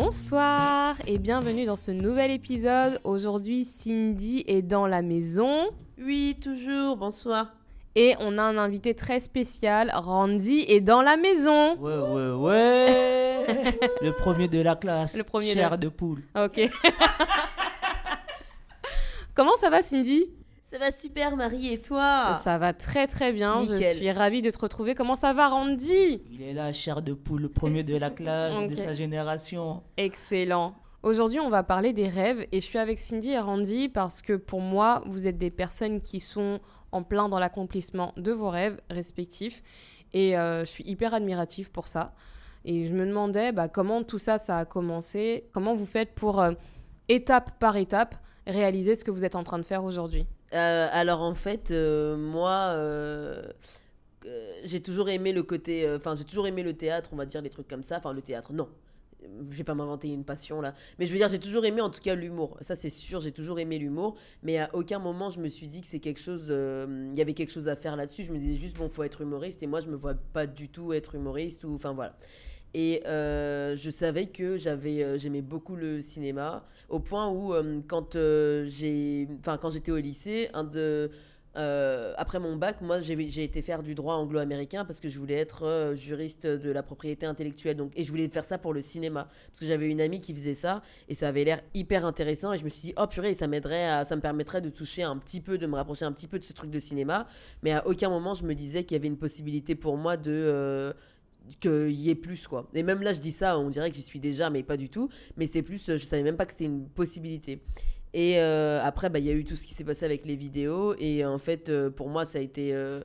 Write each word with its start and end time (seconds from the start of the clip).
Bonsoir 0.00 0.96
et 1.06 1.16
bienvenue 1.16 1.64
dans 1.64 1.76
ce 1.76 1.90
nouvel 1.90 2.30
épisode. 2.30 3.00
Aujourd'hui, 3.02 3.64
Cindy 3.64 4.44
est 4.46 4.60
dans 4.60 4.86
la 4.86 5.00
maison. 5.00 5.70
Oui, 5.98 6.36
toujours, 6.38 6.98
bonsoir. 6.98 7.54
Et 7.94 8.14
on 8.20 8.36
a 8.36 8.42
un 8.42 8.58
invité 8.58 8.92
très 8.92 9.20
spécial, 9.20 9.90
Randy 9.94 10.66
est 10.68 10.82
dans 10.82 11.00
la 11.00 11.16
maison. 11.16 11.76
Ouais, 11.78 11.96
ouais, 11.96 12.30
ouais. 12.30 13.78
le 14.02 14.12
premier 14.12 14.48
de 14.48 14.60
la 14.60 14.76
classe. 14.76 15.16
Le 15.16 15.24
premier 15.24 15.54
Chair 15.54 15.78
de- 15.78 15.86
de 15.86 15.88
poule. 15.88 16.24
Ok. 16.38 16.60
Comment 19.34 19.56
ça 19.56 19.70
va, 19.70 19.80
Cindy? 19.80 20.26
Ça 20.76 20.84
va 20.84 20.92
super, 20.92 21.36
Marie, 21.36 21.72
et 21.72 21.80
toi 21.80 22.34
Ça 22.34 22.58
va 22.58 22.74
très 22.74 23.06
très 23.06 23.32
bien. 23.32 23.60
Je 23.64 23.80
suis 23.80 24.10
ravie 24.10 24.42
de 24.42 24.50
te 24.50 24.58
retrouver. 24.58 24.94
Comment 24.94 25.14
ça 25.14 25.32
va, 25.32 25.48
Randy? 25.48 26.20
Il 26.30 26.42
est 26.42 26.52
là, 26.52 26.70
chair 26.74 27.00
de 27.00 27.14
poule, 27.14 27.40
le 27.40 27.48
premier 27.48 27.82
de 27.82 27.96
la 27.96 28.10
classe, 28.10 28.68
de 28.68 28.74
sa 28.74 28.92
génération. 28.92 29.82
Excellent. 29.96 30.74
Aujourd'hui, 31.02 31.40
on 31.40 31.48
va 31.48 31.62
parler 31.62 31.94
des 31.94 32.10
rêves 32.10 32.46
et 32.52 32.60
je 32.60 32.66
suis 32.66 32.76
avec 32.78 33.00
Cindy 33.00 33.30
et 33.30 33.38
Randy 33.38 33.88
parce 33.88 34.20
que 34.20 34.34
pour 34.34 34.60
moi, 34.60 35.02
vous 35.06 35.26
êtes 35.26 35.38
des 35.38 35.50
personnes 35.50 36.02
qui 36.02 36.20
sont 36.20 36.60
en 36.92 37.02
plein 37.02 37.30
dans 37.30 37.38
l'accomplissement 37.38 38.12
de 38.18 38.32
vos 38.32 38.50
rêves 38.50 38.78
respectifs 38.90 39.62
et 40.12 40.36
euh, 40.36 40.60
je 40.60 40.66
suis 40.66 40.84
hyper 40.84 41.14
admirative 41.14 41.70
pour 41.70 41.88
ça. 41.88 42.12
Et 42.66 42.84
je 42.84 42.92
me 42.92 43.06
demandais 43.06 43.52
bah, 43.52 43.68
comment 43.68 44.02
tout 44.02 44.18
ça, 44.18 44.36
ça 44.36 44.58
a 44.58 44.64
commencé, 44.66 45.48
comment 45.54 45.74
vous 45.74 45.86
faites 45.86 46.14
pour, 46.14 46.38
euh, 46.38 46.52
étape 47.08 47.58
par 47.58 47.78
étape, 47.78 48.14
réaliser 48.46 48.94
ce 48.94 49.04
que 49.04 49.10
vous 49.10 49.24
êtes 49.24 49.36
en 49.36 49.42
train 49.42 49.58
de 49.58 49.64
faire 49.64 49.82
aujourd'hui? 49.82 50.26
Euh, 50.54 50.88
Alors 50.90 51.22
en 51.22 51.34
fait, 51.34 51.70
euh, 51.70 52.16
moi, 52.16 52.72
euh, 52.74 53.42
j'ai 54.64 54.80
toujours 54.80 55.08
aimé 55.08 55.32
le 55.32 55.42
côté... 55.42 55.88
Enfin, 55.96 56.14
j'ai 56.16 56.24
toujours 56.24 56.46
aimé 56.46 56.62
le 56.62 56.74
théâtre, 56.74 57.10
on 57.12 57.16
va 57.16 57.26
dire, 57.26 57.42
les 57.42 57.50
trucs 57.50 57.68
comme 57.68 57.82
ça. 57.82 57.98
Enfin, 57.98 58.12
le 58.12 58.22
théâtre, 58.22 58.52
non. 58.52 58.68
Je 59.50 59.56
vais 59.56 59.64
pas 59.64 59.74
m'inventer 59.74 60.08
une 60.08 60.24
passion 60.24 60.60
là. 60.60 60.72
Mais 60.98 61.06
je 61.06 61.12
veux 61.12 61.18
dire, 61.18 61.28
j'ai 61.28 61.40
toujours 61.40 61.64
aimé 61.64 61.80
en 61.80 61.90
tout 61.90 62.00
cas 62.00 62.14
l'humour. 62.14 62.56
Ça, 62.60 62.76
c'est 62.76 62.90
sûr, 62.90 63.20
j'ai 63.20 63.32
toujours 63.32 63.58
aimé 63.58 63.78
l'humour. 63.78 64.16
Mais 64.42 64.58
à 64.58 64.70
aucun 64.72 65.00
moment, 65.00 65.30
je 65.30 65.40
me 65.40 65.48
suis 65.48 65.68
dit 65.68 65.80
que 65.80 65.88
c'est 65.88 65.98
quelque 65.98 66.20
chose. 66.20 66.44
Il 66.48 67.18
y 67.18 67.20
avait 67.20 67.34
quelque 67.34 67.50
chose 67.52 67.66
à 67.66 67.74
faire 67.74 67.96
là-dessus. 67.96 68.22
Je 68.22 68.32
me 68.32 68.38
disais 68.38 68.56
juste, 68.56 68.76
bon, 68.76 68.88
faut 68.88 69.02
être 69.02 69.22
humoriste. 69.22 69.62
Et 69.64 69.66
moi, 69.66 69.80
je 69.80 69.88
me 69.88 69.96
vois 69.96 70.14
pas 70.14 70.46
du 70.46 70.68
tout 70.68 70.92
être 70.92 71.16
humoriste. 71.16 71.64
ou 71.64 71.74
Enfin, 71.74 71.92
voilà. 71.92 72.16
Et 72.78 73.02
euh, 73.06 73.74
je 73.74 73.88
savais 73.88 74.26
que 74.26 74.58
j'avais, 74.58 75.02
euh, 75.02 75.16
j'aimais 75.16 75.40
beaucoup 75.40 75.76
le 75.76 76.02
cinéma, 76.02 76.62
au 76.90 77.00
point 77.00 77.30
où 77.30 77.54
euh, 77.54 77.80
quand 77.88 78.18
j'ai, 78.66 79.26
enfin 79.40 79.56
quand 79.56 79.70
j'étais 79.70 79.92
au 79.92 79.96
lycée, 79.96 80.50
un 80.52 80.62
de, 80.62 81.10
après 81.54 82.38
mon 82.38 82.54
bac, 82.56 82.82
moi 82.82 83.00
j'ai, 83.00 83.14
été 83.42 83.62
faire 83.62 83.82
du 83.82 83.94
droit 83.94 84.16
anglo-américain 84.16 84.84
parce 84.84 85.00
que 85.00 85.08
je 85.08 85.18
voulais 85.18 85.36
être 85.36 85.94
juriste 85.96 86.46
de 86.46 86.70
la 86.70 86.82
propriété 86.82 87.24
intellectuelle, 87.24 87.78
donc 87.78 87.92
et 87.96 88.04
je 88.04 88.10
voulais 88.10 88.28
faire 88.28 88.44
ça 88.44 88.58
pour 88.58 88.74
le 88.74 88.82
cinéma 88.82 89.26
parce 89.46 89.60
que 89.60 89.64
j'avais 89.64 89.88
une 89.88 90.02
amie 90.02 90.20
qui 90.20 90.34
faisait 90.34 90.52
ça 90.52 90.82
et 91.08 91.14
ça 91.14 91.28
avait 91.28 91.44
l'air 91.44 91.62
hyper 91.72 92.04
intéressant 92.04 92.52
et 92.52 92.58
je 92.58 92.64
me 92.64 92.68
suis 92.68 92.88
dit 92.88 92.94
oh 92.98 93.06
purée 93.06 93.32
ça 93.32 93.46
m'aiderait, 93.46 94.04
ça 94.04 94.16
me 94.16 94.20
permettrait 94.20 94.60
de 94.60 94.68
toucher 94.68 95.02
un 95.02 95.16
petit 95.16 95.40
peu, 95.40 95.56
de 95.56 95.66
me 95.66 95.76
rapprocher 95.76 96.04
un 96.04 96.12
petit 96.12 96.28
peu 96.28 96.38
de 96.38 96.44
ce 96.44 96.52
truc 96.52 96.70
de 96.70 96.78
cinéma, 96.78 97.26
mais 97.62 97.72
à 97.72 97.86
aucun 97.86 98.10
moment 98.10 98.34
je 98.34 98.44
me 98.44 98.54
disais 98.54 98.84
qu'il 98.84 98.94
y 98.94 99.00
avait 99.00 99.08
une 99.08 99.16
possibilité 99.16 99.74
pour 99.74 99.96
moi 99.96 100.18
de 100.18 100.94
qu'il 101.60 101.90
y 101.92 102.10
ait 102.10 102.14
plus 102.14 102.46
quoi. 102.46 102.68
Et 102.74 102.82
même 102.82 103.02
là 103.02 103.12
je 103.12 103.20
dis 103.20 103.32
ça, 103.32 103.58
on 103.58 103.68
dirait 103.70 103.90
que 103.90 103.96
j'y 103.96 104.02
suis 104.02 104.20
déjà, 104.20 104.50
mais 104.50 104.62
pas 104.62 104.76
du 104.76 104.88
tout. 104.88 105.08
Mais 105.36 105.46
c'est 105.46 105.62
plus, 105.62 105.88
euh, 105.88 105.96
je 105.96 106.04
savais 106.04 106.22
même 106.22 106.36
pas 106.36 106.46
que 106.46 106.52
c'était 106.52 106.64
une 106.66 106.88
possibilité. 106.88 107.60
Et 108.14 108.38
euh, 108.40 108.80
après, 108.82 109.10
bah, 109.10 109.18
il 109.18 109.26
y 109.26 109.30
a 109.30 109.34
eu 109.34 109.44
tout 109.44 109.56
ce 109.56 109.66
qui 109.66 109.74
s'est 109.74 109.84
passé 109.84 110.04
avec 110.06 110.24
les 110.24 110.36
vidéos. 110.36 110.94
Et 110.98 111.24
en 111.26 111.38
fait, 111.38 111.68
euh, 111.68 111.90
pour 111.90 112.08
moi, 112.08 112.24
ça 112.24 112.38
a 112.38 112.40
été 112.40 112.74
euh, 112.74 113.02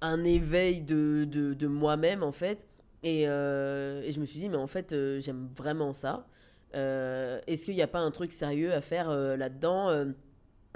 un 0.00 0.24
éveil 0.24 0.80
de, 0.80 1.26
de, 1.30 1.52
de 1.54 1.66
moi-même 1.66 2.22
en 2.22 2.32
fait. 2.32 2.66
Et, 3.02 3.28
euh, 3.28 4.00
et 4.02 4.12
je 4.12 4.20
me 4.20 4.24
suis 4.24 4.40
dit, 4.40 4.48
mais 4.48 4.56
en 4.56 4.66
fait, 4.66 4.92
euh, 4.92 5.20
j'aime 5.20 5.48
vraiment 5.54 5.92
ça. 5.92 6.26
Euh, 6.74 7.40
Est-ce 7.46 7.66
qu'il 7.66 7.74
n'y 7.74 7.82
a 7.82 7.86
pas 7.86 8.00
un 8.00 8.10
truc 8.10 8.32
sérieux 8.32 8.72
à 8.72 8.80
faire 8.80 9.10
euh, 9.10 9.36
là-dedans 9.36 9.90
Euh, 9.90 10.06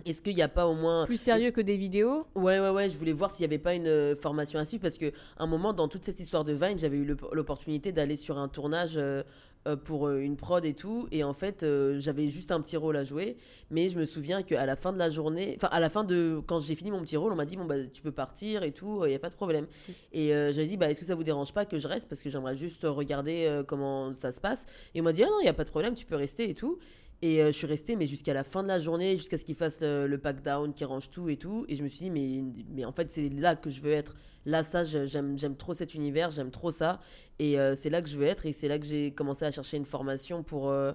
Est-ce 0.06 0.22
qu'il 0.22 0.34
n'y 0.36 0.42
a 0.42 0.48
pas 0.48 0.66
au 0.68 0.74
moins 0.74 1.06
Plus 1.06 1.20
sérieux 1.20 1.50
que 1.50 1.60
des 1.60 1.76
vidéos 1.76 2.24
Ouais, 2.34 2.60
ouais, 2.60 2.70
ouais, 2.70 2.88
je 2.88 2.98
voulais 2.98 3.12
voir 3.12 3.30
s'il 3.30 3.42
n'y 3.42 3.52
avait 3.52 3.58
pas 3.62 3.74
une 3.74 3.88
euh, 3.88 4.14
formation 4.16 4.58
à 4.58 4.64
suivre 4.64 4.80
parce 4.82 4.96
que 4.96 5.12
un 5.38 5.46
moment, 5.46 5.72
dans 5.72 5.88
toute 5.88 6.04
cette 6.04 6.20
histoire 6.20 6.44
de 6.44 6.52
Vine, 6.52 6.78
j'avais 6.78 6.98
eu 6.98 7.04
l'op- 7.04 7.28
l'opportunité 7.32 7.90
d'aller 7.92 8.14
sur 8.16 8.38
un 8.38 8.46
tournage 8.48 8.94
euh, 8.96 9.22
euh, 9.66 9.74
pour 9.76 10.08
une 10.08 10.36
prod 10.36 10.64
et 10.64 10.72
tout. 10.72 11.08
Et 11.10 11.24
en 11.24 11.34
fait, 11.34 11.62
euh, 11.64 11.98
j'avais 11.98 12.28
juste 12.30 12.52
un 12.52 12.60
petit 12.60 12.76
rôle 12.76 12.96
à 12.96 13.02
jouer. 13.02 13.36
Mais 13.70 13.88
je 13.88 13.98
me 13.98 14.06
souviens 14.06 14.42
qu'à 14.42 14.64
la 14.66 14.76
fin 14.76 14.92
de 14.92 14.98
la 14.98 15.10
journée, 15.10 15.54
enfin, 15.56 15.68
à 15.72 15.80
la 15.80 15.90
fin 15.90 16.04
de. 16.04 16.40
Quand 16.46 16.60
j'ai 16.60 16.76
fini 16.76 16.92
mon 16.92 17.00
petit 17.02 17.16
rôle, 17.16 17.32
on 17.32 17.36
m'a 17.36 17.44
dit, 17.44 17.56
bon, 17.56 17.64
bah, 17.64 17.74
tu 17.92 18.00
peux 18.00 18.12
partir 18.12 18.62
et 18.62 18.70
tout, 18.70 19.00
il 19.04 19.08
n'y 19.08 19.16
a 19.16 19.18
pas 19.18 19.30
de 19.30 19.34
problème. 19.34 19.66
Et 20.12 20.32
euh, 20.32 20.52
j'avais 20.52 20.68
dit, 20.68 20.76
bah, 20.76 20.88
est-ce 20.88 21.00
que 21.00 21.06
ça 21.06 21.16
vous 21.16 21.24
dérange 21.24 21.52
pas 21.52 21.66
que 21.66 21.78
je 21.78 21.88
reste 21.88 22.08
parce 22.08 22.22
que 22.22 22.30
j'aimerais 22.30 22.54
juste 22.56 22.84
regarder 22.84 23.62
comment 23.66 24.14
ça 24.14 24.30
se 24.30 24.40
passe? 24.40 24.64
Et 24.94 25.00
on 25.00 25.04
m'a 25.04 25.12
dit, 25.12 25.24
ah 25.24 25.26
non, 25.26 25.40
il 25.40 25.44
n'y 25.44 25.50
a 25.50 25.54
pas 25.54 25.64
de 25.64 25.70
problème, 25.70 25.94
tu 25.96 26.06
peux 26.06 26.16
rester 26.16 26.48
et 26.48 26.54
tout. 26.54 26.78
Et 27.20 27.42
euh, 27.42 27.46
je 27.46 27.52
suis 27.52 27.66
restée, 27.66 27.96
mais 27.96 28.06
jusqu'à 28.06 28.32
la 28.32 28.44
fin 28.44 28.62
de 28.62 28.68
la 28.68 28.78
journée, 28.78 29.16
jusqu'à 29.16 29.36
ce 29.38 29.44
qu'ils 29.44 29.56
fassent 29.56 29.80
le, 29.80 30.06
le 30.06 30.18
pack 30.18 30.40
down, 30.42 30.72
qui 30.72 30.84
range 30.84 31.10
tout 31.10 31.28
et 31.28 31.36
tout. 31.36 31.64
Et 31.68 31.74
je 31.74 31.82
me 31.82 31.88
suis 31.88 32.04
dit, 32.04 32.10
mais, 32.10 32.44
mais 32.70 32.84
en 32.84 32.92
fait, 32.92 33.12
c'est 33.12 33.28
là 33.28 33.56
que 33.56 33.70
je 33.70 33.80
veux 33.80 33.90
être. 33.92 34.14
Là, 34.46 34.62
ça, 34.62 34.84
j'aime 34.84 35.36
j'aime 35.36 35.56
trop 35.56 35.74
cet 35.74 35.94
univers, 35.94 36.30
j'aime 36.30 36.50
trop 36.52 36.70
ça. 36.70 37.00
Et 37.40 37.58
euh, 37.58 37.74
c'est 37.74 37.90
là 37.90 38.02
que 38.02 38.08
je 38.08 38.16
veux 38.16 38.24
être. 38.26 38.46
Et 38.46 38.52
c'est 38.52 38.68
là 38.68 38.78
que 38.78 38.86
j'ai 38.86 39.10
commencé 39.10 39.44
à 39.44 39.50
chercher 39.50 39.76
une 39.78 39.84
formation 39.84 40.44
pour, 40.44 40.70
euh, 40.70 40.92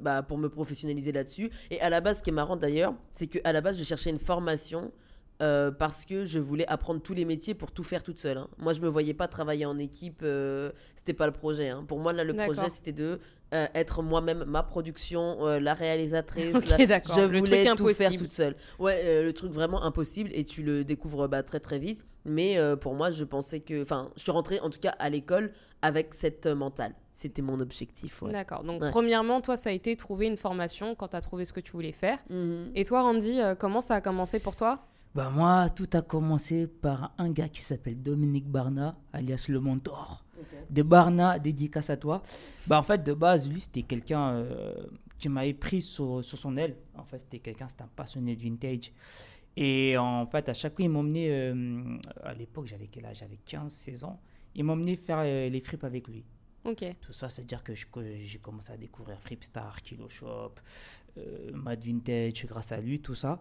bah, 0.00 0.22
pour 0.22 0.38
me 0.38 0.48
professionnaliser 0.48 1.12
là-dessus. 1.12 1.50
Et 1.70 1.80
à 1.80 1.90
la 1.90 2.00
base, 2.00 2.18
ce 2.18 2.22
qui 2.22 2.30
est 2.30 2.34
marrant 2.34 2.56
d'ailleurs, 2.56 2.94
c'est 3.14 3.26
qu'à 3.26 3.52
la 3.52 3.60
base, 3.60 3.78
je 3.78 3.84
cherchais 3.84 4.10
une 4.10 4.18
formation. 4.18 4.92
parce 5.38 6.04
que 6.06 6.24
je 6.24 6.38
voulais 6.38 6.66
apprendre 6.68 7.02
tous 7.02 7.12
les 7.14 7.26
métiers 7.26 7.54
pour 7.54 7.70
tout 7.70 7.82
faire 7.82 8.02
toute 8.02 8.18
seule. 8.18 8.38
hein. 8.38 8.48
Moi, 8.58 8.72
je 8.72 8.80
me 8.80 8.88
voyais 8.88 9.14
pas 9.14 9.28
travailler 9.28 9.66
en 9.66 9.78
équipe. 9.78 10.24
c'était 10.96 11.12
pas 11.12 11.26
le 11.26 11.32
projet. 11.32 11.68
hein. 11.68 11.84
Pour 11.86 11.98
moi, 11.98 12.12
là, 12.14 12.24
le 12.24 12.32
projet, 12.46 12.62
c'était 12.70 12.92
de 12.92 13.20
euh, 13.54 13.66
être 13.74 14.02
moi-même 14.02 14.44
ma 14.46 14.62
production, 14.62 15.46
euh, 15.46 15.58
la 15.60 15.72
réalisatrice. 15.74 16.54
Ok, 16.56 16.66
la-. 16.68 16.76
Je 16.78 17.20
Le 17.26 17.38
voulais 17.38 17.64
truc 17.64 17.78
tout 17.78 17.94
faire 17.94 18.08
impossible. 18.08 18.22
toute 18.24 18.32
seule. 18.32 18.56
Ouais, 18.78 19.00
euh, 19.04 19.22
le 19.24 19.32
truc 19.32 19.52
vraiment 19.52 19.82
impossible 19.84 20.30
et 20.34 20.44
tu 20.44 20.62
le 20.62 20.84
découvres 20.84 21.28
bah, 21.28 21.42
très 21.42 21.60
très 21.60 21.78
vite. 21.78 22.04
Mais 22.26 22.56
pour 22.80 22.94
moi, 22.94 23.10
je 23.10 23.22
pensais 23.22 23.60
que, 23.60 23.82
enfin, 23.82 24.10
je 24.16 24.22
suis 24.22 24.30
rentrée 24.32 24.58
en 24.60 24.70
tout 24.70 24.78
cas 24.80 24.94
à 24.98 25.10
l'école 25.10 25.52
avec 25.82 26.14
cette 26.14 26.46
mentale. 26.46 26.94
C'était 27.12 27.42
mon 27.42 27.60
objectif. 27.60 28.22
Ouais. 28.22 28.32
D'accord. 28.32 28.64
Donc, 28.64 28.80
Ouais. 28.82 28.90
premièrement, 28.90 29.40
toi, 29.42 29.56
ça 29.58 29.68
a 29.70 29.72
été 29.74 29.94
trouver 29.94 30.26
une 30.26 30.38
formation 30.38 30.94
quand 30.94 31.08
tu 31.08 31.16
as 31.16 31.20
trouvé 31.20 31.44
ce 31.44 31.52
que 31.52 31.60
tu 31.60 31.72
voulais 31.72 31.92
faire. 31.92 32.18
Mhm. 32.30 32.70
Et 32.74 32.84
toi, 32.84 33.02
Randy, 33.02 33.40
comment 33.58 33.82
ça 33.82 33.96
a 33.96 34.00
commencé 34.00 34.40
pour 34.40 34.56
toi? 34.56 34.80
Bah 35.14 35.30
moi, 35.30 35.68
tout 35.70 35.88
a 35.92 36.02
commencé 36.02 36.66
par 36.66 37.14
un 37.18 37.30
gars 37.30 37.48
qui 37.48 37.62
s'appelle 37.62 38.02
Dominique 38.02 38.48
Barna, 38.48 38.98
alias 39.12 39.46
le 39.48 39.60
mentor. 39.60 40.24
De 40.70 40.82
Barna, 40.82 41.38
dédicace 41.38 41.88
à 41.88 41.96
toi. 41.96 42.20
Bah 42.66 42.80
en 42.80 42.82
fait, 42.82 43.04
de 43.04 43.12
base, 43.12 43.48
lui, 43.48 43.60
c'était 43.60 43.82
quelqu'un 43.82 44.32
euh, 44.32 44.74
qui 45.18 45.28
m'avait 45.28 45.54
pris 45.54 45.80
sur, 45.82 46.24
sur 46.24 46.36
son 46.36 46.56
aile. 46.56 46.76
En 46.96 47.04
fait, 47.04 47.20
c'était 47.20 47.38
quelqu'un, 47.38 47.68
c'était 47.68 47.82
un 47.82 47.90
passionné 47.94 48.34
de 48.34 48.42
vintage. 48.42 48.92
Et 49.56 49.96
en 49.96 50.26
fait, 50.26 50.48
à 50.48 50.54
chaque 50.54 50.74
fois, 50.74 50.84
il 50.84 50.90
m'emmenait, 50.90 51.30
euh, 51.30 51.96
à 52.24 52.34
l'époque, 52.34 52.66
j'avais 52.66 52.88
quel 52.88 53.06
âge? 53.06 53.18
J'avais 53.18 53.38
15, 53.44 53.72
16 53.72 54.02
ans. 54.02 54.20
Il 54.56 54.64
m'emmenait 54.64 54.96
faire 54.96 55.20
euh, 55.20 55.48
les 55.48 55.60
fripes 55.60 55.84
avec 55.84 56.08
lui. 56.08 56.24
Ok. 56.64 56.84
Tout 57.00 57.12
ça, 57.12 57.28
c'est-à-dire 57.28 57.62
que 57.62 57.72
j'ai 57.72 58.38
commencé 58.38 58.72
à 58.72 58.76
découvrir 58.76 59.20
Fripstar, 59.20 59.80
Kilo 59.80 60.08
Shop, 60.08 60.54
Mad 61.52 61.84
Vintage 61.84 62.46
grâce 62.46 62.72
à 62.72 62.80
lui, 62.80 63.00
tout 63.00 63.14
ça. 63.14 63.40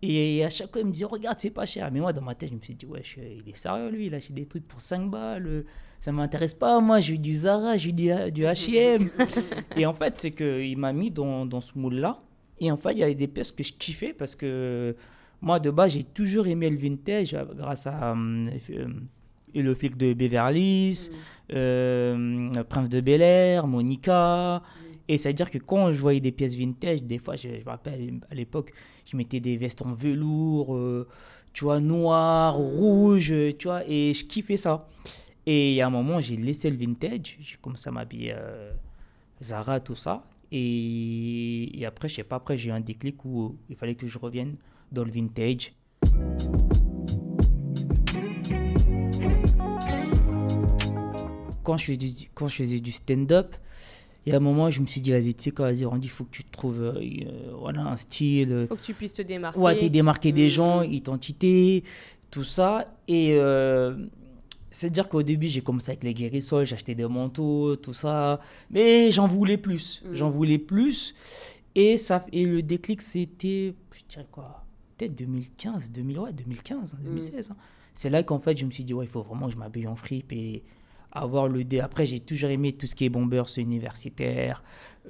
Et 0.00 0.44
à 0.44 0.50
chaque 0.50 0.70
fois, 0.70 0.80
il 0.80 0.86
me 0.86 0.92
disait, 0.92 1.04
regarde, 1.04 1.38
c'est 1.40 1.50
pas 1.50 1.66
cher. 1.66 1.90
Mais 1.92 2.00
moi, 2.00 2.12
dans 2.12 2.22
ma 2.22 2.34
tête, 2.34 2.50
je 2.50 2.54
me 2.54 2.60
suis 2.60 2.74
dit, 2.74 2.86
ouais, 2.86 3.02
il 3.16 3.48
est 3.48 3.56
sérieux, 3.56 3.90
lui, 3.90 4.06
il 4.06 4.14
achète 4.14 4.34
des 4.34 4.46
trucs 4.46 4.66
pour 4.66 4.80
5 4.80 5.10
balles. 5.10 5.64
Ça 6.00 6.12
m'intéresse 6.12 6.54
pas, 6.54 6.80
moi, 6.80 7.00
j'ai 7.00 7.14
eu 7.14 7.18
du 7.18 7.34
Zara, 7.34 7.76
j'ai 7.76 7.90
eu 7.90 7.92
du, 7.92 8.08
du 8.32 8.42
H&M. 8.44 9.10
et 9.76 9.86
en 9.86 9.94
fait, 9.94 10.18
c'est 10.18 10.30
qu'il 10.30 10.78
m'a 10.78 10.92
mis 10.92 11.10
dans, 11.10 11.44
dans 11.44 11.60
ce 11.60 11.76
moule-là. 11.76 12.20
Et 12.60 12.70
en 12.70 12.76
fait, 12.76 12.92
il 12.92 12.98
y 12.98 13.02
avait 13.02 13.14
des 13.14 13.28
pièces 13.28 13.52
que 13.52 13.64
je 13.64 13.72
kiffais 13.72 14.12
parce 14.12 14.34
que 14.34 14.94
moi, 15.40 15.60
de 15.60 15.70
base, 15.70 15.92
j'ai 15.92 16.02
toujours 16.02 16.46
aimé 16.46 16.68
le 16.68 16.76
vintage 16.76 17.36
grâce 17.56 17.86
à 17.86 18.12
euh, 18.12 18.46
euh, 18.70 18.86
le 19.54 19.74
flic 19.74 19.96
de 19.96 20.12
Beverly 20.12 20.88
Hills, 20.88 21.10
euh, 21.52 22.50
Prince 22.68 22.88
de 22.88 23.00
Bel 23.00 23.22
Air, 23.22 23.66
Monica. 23.66 24.62
Et 25.08 25.16
c'est-à-dire 25.16 25.50
que 25.50 25.58
quand 25.58 25.90
je 25.90 26.00
voyais 26.00 26.20
des 26.20 26.32
pièces 26.32 26.54
vintage, 26.54 27.02
des 27.02 27.18
fois, 27.18 27.34
je, 27.34 27.48
me 27.48 27.64
rappelle 27.64 28.20
à 28.30 28.34
l'époque, 28.34 28.72
je 29.10 29.16
mettais 29.16 29.40
des 29.40 29.56
vestes 29.56 29.80
en 29.80 29.94
velours, 29.94 30.76
euh, 30.76 31.08
tu 31.54 31.64
vois, 31.64 31.80
noir, 31.80 32.54
rouge, 32.54 33.32
tu 33.58 33.68
vois, 33.68 33.82
et 33.88 34.12
je 34.12 34.24
kiffais 34.24 34.58
ça. 34.58 34.86
Et 35.46 35.70
il 35.70 35.74
y 35.76 35.80
a 35.80 35.86
un 35.86 35.90
moment, 35.90 36.20
j'ai 36.20 36.36
laissé 36.36 36.68
le 36.68 36.76
vintage, 36.76 37.38
j'ai 37.40 37.56
commencé 37.56 37.88
à 37.88 37.92
m'habiller 37.92 38.34
euh, 38.36 38.70
Zara, 39.42 39.80
tout 39.80 39.94
ça. 39.94 40.22
Et, 40.52 41.82
après, 41.86 42.08
je 42.08 42.16
sais 42.16 42.22
pas, 42.22 42.36
après, 42.36 42.58
j'ai 42.58 42.68
eu 42.68 42.72
un 42.72 42.80
déclic 42.80 43.24
où 43.24 43.56
il 43.70 43.76
fallait 43.76 43.94
que 43.94 44.06
je 44.06 44.18
revienne 44.18 44.56
dans 44.92 45.04
le 45.04 45.10
vintage. 45.10 45.72
Quand 51.62 51.76
je 51.76 51.92
quand 52.34 52.48
je 52.48 52.56
faisais 52.56 52.80
du 52.80 52.92
stand-up, 52.92 53.56
y 54.30 54.32
a 54.32 54.36
un 54.36 54.40
moment, 54.40 54.70
je 54.70 54.80
me 54.80 54.86
suis 54.86 55.00
dit, 55.00 55.10
vas-y, 55.12 55.34
tu 55.34 55.44
sais 55.44 55.50
quoi, 55.50 55.66
vas-y, 55.72 55.84
Randy, 55.84 56.06
il 56.06 56.10
faut 56.10 56.24
que 56.24 56.30
tu 56.30 56.44
te 56.44 56.50
trouves 56.52 56.82
euh, 56.82 57.00
voilà, 57.58 57.82
un 57.82 57.96
style. 57.96 58.66
Faut 58.68 58.76
que 58.76 58.82
tu 58.82 58.94
puisses 58.94 59.14
te 59.14 59.22
démarquer. 59.22 59.58
Ouais, 59.58 59.78
t'es 59.78 59.88
démarqué 59.90 60.32
des 60.32 60.46
Mm. 60.46 60.50
gens, 60.50 60.82
identité, 60.82 61.84
tout 62.30 62.44
ça. 62.44 62.94
Et 63.08 63.32
euh, 63.32 63.96
C'est-à-dire 64.70 65.08
qu'au 65.08 65.22
début, 65.22 65.46
j'ai 65.48 65.60
commencé 65.62 65.90
avec 65.90 66.04
les 66.04 66.14
guérissoles, 66.14 66.66
j'achetais 66.66 66.94
des 66.94 67.06
manteaux, 67.06 67.74
tout 67.76 67.94
ça. 67.94 68.40
Mais 68.70 69.10
j'en 69.10 69.26
voulais 69.26 69.56
plus. 69.56 70.02
Mm. 70.04 70.14
J'en 70.14 70.28
voulais 70.30 70.58
plus. 70.58 71.14
Et, 71.74 71.96
ça, 71.96 72.24
et 72.32 72.44
le 72.44 72.62
déclic, 72.62 73.02
c'était, 73.02 73.74
je 73.92 74.02
dirais 74.08 74.26
quoi 74.30 74.64
Peut-être 74.96 75.14
2015, 75.14 75.90
2000, 75.92 76.18
ouais, 76.18 76.32
2015, 76.32 76.94
hein, 76.94 76.98
2016. 77.02 77.50
hein. 77.52 77.56
C'est 77.94 78.10
là 78.10 78.22
qu'en 78.22 78.38
fait, 78.40 78.56
je 78.56 78.66
me 78.66 78.70
suis 78.70 78.84
dit, 78.84 78.94
ouais, 78.94 79.04
il 79.06 79.08
faut 79.08 79.22
vraiment 79.22 79.46
que 79.46 79.52
je 79.52 79.58
m'habille 79.58 79.86
en 79.88 79.96
fripe 79.96 80.32
et 80.32 80.62
avoir 81.22 81.48
le 81.48 81.64
dé. 81.64 81.80
Après, 81.80 82.06
j'ai 82.06 82.20
toujours 82.20 82.50
aimé 82.50 82.72
tout 82.72 82.86
ce 82.86 82.94
qui 82.94 83.04
est 83.04 83.08
bombers 83.08 83.46
universitaire, 83.56 84.62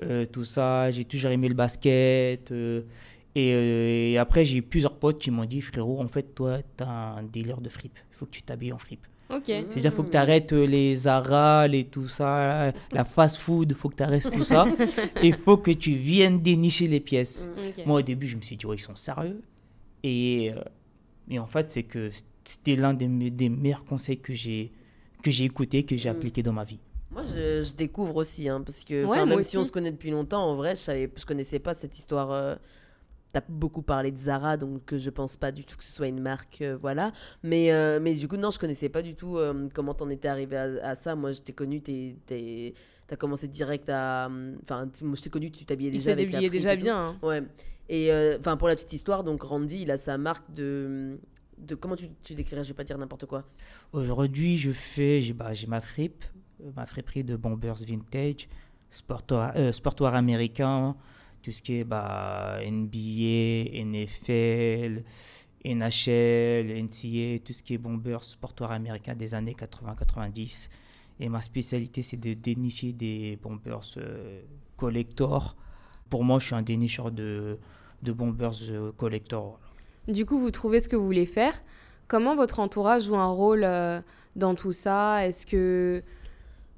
euh, 0.03 0.25
tout 0.27 0.45
ça. 0.45 0.91
J'ai 0.91 1.05
toujours 1.05 1.31
aimé 1.31 1.49
le 1.49 1.55
basket. 1.55 2.51
euh, 2.53 2.83
et, 3.35 3.53
euh, 3.55 4.11
et 4.13 4.19
après, 4.19 4.45
j'ai 4.45 4.57
eu 4.59 4.63
plusieurs 4.63 4.97
potes 4.99 5.19
qui 5.19 5.31
m'ont 5.31 5.45
dit, 5.45 5.61
frérot, 5.61 6.01
en 6.01 6.09
fait, 6.09 6.35
toi, 6.35 6.59
t'as 6.77 6.89
un 6.89 7.23
délire 7.23 7.61
de 7.61 7.69
fripe. 7.69 7.99
Il 8.11 8.17
faut 8.17 8.27
que 8.27 8.31
tu 8.33 8.43
t'habilles 8.43 8.73
en 8.73 8.79
fripe. 8.79 9.07
Ok. 9.31 9.43
C'est-à-dire 9.47 9.83
qu'il 9.83 9.91
faut 9.91 10.03
que 10.03 10.11
tu 10.11 10.17
arrêtes 10.17 10.53
les 10.53 10.97
Zara, 10.97 11.69
les 11.69 11.85
tout 11.85 12.09
ça, 12.09 12.73
la 12.93 13.05
fast-food, 13.05 13.71
il 13.71 13.77
faut 13.77 13.91
que 13.91 13.97
tu 13.97 14.03
arrêtes 14.03 14.31
tout 14.33 14.45
ça. 14.45 14.67
Il 15.23 15.35
faut 15.35 15.59
que 15.59 15.71
tu 15.71 15.95
viennes 15.95 16.41
dénicher 16.41 16.89
les 16.89 17.01
pièces. 17.01 17.51
Ok. 17.57 17.85
Moi, 17.87 17.99
au 17.99 18.03
début, 18.03 18.27
je 18.27 18.37
me 18.37 18.43
suis 18.43 18.57
dit, 18.57 18.65
ouais, 18.65 18.77
ils 18.77 18.81
sont 18.81 18.97
sérieux. 18.97 19.43
Et, 20.03 20.53
et 21.29 21.39
en 21.39 21.47
fait, 21.47 21.71
c'est 21.71 21.83
que 21.83 22.09
c'était 22.45 22.77
l'un 22.77 22.95
des 22.95 23.49
meilleurs 23.51 23.85
conseils 23.85 24.19
que 24.19 24.33
j'ai 24.33 24.73
que 25.23 25.31
j'ai 25.31 25.45
écouté, 25.45 25.83
que 25.85 25.97
j'ai 25.97 26.09
Mm. 26.11 26.13
appliqué 26.17 26.43
dans 26.43 26.53
ma 26.53 26.65
vie. 26.65 26.79
Moi, 27.11 27.23
je, 27.25 27.63
je 27.63 27.75
découvre 27.75 28.17
aussi, 28.17 28.49
hein, 28.49 28.61
parce 28.61 28.85
que 28.85 29.05
Ouais, 29.05 29.25
même 29.25 29.43
si 29.43 29.57
on 29.57 29.61
aussi. 29.61 29.69
se 29.69 29.73
connaît 29.73 29.91
depuis 29.93 30.11
longtemps, 30.11 30.45
en 30.45 30.57
vrai, 30.57 30.75
je 30.75 30.81
savais, 30.81 31.11
je 31.17 31.25
connaissais 31.25 31.59
pas 31.59 31.75
cette 31.75 31.97
histoire. 31.97 32.31
euh, 32.33 32.55
T'as 33.31 33.43
beaucoup 33.47 33.83
parlé 33.83 34.11
de 34.11 34.17
Zara, 34.17 34.57
donc 34.57 34.91
euh, 34.95 34.99
je 34.99 35.11
pense 35.11 35.37
pas 35.37 35.53
du 35.53 35.63
tout 35.63 35.77
que 35.77 35.85
ce 35.85 35.93
soit 35.93 36.09
une 36.09 36.21
marque, 36.21 36.63
euh, 36.63 36.79
voilà. 36.81 37.13
Mais, 37.43 37.71
euh, 37.73 38.01
mais 38.01 38.15
du 38.15 38.27
coup, 38.27 38.39
non, 38.39 38.51
je 38.51 38.59
connaissais 38.59 38.89
pas 38.89 39.03
du 39.03 39.15
tout 39.15 39.37
euh, 39.37 39.69
comment 39.75 39.93
t'en 39.93 40.09
étais 40.09 40.29
arrivé 40.29 40.57
à, 40.57 40.63
à 40.83 40.95
ça. 40.95 41.15
Moi, 41.15 41.33
je 41.33 41.41
t'ai 41.43 41.53
connu, 41.53 41.83
t'es, 41.83 42.15
t'as 43.07 43.17
commencé 43.17 43.47
direct 43.47 43.91
à. 43.91 44.31
Enfin, 44.63 44.89
tu- 44.89 45.05
moi, 45.05 45.15
je 45.15 45.23
t'ai 45.23 45.29
connu, 45.29 45.51
tu 45.51 45.67
t'habillais 45.67 45.91
Il 45.91 45.93
déjà 45.99 46.05
s'est 46.07 46.13
avec 46.13 46.33
la 46.33 46.41
débrouillé 46.41 46.49
fripe 46.49 46.59
déjà 46.71 46.77
bien. 46.77 46.97
hein. 47.09 47.19
Ouais. 47.23 47.43
Et 47.91 48.11
euh, 48.13 48.39
enfin, 48.41 48.57
pour 48.57 48.67
la 48.69 48.75
petite 48.77 48.95
histoire, 48.95 49.23
donc 49.25 49.43
Randy, 49.43 49.83
il 49.83 49.91
a 49.91 49.99
sa 49.99 50.17
marque 50.17 50.51
de. 50.55 51.19
Comment 51.81 51.97
tu, 51.97 52.09
tu 52.23 52.35
décrirais 52.35 52.65
Je 52.65 52.69
vais 52.69 52.75
pas 52.75 52.85
dire 52.85 52.99
n'importe 52.99 53.27
quoi. 53.27 53.45
Aujourd'hui, 53.93 54.57
je 54.59 54.73
fais, 54.73 55.21
j'ai 55.21 55.33
bah, 55.33 55.53
ma 55.67 55.81
fripe, 55.81 56.25
euh, 56.63 56.71
ma 56.77 56.87
friperie 56.87 57.25
de 57.25 57.37
bombers 57.37 57.83
vintage, 57.87 58.49
sportwear, 58.91 59.53
euh, 59.57 60.17
américain, 60.17 60.97
tout 61.43 61.53
ce 61.53 61.63
qui 61.63 61.77
est 61.77 61.85
bah, 61.85 62.59
NBA, 62.63 63.85
NFL, 63.85 65.05
NHL, 65.65 66.83
NCA, 66.85 67.39
tout 67.45 67.53
ce 67.53 67.63
qui 67.63 67.75
est 67.75 67.79
bombers, 67.79 68.23
sportwear 68.25 68.73
américain 68.73 69.15
des 69.15 69.35
années 69.35 69.57
80-90. 69.59 70.69
Et 71.21 71.29
ma 71.29 71.43
spécialité, 71.43 72.03
c'est 72.03 72.17
de 72.17 72.35
dénicher 72.35 72.93
des 72.93 73.39
bombers 73.43 73.81
euh, 73.97 74.41
collector. 74.77 75.57
Pour 76.09 76.25
moi, 76.25 76.39
je 76.39 76.47
suis 76.47 76.55
un 76.55 76.63
dénicheur 76.63 77.11
de, 77.11 77.59
de 78.03 78.13
bombers 78.13 78.53
euh, 78.71 78.93
collector. 78.93 79.59
Du 80.09 80.25
coup, 80.25 80.41
vous 80.41 80.51
trouvez 80.51 80.81
ce 80.81 80.89
que 80.89 80.97
vous 80.97 81.05
voulez 81.05 81.27
faire. 81.27 81.53
Comment 82.09 82.35
votre 82.35 82.61
entourage 82.61 83.05
joue 83.05 83.17
un 83.17 83.31
rôle 83.31 83.63
euh, 83.63 84.01
dans 84.37 84.55
tout 84.55 84.73
ça? 84.73 85.27
Est-ce 85.27 85.45
que 85.45 86.03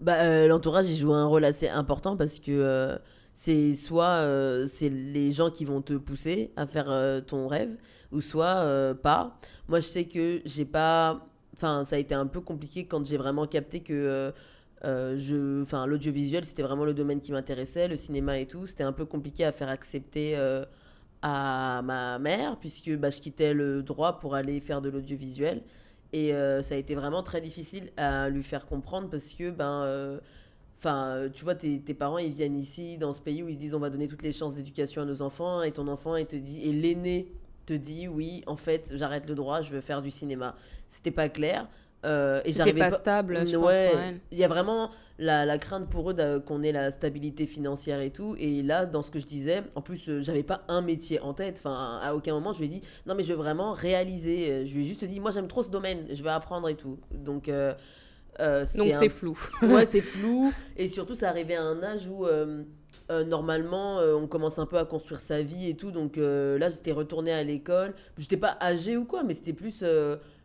Bah, 0.00 0.24
euh, 0.24 0.48
l'entourage, 0.48 0.90
il 0.90 0.96
joue 0.96 1.12
un 1.12 1.26
rôle 1.26 1.44
assez 1.44 1.68
important 1.68 2.16
parce 2.16 2.40
que 2.40 2.50
euh, 2.50 2.98
c'est 3.34 3.76
soit 3.76 4.26
c'est 4.66 4.88
les 4.88 5.30
gens 5.30 5.50
qui 5.50 5.64
vont 5.64 5.80
te 5.80 5.92
pousser 5.92 6.50
à 6.56 6.66
faire 6.66 7.22
ton 7.24 7.46
rêve, 7.46 7.70
ou 8.10 8.20
soit 8.20 8.94
pas. 9.00 9.38
Moi, 9.68 9.78
je 9.78 9.86
sais 9.86 10.04
que 10.06 10.42
j'ai 10.44 10.64
pas. 10.64 11.24
Enfin, 11.54 11.84
ça 11.84 11.96
a 11.96 11.98
été 12.00 12.14
un 12.14 12.26
peu 12.26 12.40
compliqué 12.40 12.84
quand 12.86 13.06
j'ai 13.06 13.16
vraiment 13.16 13.46
capté 13.46 13.80
que. 13.80 14.32
je, 14.82 15.62
enfin, 15.62 15.86
l'audiovisuel, 15.86 16.44
c'était 16.44 16.62
vraiment 16.62 16.84
le 16.84 16.94
domaine 16.94 17.20
qui 17.20 17.30
m'intéressait, 17.30 17.86
le 17.86 17.96
cinéma 17.96 18.40
et 18.40 18.46
tout. 18.46 18.66
C'était 18.66 18.82
un 18.82 18.92
peu 18.92 19.04
compliqué 19.04 19.44
à 19.44 19.52
faire 19.52 19.68
accepter 19.68 20.36
à 21.22 21.82
ma 21.84 22.18
mère, 22.18 22.56
puisque 22.58 22.90
bah, 22.96 23.10
je 23.10 23.18
quittais 23.18 23.54
le 23.54 23.82
droit 23.82 24.18
pour 24.18 24.34
aller 24.34 24.60
faire 24.60 24.80
de 24.80 24.88
l'audiovisuel. 24.88 25.62
Et 26.12 26.34
euh, 26.34 26.62
ça 26.62 26.74
a 26.74 26.78
été 26.78 26.94
vraiment 26.94 27.22
très 27.22 27.40
difficile 27.40 27.90
à 27.96 28.28
lui 28.28 28.42
faire 28.42 28.66
comprendre 28.66 29.08
parce 29.08 29.32
que, 29.34 29.50
ben, 29.50 29.84
euh, 29.84 31.28
tu 31.32 31.44
vois, 31.44 31.54
tes, 31.54 31.80
tes 31.80 31.94
parents, 31.94 32.18
ils 32.18 32.32
viennent 32.32 32.58
ici, 32.58 32.98
dans 32.98 33.12
ce 33.12 33.20
pays 33.20 33.42
où 33.42 33.48
ils 33.48 33.54
se 33.54 33.58
disent 33.58 33.74
on 33.74 33.80
va 33.80 33.90
donner 33.90 34.08
toutes 34.08 34.22
les 34.22 34.32
chances 34.32 34.54
d'éducation 34.54 35.02
à 35.02 35.04
nos 35.04 35.22
enfants, 35.22 35.62
et 35.62 35.72
ton 35.72 35.86
enfant, 35.88 36.16
il 36.16 36.26
te 36.26 36.36
dit, 36.36 36.62
et 36.62 36.72
l'aîné 36.72 37.30
te 37.66 37.74
dit 37.74 38.08
oui, 38.08 38.42
en 38.46 38.56
fait, 38.56 38.92
j'arrête 38.96 39.28
le 39.28 39.34
droit, 39.34 39.60
je 39.60 39.70
veux 39.70 39.80
faire 39.80 40.02
du 40.02 40.10
cinéma. 40.10 40.56
C'était 40.88 41.12
pas 41.12 41.28
clair. 41.28 41.68
Euh, 42.04 42.40
et 42.44 42.48
c'était 42.48 42.58
j'arrivais 42.58 42.80
pas 42.80 42.90
pas. 42.90 42.96
stable, 42.96 43.34
je 43.46 43.56
Ouais, 43.56 43.92
il 44.32 44.38
y 44.38 44.44
a 44.44 44.48
vraiment 44.48 44.90
la, 45.18 45.44
la 45.44 45.58
crainte 45.58 45.88
pour 45.90 46.10
eux 46.10 46.14
qu'on 46.46 46.62
ait 46.62 46.72
la 46.72 46.90
stabilité 46.90 47.46
financière 47.46 48.00
et 48.00 48.10
tout. 48.10 48.36
Et 48.38 48.62
là, 48.62 48.86
dans 48.86 49.02
ce 49.02 49.10
que 49.10 49.18
je 49.18 49.26
disais, 49.26 49.62
en 49.74 49.82
plus, 49.82 50.08
euh, 50.08 50.22
j'avais 50.22 50.42
pas 50.42 50.62
un 50.68 50.80
métier 50.80 51.20
en 51.20 51.34
tête. 51.34 51.56
Enfin, 51.58 52.00
à 52.02 52.14
aucun 52.14 52.32
moment, 52.32 52.52
je 52.54 52.58
lui 52.60 52.66
ai 52.66 52.68
dit, 52.68 52.82
non, 53.06 53.14
mais 53.14 53.22
je 53.24 53.32
veux 53.32 53.38
vraiment 53.38 53.72
réaliser. 53.72 54.50
Euh, 54.50 54.66
Je 54.66 54.74
lui 54.74 54.84
ai 54.84 54.86
juste 54.88 55.04
dit, 55.04 55.20
moi, 55.20 55.30
j'aime 55.30 55.48
trop 55.48 55.62
ce 55.62 55.68
domaine, 55.68 56.06
je 56.12 56.22
vais 56.22 56.30
apprendre 56.30 56.68
et 56.70 56.74
tout. 56.76 56.98
Donc, 57.12 57.48
euh, 57.48 57.74
euh, 58.40 58.64
Donc 58.74 58.88
un- 58.92 58.98
c'est 58.98 59.08
flou. 59.08 59.38
ouais, 59.62 59.84
c'est 59.86 60.00
flou. 60.02 60.54
Et 60.76 60.88
surtout, 60.88 61.14
ça 61.14 61.28
arrivait 61.28 61.56
à 61.56 61.62
un 61.62 61.82
âge 61.82 62.06
où, 62.06 62.24
euh, 62.26 62.62
normalement, 63.26 63.98
euh, 63.98 64.14
on 64.14 64.26
commence 64.26 64.58
un 64.58 64.66
peu 64.66 64.78
à 64.78 64.84
construire 64.84 65.20
sa 65.20 65.42
vie 65.42 65.68
et 65.68 65.76
tout. 65.76 65.90
Donc 65.90 66.16
euh, 66.16 66.58
là, 66.58 66.68
j'étais 66.68 66.92
retournée 66.92 67.32
à 67.32 67.42
l'école. 67.42 67.94
J'étais 68.16 68.36
pas 68.36 68.56
âgée 68.60 68.96
ou 68.96 69.04
quoi, 69.04 69.22
mais 69.24 69.34
c'était 69.34 69.52
plus. 69.52 69.82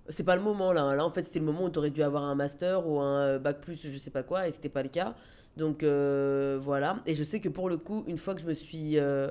C'est 0.09 0.23
pas 0.23 0.35
le 0.35 0.41
moment 0.41 0.73
là. 0.73 0.95
Là, 0.95 1.05
en 1.05 1.11
fait, 1.11 1.23
c'était 1.23 1.39
le 1.39 1.45
moment 1.45 1.65
où 1.65 1.69
tu 1.69 1.89
dû 1.91 2.03
avoir 2.03 2.23
un 2.23 2.35
master 2.35 2.87
ou 2.87 2.99
un 2.99 3.21
euh, 3.21 3.39
bac 3.39 3.61
plus, 3.61 3.89
je 3.91 3.97
sais 3.97 4.11
pas 4.11 4.23
quoi, 4.23 4.47
et 4.47 4.51
c'était 4.51 4.69
pas 4.69 4.83
le 4.83 4.89
cas. 4.89 5.15
Donc 5.57 5.83
euh, 5.83 6.59
voilà. 6.61 6.99
Et 7.05 7.15
je 7.15 7.23
sais 7.23 7.39
que 7.39 7.49
pour 7.49 7.69
le 7.69 7.77
coup, 7.77 8.03
une 8.07 8.17
fois 8.17 8.35
que 8.35 8.41
je 8.41 8.45
me 8.47 8.53
suis. 8.53 8.99
euh, 8.99 9.29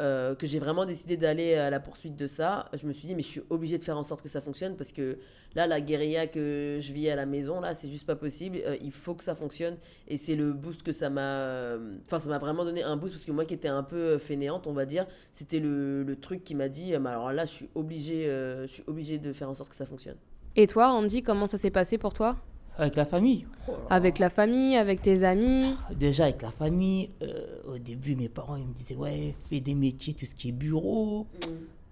euh, 0.00 0.34
que 0.34 0.46
j'ai 0.46 0.58
vraiment 0.58 0.86
décidé 0.86 1.16
d'aller 1.16 1.54
à 1.54 1.70
la 1.70 1.78
poursuite 1.78 2.16
de 2.16 2.26
ça, 2.26 2.68
je 2.72 2.86
me 2.86 2.92
suis 2.92 3.06
dit, 3.06 3.14
mais 3.14 3.22
je 3.22 3.28
suis 3.28 3.42
obligée 3.50 3.78
de 3.78 3.84
faire 3.84 3.98
en 3.98 4.02
sorte 4.02 4.22
que 4.22 4.28
ça 4.28 4.40
fonctionne 4.40 4.76
parce 4.76 4.92
que 4.92 5.18
là, 5.54 5.66
la 5.66 5.80
guérilla 5.80 6.26
que 6.26 6.78
je 6.80 6.92
vis 6.92 7.08
à 7.10 7.16
la 7.16 7.26
maison, 7.26 7.60
là, 7.60 7.74
c'est 7.74 7.90
juste 7.90 8.06
pas 8.06 8.16
possible. 8.16 8.58
Euh, 8.64 8.76
il 8.82 8.92
faut 8.92 9.14
que 9.14 9.24
ça 9.24 9.34
fonctionne 9.34 9.76
et 10.08 10.16
c'est 10.16 10.34
le 10.34 10.52
boost 10.52 10.82
que 10.82 10.92
ça 10.92 11.10
m'a. 11.10 11.76
Enfin, 12.06 12.18
ça 12.18 12.28
m'a 12.28 12.38
vraiment 12.38 12.64
donné 12.64 12.82
un 12.82 12.96
boost 12.96 13.14
parce 13.14 13.24
que 13.24 13.32
moi 13.32 13.44
qui 13.44 13.54
étais 13.54 13.68
un 13.68 13.82
peu 13.82 13.96
euh, 13.96 14.18
fainéante, 14.18 14.66
on 14.66 14.72
va 14.72 14.86
dire, 14.86 15.06
c'était 15.32 15.60
le, 15.60 16.16
truc 16.20 16.44
qui 16.44 16.54
m'a 16.54 16.68
dit, 16.68 16.92
mais 16.98 17.08
alors 17.08 17.32
là, 17.32 17.44
je 17.44 17.50
suis 17.50 17.68
obligée, 17.74 18.28
euh, 18.28 18.66
je 18.66 18.72
suis 18.72 18.84
obligée 18.86 19.18
de 19.18 19.32
faire 19.32 19.48
en 19.48 19.54
sorte 19.54 19.70
que 19.70 19.76
ça 19.76 19.86
fonctionne. 19.86 20.16
Et 20.56 20.66
toi, 20.66 20.88
Andy, 20.92 21.22
comment 21.22 21.46
ça 21.46 21.56
s'est 21.56 21.70
passé 21.70 21.96
pour 21.98 22.12
toi? 22.12 22.36
Avec 22.78 22.96
la 22.96 23.04
famille 23.04 23.46
Avec 23.90 24.18
la 24.18 24.30
famille, 24.30 24.76
avec 24.76 25.02
tes 25.02 25.22
amis 25.24 25.74
Déjà 25.94 26.24
avec 26.24 26.42
la 26.42 26.50
famille, 26.50 27.10
euh, 27.22 27.60
au 27.68 27.78
début 27.78 28.16
mes 28.16 28.28
parents 28.28 28.56
ils 28.56 28.66
me 28.66 28.72
disaient 28.72 28.96
ouais 28.96 29.34
fais 29.48 29.60
des 29.60 29.74
métiers 29.74 30.14
tout 30.14 30.26
ce 30.26 30.34
qui 30.34 30.48
est 30.48 30.52
bureau. 30.52 31.26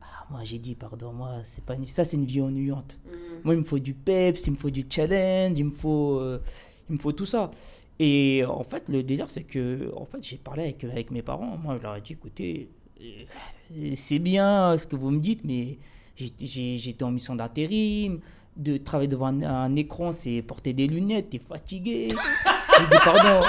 Ah, 0.01 0.27
moi 0.31 0.41
j'ai 0.45 0.59
dit 0.59 0.75
pardon 0.75 1.13
moi 1.13 1.41
c'est 1.43 1.65
pas 1.65 1.75
ça 1.87 2.05
c'est 2.05 2.17
une 2.17 2.25
vie 2.25 2.41
ennuyante. 2.41 2.99
Moi 3.45 3.55
il 3.55 3.61
me 3.61 3.65
faut 3.65 3.79
du 3.79 3.95
peps, 3.95 4.47
il 4.47 4.53
me 4.53 4.57
faut 4.57 4.71
du 4.71 4.85
challenge, 4.89 5.59
il 5.59 5.67
me 5.67 5.75
faut 5.75 6.19
euh, 6.21 6.41
il 6.89 6.95
me 6.97 6.99
faut 7.01 7.13
tout 7.13 7.27
ça. 7.27 7.51
Et 7.99 8.45
en 8.47 8.63
fait 8.65 8.89
le 8.89 9.03
délire 9.03 9.31
c'est 9.31 9.45
que 9.45 9.93
en 9.95 10.07
fait 10.07 10.23
j'ai 10.23 10.37
parlé 10.39 10.63
avec 10.63 10.85
avec 10.85 11.11
mes 11.11 11.23
parents. 11.23 11.59
Moi 11.59 11.77
je 11.79 11.83
leur 11.83 11.97
ai 11.97 12.01
dit 12.01 12.15
écoutez 12.15 12.71
euh, 13.01 13.93
c'est 13.95 14.21
bien 14.21 14.77
ce 14.79 14.87
que 14.87 14.97
vous 14.97 15.11
me 15.11 15.21
dites 15.21 15.45
mais 15.45 15.79
j'étais 16.17 17.03
en 17.03 17.11
mission 17.11 17.35
d'intérim. 17.35 18.21
De 18.59 18.77
travailler 18.77 19.07
devant 19.09 19.27
un, 19.29 19.43
un 19.43 19.77
écran, 19.77 20.11
c'est 20.11 20.43
porter 20.43 20.73
des 20.73 20.89
lunettes, 20.89 21.31
t'es 21.31 21.39
fatigué. 21.39 22.09
J'ai 22.11 22.85
dit 22.87 22.97
pardon. 23.05 23.47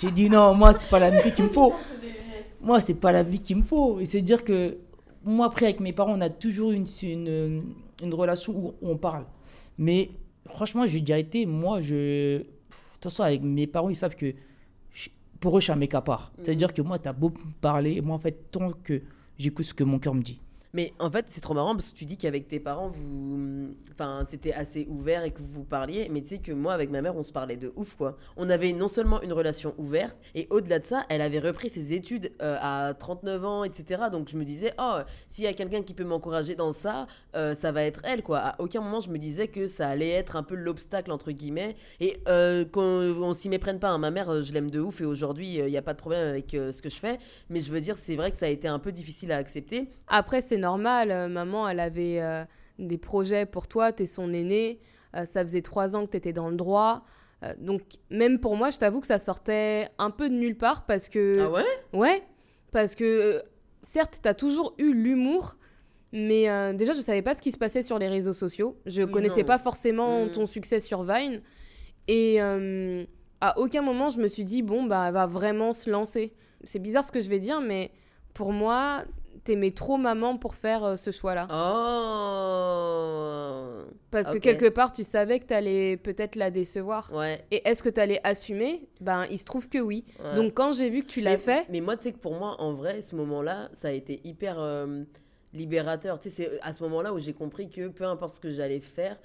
J'ai 0.00 0.10
dit 0.10 0.28
non, 0.28 0.52
moi 0.54 0.74
c'est 0.74 0.88
pas 0.88 0.98
la 0.98 1.10
vie 1.22 1.32
qu'il 1.32 1.44
me 1.44 1.48
faut. 1.50 1.72
Moi 2.60 2.80
c'est 2.82 2.94
pas 2.94 3.10
la 3.10 3.22
vie 3.22 3.38
qu'il 3.40 3.56
me 3.56 3.62
faut. 3.62 4.00
Et 4.00 4.04
c'est 4.04 4.20
dire 4.20 4.44
que 4.44 4.76
moi 5.24 5.46
après 5.46 5.64
avec 5.66 5.80
mes 5.80 5.94
parents 5.94 6.12
on 6.14 6.20
a 6.20 6.28
toujours 6.28 6.72
une, 6.72 6.86
une, 7.02 7.62
une 8.02 8.12
relation 8.14 8.52
où 8.54 8.74
on 8.82 8.98
parle. 8.98 9.24
Mais 9.78 10.10
franchement 10.46 10.84
je 10.86 10.98
dis 10.98 11.10
arrêtez, 11.12 11.46
moi 11.46 11.80
je... 11.80 12.38
De 12.38 12.44
toute 13.00 13.04
façon 13.04 13.22
avec 13.22 13.40
mes 13.42 13.66
parents 13.66 13.88
ils 13.88 13.96
savent 13.96 14.14
que 14.14 14.34
je- 14.92 15.08
pour 15.40 15.56
eux 15.56 15.60
je 15.60 15.64
suis 15.64 15.72
un 15.72 15.76
mec 15.76 15.94
à 15.94 16.02
part. 16.02 16.32
C'est-à-dire 16.42 16.70
que 16.74 16.82
moi 16.82 16.98
t'as 16.98 17.14
beau 17.14 17.30
me 17.30 17.52
parler, 17.62 18.02
moi 18.02 18.16
en 18.16 18.18
fait 18.18 18.50
tant 18.50 18.72
que 18.84 19.00
j'écoute 19.38 19.64
ce 19.64 19.72
que 19.72 19.84
mon 19.84 19.98
cœur 19.98 20.14
me 20.14 20.22
dit. 20.22 20.38
Mais 20.74 20.94
en 20.98 21.10
fait, 21.10 21.26
c'est 21.28 21.40
trop 21.40 21.54
marrant 21.54 21.74
parce 21.74 21.90
que 21.90 21.96
tu 21.96 22.04
dis 22.06 22.16
qu'avec 22.16 22.48
tes 22.48 22.58
parents, 22.58 22.88
vous, 22.88 23.74
enfin, 23.92 24.22
c'était 24.24 24.54
assez 24.54 24.86
ouvert 24.88 25.24
et 25.24 25.30
que 25.30 25.42
vous 25.42 25.64
parliez. 25.64 26.08
Mais 26.10 26.22
tu 26.22 26.28
sais 26.28 26.38
que 26.38 26.52
moi, 26.52 26.72
avec 26.72 26.90
ma 26.90 27.02
mère, 27.02 27.14
on 27.16 27.22
se 27.22 27.32
parlait 27.32 27.56
de 27.58 27.72
ouf, 27.76 27.94
quoi. 27.96 28.16
On 28.36 28.48
avait 28.48 28.72
non 28.72 28.88
seulement 28.88 29.20
une 29.22 29.32
relation 29.34 29.74
ouverte, 29.76 30.18
et 30.34 30.46
au-delà 30.50 30.78
de 30.78 30.86
ça, 30.86 31.04
elle 31.10 31.20
avait 31.20 31.40
repris 31.40 31.68
ses 31.68 31.92
études 31.92 32.32
euh, 32.40 32.56
à 32.60 32.94
39 32.94 33.44
ans, 33.44 33.64
etc. 33.64 34.04
Donc 34.10 34.28
je 34.28 34.36
me 34.36 34.44
disais, 34.44 34.72
oh, 34.78 34.98
s'il 35.28 35.44
y 35.44 35.46
a 35.46 35.52
quelqu'un 35.52 35.82
qui 35.82 35.92
peut 35.92 36.04
m'encourager 36.04 36.54
dans 36.54 36.72
ça, 36.72 37.06
euh, 37.36 37.54
ça 37.54 37.70
va 37.70 37.82
être 37.84 38.00
elle, 38.04 38.22
quoi. 38.22 38.38
À 38.38 38.60
aucun 38.60 38.80
moment, 38.80 39.00
je 39.00 39.10
me 39.10 39.18
disais 39.18 39.48
que 39.48 39.66
ça 39.66 39.88
allait 39.88 40.10
être 40.10 40.36
un 40.36 40.42
peu 40.42 40.54
l'obstacle 40.54 41.12
entre 41.12 41.32
guillemets, 41.32 41.76
et 42.00 42.18
euh, 42.28 42.64
qu'on 42.64 42.82
on 42.82 43.34
s'y 43.34 43.48
méprenne 43.50 43.78
pas. 43.78 43.90
hein. 43.90 43.98
Ma 43.98 44.10
mère, 44.10 44.30
euh, 44.30 44.42
je 44.42 44.52
l'aime 44.52 44.70
de 44.70 44.80
ouf, 44.80 45.00
et 45.02 45.04
aujourd'hui, 45.04 45.56
il 45.56 45.66
n'y 45.66 45.76
a 45.76 45.82
pas 45.82 45.92
de 45.92 45.98
problème 45.98 46.28
avec 46.28 46.54
euh, 46.54 46.72
ce 46.72 46.80
que 46.80 46.88
je 46.88 46.96
fais. 46.96 47.18
Mais 47.50 47.60
je 47.60 47.70
veux 47.70 47.80
dire, 47.80 47.98
c'est 47.98 48.16
vrai 48.16 48.30
que 48.30 48.36
ça 48.38 48.46
a 48.46 48.48
été 48.48 48.68
un 48.68 48.78
peu 48.78 48.90
difficile 48.92 49.32
à 49.32 49.36
accepter. 49.36 49.90
Après, 50.08 50.40
c'est 50.40 50.61
normal. 50.62 51.10
euh, 51.10 51.28
maman, 51.28 51.68
elle 51.68 51.80
avait 51.80 52.20
euh, 52.22 52.44
des 52.78 52.96
projets 52.98 53.44
pour 53.44 53.66
toi, 53.68 53.92
t'es 53.92 54.06
son 54.06 54.32
aîné. 54.32 54.80
Euh, 55.14 55.26
ça 55.26 55.42
faisait 55.42 55.60
trois 55.62 55.94
ans 55.94 56.06
que 56.06 56.12
tu 56.12 56.16
étais 56.16 56.32
dans 56.32 56.48
le 56.48 56.56
droit. 56.56 57.04
Euh, 57.42 57.52
donc, 57.58 57.82
même 58.10 58.38
pour 58.40 58.56
moi, 58.56 58.70
je 58.70 58.78
t'avoue 58.78 59.00
que 59.00 59.06
ça 59.06 59.18
sortait 59.18 59.88
un 59.98 60.10
peu 60.10 60.30
de 60.30 60.34
nulle 60.34 60.56
part 60.56 60.86
parce 60.86 61.08
que. 61.10 61.40
Ah 61.42 61.50
ouais? 61.50 61.64
Ouais, 61.92 62.22
parce 62.70 62.94
que 62.94 63.42
certes, 63.82 64.20
tu 64.22 64.28
as 64.28 64.34
toujours 64.34 64.74
eu 64.78 64.94
l'humour, 64.94 65.56
mais 66.12 66.46
déjà, 66.74 66.92
je 66.94 67.00
savais 67.02 67.22
pas 67.22 67.34
ce 67.34 67.42
qui 67.42 67.52
se 67.52 67.58
passait 67.58 67.82
sur 67.82 67.98
les 67.98 68.08
réseaux 68.08 68.32
sociaux. 68.34 68.76
Je 68.86 69.02
connaissais 69.02 69.40
non. 69.40 69.46
pas 69.46 69.58
forcément 69.58 70.24
Mm. 70.26 70.30
ton 70.32 70.46
succès 70.46 70.78
sur 70.80 71.02
Vine. 71.02 71.42
Et 72.08 72.40
à 72.40 73.58
aucun 73.58 73.82
moment, 73.82 74.08
je 74.08 74.18
me 74.20 74.28
suis 74.28 74.44
dit, 74.44 74.62
bon, 74.62 74.84
bah, 74.84 75.06
elle 75.08 75.14
va 75.14 75.26
vraiment 75.26 75.72
se 75.72 75.90
lancer. 75.90 76.32
C'est 76.64 76.78
bizarre 76.78 77.04
ce 77.04 77.10
que 77.10 77.20
je 77.20 77.28
vais 77.28 77.40
dire, 77.40 77.60
mais 77.60 77.90
pour 78.34 78.52
moi, 78.52 79.04
t'aimais 79.44 79.72
trop 79.72 79.96
maman 79.96 80.36
pour 80.36 80.54
faire 80.54 80.84
euh, 80.84 80.96
ce 80.96 81.10
choix-là. 81.10 81.46
Oh 81.50 81.54
Parce 84.10 84.30
que 84.30 84.38
quelque 84.38 84.68
part, 84.68 84.92
tu 84.92 85.04
savais 85.04 85.40
que 85.40 85.46
t'allais 85.46 85.96
peut-être 85.96 86.36
la 86.36 86.50
décevoir. 86.50 87.12
Ouais. 87.12 87.44
Et 87.50 87.66
est-ce 87.68 87.82
que 87.82 87.88
t'allais 87.88 88.20
assumer? 88.24 88.88
Ben, 89.00 89.26
il 89.30 89.38
se 89.38 89.44
trouve 89.44 89.68
que 89.68 89.78
oui. 89.78 90.04
ouais. 90.22 90.34
Donc, 90.36 90.54
quand 90.54 90.72
j'ai 90.72 90.90
vu 90.90 91.02
que 91.02 91.08
tu 91.08 91.20
l'as 91.20 91.38
fait, 91.38 91.66
Mais 91.70 91.80
moi, 91.80 91.96
tu 91.96 92.04
sais 92.04 92.12
que 92.12 92.18
pour 92.18 92.34
moi, 92.34 92.60
en 92.60 92.72
vrai, 92.74 93.00
ce 93.00 93.16
moment-là, 93.16 93.68
ça 93.72 93.88
a 93.88 93.92
été 93.92 94.20
hyper 94.24 94.60
euh, 94.60 95.02
libérateur. 95.52 96.18
Tu 96.18 96.30
sais, 96.30 96.44
c'est 96.44 96.60
à 96.62 96.72
ce 96.72 96.82
moment-là 96.84 97.12
où 97.12 97.18
j'ai 97.18 97.32
compris 97.32 97.68
que 97.68 97.88
peu 97.88 98.04
importe 98.04 98.36
ce 98.36 98.40
que 98.40 98.52
j'allais 98.52 98.80
faire, 98.80 99.16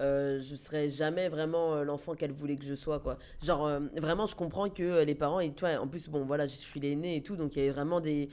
euh, 0.00 0.40
je 0.40 0.56
serais 0.56 0.90
jamais 0.90 1.28
vraiment 1.28 1.74
euh, 1.74 1.84
l'enfant 1.84 2.14
qu'elle 2.14 2.32
voulait 2.32 2.56
que 2.56 2.64
je 2.64 2.74
sois, 2.74 2.98
quoi. 2.98 3.18
Genre, 3.44 3.66
euh, 3.66 3.80
vraiment, 3.96 4.26
je 4.26 4.34
comprends 4.34 4.68
que 4.68 5.04
les 5.04 5.14
parents, 5.14 5.40
et 5.40 5.52
tu 5.52 5.60
vois, 5.60 5.78
en 5.78 5.86
plus, 5.86 6.08
bon, 6.08 6.24
voilà, 6.24 6.46
je 6.46 6.56
suis 6.56 6.80
l'aîné 6.80 7.16
et 7.16 7.22
tout, 7.22 7.36
donc 7.36 7.54
il 7.54 7.60
y 7.60 7.62
avait 7.62 7.70
vraiment 7.70 8.00
des 8.00 8.28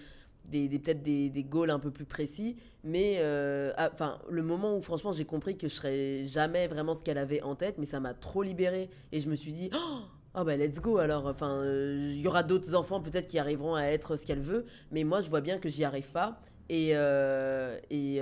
des, 0.51 0.70
peut-être 0.79 1.01
des, 1.01 1.29
des 1.29 1.43
goals 1.43 1.72
un 1.72 1.79
peu 1.79 1.89
plus 1.89 2.05
précis 2.05 2.58
mais 2.84 3.15
euh, 3.20 3.72
ah, 3.77 3.89
enfin 3.91 4.20
le 4.29 4.43
moment 4.43 4.77
où 4.77 4.81
franchement 4.81 5.12
j'ai 5.12 5.25
compris 5.25 5.58
que 5.58 5.67
je 5.67 5.74
serais 5.74 6.25
jamais 6.25 6.67
vraiment 6.67 6.93
ce 6.93 7.01
qu'elle 7.01 7.17
avait 7.17 7.41
en 7.41 7.55
tête 7.55 7.77
mais 7.79 7.86
ça 7.86 8.00
m'a 8.00 8.13
trop 8.13 8.43
libéré 8.43 8.89
et 9.12 9.20
je 9.20 9.29
me 9.29 9.36
suis 9.36 9.53
dit 9.53 9.70
oh 9.74 10.01
ah 10.34 10.43
bah 10.43 10.55
let's 10.55 10.79
go 10.79 10.98
alors 10.98 11.25
enfin 11.25 11.62
euh, 11.63 12.12
il 12.12 12.22
y 12.22 12.27
aura 12.27 12.43
d'autres 12.43 12.75
enfants 12.75 13.01
peut-être 13.01 13.27
qui 13.27 13.39
arriveront 13.39 13.75
à 13.75 13.86
être 13.86 14.15
ce 14.15 14.25
qu'elle 14.27 14.41
veut 14.41 14.65
mais 14.91 15.03
moi 15.03 15.22
je 15.22 15.29
vois 15.29 15.41
bien 15.41 15.58
que 15.58 15.70
j'y 15.70 15.84
arrive 15.84 16.12
pas. 16.12 16.39
Et 16.70 16.91
euh, 16.93 17.77
et 17.89 18.20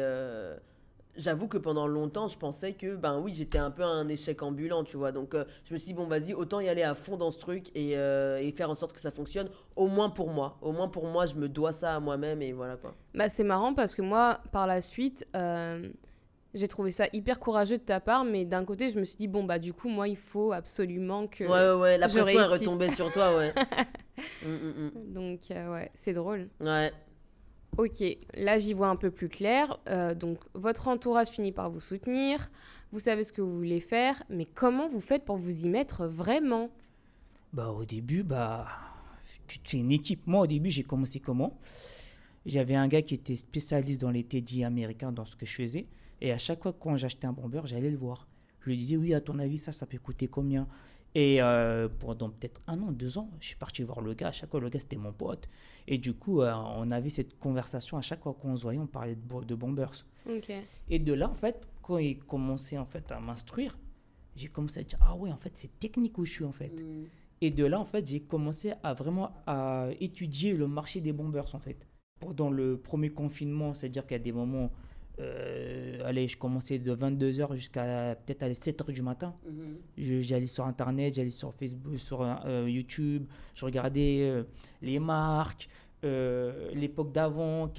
j'avoue 1.20 1.48
que 1.48 1.58
pendant 1.60 1.86
longtemps 1.86 2.28
je 2.28 2.38
pensais 2.38 2.74
que 2.74 2.96
ben 2.96 3.20
oui 3.20 3.34
j'étais 3.36 3.60
un 3.60 3.70
peu 3.70 3.84
un 3.84 4.08
échec 4.08 4.42
ambulant 4.42 4.84
tu 4.84 4.98
vois 4.98 5.12
donc 5.12 5.36
euh, 5.36 5.44
je 5.64 5.74
me 5.74 5.78
suis 5.80 5.90
dit 5.90 5.94
bon 5.94 6.08
vas-y 6.08 6.34
autant 6.34 6.60
y 6.60 6.68
aller 6.70 6.82
à 6.82 6.96
fond 6.96 7.18
dans 7.18 7.30
ce 7.30 7.38
truc 7.38 7.68
et, 7.76 7.98
euh, 7.98 8.40
et 8.40 8.52
faire 8.52 8.70
en 8.72 8.76
sorte 8.76 8.94
que 8.94 9.02
ça 9.02 9.12
fonctionne 9.12 9.50
au 9.76 9.88
moins 9.88 10.10
pour 10.10 10.30
moi 10.32 10.58
au 10.62 10.72
moins 10.72 10.88
pour 10.88 11.06
moi 11.06 11.26
je 11.28 11.36
me 11.36 11.48
dois 11.48 11.72
ça 11.72 11.96
à 11.96 12.00
moi-même 12.00 12.42
et 12.42 12.54
voilà 12.54 12.76
quoi 12.78 12.96
bah, 13.14 13.30
c'est 13.30 13.44
marrant 13.44 13.74
parce 13.74 13.96
que 13.96 14.02
moi, 14.02 14.40
par 14.52 14.66
la 14.68 14.82
suite, 14.82 15.28
euh, 15.36 15.90
j'ai 16.54 16.68
trouvé 16.68 16.92
ça 16.92 17.06
hyper 17.12 17.40
courageux 17.40 17.78
de 17.78 17.84
ta 17.84 18.00
part, 18.00 18.24
mais 18.24 18.46
d'un 18.46 18.64
côté, 18.66 18.90
je 18.90 19.00
me 19.00 19.04
suis 19.04 19.18
dit, 19.18 19.28
bon, 19.28 19.44
bah, 19.44 19.60
du 19.60 19.74
coup, 19.74 19.90
moi, 19.90 20.08
il 20.08 20.16
faut 20.16 20.52
absolument 20.52 21.28
que. 21.28 21.44
ouais 21.44 21.50
ouais 21.50 21.82
ouais 21.82 21.98
la 21.98 22.08
pression 22.08 22.28
est 22.40 22.44
retombée 22.46 22.90
sur 22.90 23.12
toi 23.12 23.36
ouais 23.38 23.54
Mm, 24.46 24.50
mm, 24.50 25.14
Donc, 25.14 25.40
euh, 25.52 25.72
ouais, 25.74 25.92
c'est 25.94 26.14
drôle. 26.14 26.50
mm. 26.60 26.66
ouais 26.66 26.92
Ok, 27.78 28.04
là 28.34 28.58
j'y 28.58 28.74
vois 28.74 28.88
un 28.88 28.96
peu 28.96 29.12
plus 29.12 29.30
clair. 29.30 29.80
Euh, 29.88 30.14
donc 30.14 30.40
votre 30.54 30.88
entourage 30.88 31.30
finit 31.30 31.52
par 31.52 31.70
vous 31.70 31.80
soutenir, 31.80 32.50
vous 32.92 33.00
savez 33.00 33.24
ce 33.24 33.32
que 33.32 33.42
vous 33.42 33.56
voulez 33.56 33.80
faire, 33.80 34.22
mais 34.30 34.46
comment 34.46 34.88
vous 34.88 35.02
faites 35.02 35.24
pour 35.24 35.38
vous 35.38 35.66
y 35.66 35.70
mettre 35.70 36.06
vraiment? 36.06 36.70
Bah, 37.54 37.70
au 37.70 37.86
début, 37.86 38.24
bah, 38.24 38.68
tu 39.48 39.78
es 39.78 39.80
une 39.80 39.92
équipe. 39.92 40.28
Moi, 40.28 40.42
au 40.42 40.48
début, 40.48 40.70
j'ai 40.70 40.84
commencé 40.84 41.20
comment? 41.20 41.58
J'avais 42.46 42.76
un 42.76 42.88
gars 42.88 43.02
qui 43.02 43.16
était 43.16 43.36
spécialiste 43.36 44.02
dans 44.02 44.12
les 44.12 44.24
TD 44.24 44.64
américains, 44.64 45.12
dans 45.12 45.26
ce 45.26 45.36
que 45.36 45.46
je 45.46 45.54
faisais. 45.54 45.88
Et 46.22 46.32
à 46.32 46.38
chaque 46.38 46.62
fois, 46.62 46.74
quand 46.74 46.96
j'achetais 46.96 47.28
un 47.28 47.34
bomber, 47.34 47.62
j'allais 47.66 47.90
le 47.92 47.98
voir. 47.98 48.28
Je 48.62 48.70
lui 48.70 48.78
disais, 48.78 48.98
oui, 48.98 49.14
à 49.14 49.22
ton 49.22 49.40
avis, 49.40 49.58
ça, 49.58 49.72
ça 49.72 49.86
peut 49.86 49.98
coûter 49.98 50.28
combien? 50.28 50.68
Et 51.16 51.42
euh, 51.42 51.88
pendant 52.00 52.30
peut-être 52.30 52.62
un 52.68 52.82
an, 52.82 52.92
deux 52.92 53.18
ans, 53.18 53.32
je 53.40 53.48
suis 53.48 53.56
parti 53.56 53.84
voir 53.84 54.02
le 54.02 54.14
gars. 54.14 54.28
À 54.28 54.32
chaque 54.32 54.52
fois, 54.52 54.60
le 54.60 54.70
gars, 54.70 54.80
c'était 54.80 54.96
mon 54.96 55.12
pote. 55.12 55.50
Et 55.88 55.98
du 55.98 56.14
coup, 56.14 56.42
euh, 56.42 56.54
on 56.54 56.92
avait 56.92 57.10
cette 57.10 57.40
conversation. 57.40 57.98
À 57.98 58.02
chaque 58.02 58.22
fois 58.22 58.36
qu'on 58.40 58.56
se 58.56 58.64
voyait, 58.64 58.80
on 58.80 58.88
parlait 58.88 59.16
de, 59.16 59.44
de 59.46 59.56
bombers. 59.56 60.06
Et 60.90 61.00
de 61.00 61.14
là, 61.14 61.30
en 61.30 61.34
fait, 61.34 61.68
quand 61.82 61.98
il 61.98 62.20
commençait 62.20 62.78
en 62.78 62.86
fait, 62.86 63.12
à 63.12 63.20
m'instruire, 63.20 63.78
j'ai 64.36 64.48
commencé 64.48 64.82
à 64.82 64.84
dire, 64.84 65.00
ah 65.02 65.16
ouais, 65.16 65.32
en 65.32 65.38
fait, 65.38 65.52
c'est 65.56 65.80
technique 65.80 66.18
où 66.18 66.26
je 66.26 66.32
suis, 66.32 66.46
en 66.46 66.52
fait. 66.52 66.80
Mm. 66.80 67.06
Et 67.42 67.52
de 67.52 67.66
là, 67.66 67.80
en 67.80 67.86
fait, 67.86 68.06
j'ai 68.06 68.20
commencé 68.20 68.74
à 68.84 68.94
vraiment 68.94 69.32
à 69.48 69.88
étudier 70.00 70.54
le 70.54 70.68
marché 70.68 71.02
des 71.02 71.14
bombers, 71.14 71.56
en 71.56 71.60
fait. 71.60 71.88
Pendant 72.20 72.52
le 72.52 72.78
premier 72.78 73.10
confinement, 73.10 73.74
c'est-à-dire 73.74 74.04
qu'il 74.06 74.16
y 74.18 74.20
a 74.20 74.24
des 74.24 74.32
moments, 74.32 74.72
euh, 75.20 76.02
allez, 76.06 76.28
je 76.28 76.38
commençais 76.38 76.80
de 76.80 76.96
22h 76.96 77.54
jusqu'à 77.56 78.16
peut-être 78.26 78.44
à 78.44 78.50
7h 78.50 78.92
du 78.92 79.02
matin. 79.02 79.36
Mhm. 79.46 79.78
Je- 79.98 80.22
J'allais 80.22 80.46
sur 80.46 80.66
Internet, 80.66 81.14
j'allais 81.16 81.30
sur 81.30 81.54
Facebook, 81.54 81.98
sur 81.98 82.22
euh, 82.22 82.70
YouTube, 82.70 83.26
je 83.56 83.66
regardais 83.66 84.22
euh, 84.22 84.44
les 84.82 85.00
marques, 85.00 85.68
euh, 86.04 86.72
l'époque 86.74 87.12
d'avant. 87.12 87.70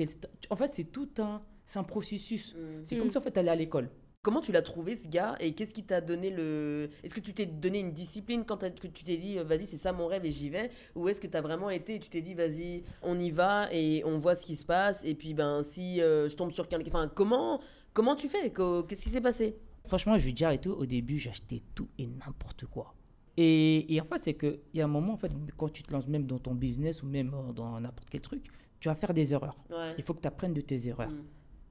En 0.50 0.56
fait, 0.56 0.70
c'est 0.72 0.84
tout 0.84 1.08
un, 1.18 1.40
c'est 1.64 1.78
un 1.78 1.84
processus. 1.84 2.54
Mm. 2.54 2.58
C'est 2.82 2.96
Mm. 2.96 2.98
comme 2.98 3.10
si, 3.10 3.18
en 3.18 3.22
fait, 3.22 3.36
aller 3.38 3.48
à 3.48 3.56
l'école. 3.56 3.88
Comment 4.22 4.42
tu 4.42 4.52
l'as 4.52 4.60
trouvé 4.60 4.96
ce 4.96 5.08
gars 5.08 5.34
et 5.40 5.52
qu'est-ce 5.52 5.72
qui 5.72 5.82
t'a 5.82 6.02
donné 6.02 6.30
le. 6.30 6.90
Est-ce 7.02 7.14
que 7.14 7.20
tu 7.20 7.32
t'es 7.32 7.46
donné 7.46 7.80
une 7.80 7.92
discipline 7.92 8.44
quand 8.44 8.58
que 8.58 8.86
tu 8.86 9.02
t'es 9.02 9.16
dit 9.16 9.38
vas-y 9.38 9.64
c'est 9.64 9.78
ça 9.78 9.92
mon 9.92 10.06
rêve 10.06 10.26
et 10.26 10.30
j'y 10.30 10.50
vais 10.50 10.70
Ou 10.94 11.08
est-ce 11.08 11.22
que 11.22 11.26
t'as 11.26 11.40
vraiment 11.40 11.70
été 11.70 11.94
et 11.94 12.00
tu 12.00 12.10
t'es 12.10 12.20
dit 12.20 12.34
vas-y 12.34 12.82
on 13.02 13.18
y 13.18 13.30
va 13.30 13.72
et 13.72 14.02
on 14.04 14.18
voit 14.18 14.34
ce 14.34 14.44
qui 14.44 14.56
se 14.56 14.66
passe 14.66 15.06
et 15.06 15.14
puis 15.14 15.32
ben 15.32 15.62
si 15.62 16.02
euh, 16.02 16.28
je 16.28 16.36
tombe 16.36 16.52
sur 16.52 16.68
quelqu'un. 16.68 16.90
Enfin 16.90 17.08
comment, 17.08 17.62
comment 17.94 18.14
tu 18.14 18.28
fais 18.28 18.50
Qu'est-ce 18.50 19.00
qui 19.00 19.08
s'est 19.08 19.22
passé? 19.22 19.56
Franchement, 19.86 20.18
je 20.18 20.26
veux 20.26 20.32
dire 20.32 20.50
et 20.50 20.60
tout, 20.60 20.72
au 20.72 20.84
début, 20.84 21.18
j'achetais 21.18 21.62
tout 21.74 21.88
et 21.96 22.06
n'importe 22.06 22.66
quoi. 22.66 22.94
Et, 23.38 23.94
et 23.94 24.00
en 24.02 24.04
fait, 24.04 24.22
c'est 24.22 24.34
qu'il 24.34 24.60
y 24.74 24.82
a 24.82 24.84
un 24.84 24.88
moment, 24.88 25.14
en 25.14 25.16
fait, 25.16 25.32
quand 25.56 25.70
tu 25.72 25.82
te 25.82 25.92
lances 25.92 26.06
même 26.06 26.26
dans 26.26 26.38
ton 26.38 26.54
business 26.54 27.02
ou 27.02 27.06
même 27.06 27.34
dans 27.54 27.80
n'importe 27.80 28.10
quel 28.10 28.20
truc, 28.20 28.44
tu 28.80 28.88
vas 28.88 28.94
faire 28.94 29.14
des 29.14 29.32
erreurs. 29.32 29.56
Ouais. 29.70 29.94
Il 29.96 30.04
faut 30.04 30.12
que 30.12 30.20
tu 30.20 30.28
apprennes 30.28 30.52
de 30.52 30.60
tes 30.60 30.88
erreurs. 30.88 31.10
Mm. 31.10 31.24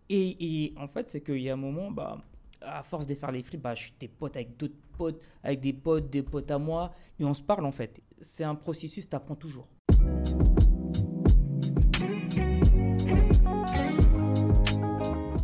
Et, 0.10 0.66
et 0.66 0.74
en 0.78 0.88
fait, 0.88 1.12
c'est 1.12 1.22
qu'il 1.22 1.42
y 1.42 1.50
a 1.50 1.54
un 1.54 1.58
moment, 1.58 1.92
bah, 1.92 2.18
à 2.62 2.84
force 2.84 3.06
de 3.06 3.16
faire 3.16 3.32
les 3.32 3.44
frites, 3.44 3.62
bah, 3.62 3.76
je 3.76 3.84
suis 3.84 3.94
des 4.00 4.08
potes 4.08 4.36
avec 4.36 4.58
d'autres 4.58 4.76
potes, 4.98 5.22
avec 5.44 5.62
des 5.62 5.74
potes, 5.74 6.10
des 6.10 6.24
potes 6.24 6.52
à 6.52 6.58
moi, 6.58 6.92
et 7.20 7.26
on 7.26 7.34
se 7.34 7.44
parle 7.44 7.66
en 7.66 7.72
fait. 7.72 8.02
C'est 8.22 8.44
un 8.44 8.56
processus, 8.56 9.10
tu 9.10 9.16
apprends 9.16 9.36
toujours. 9.36 9.68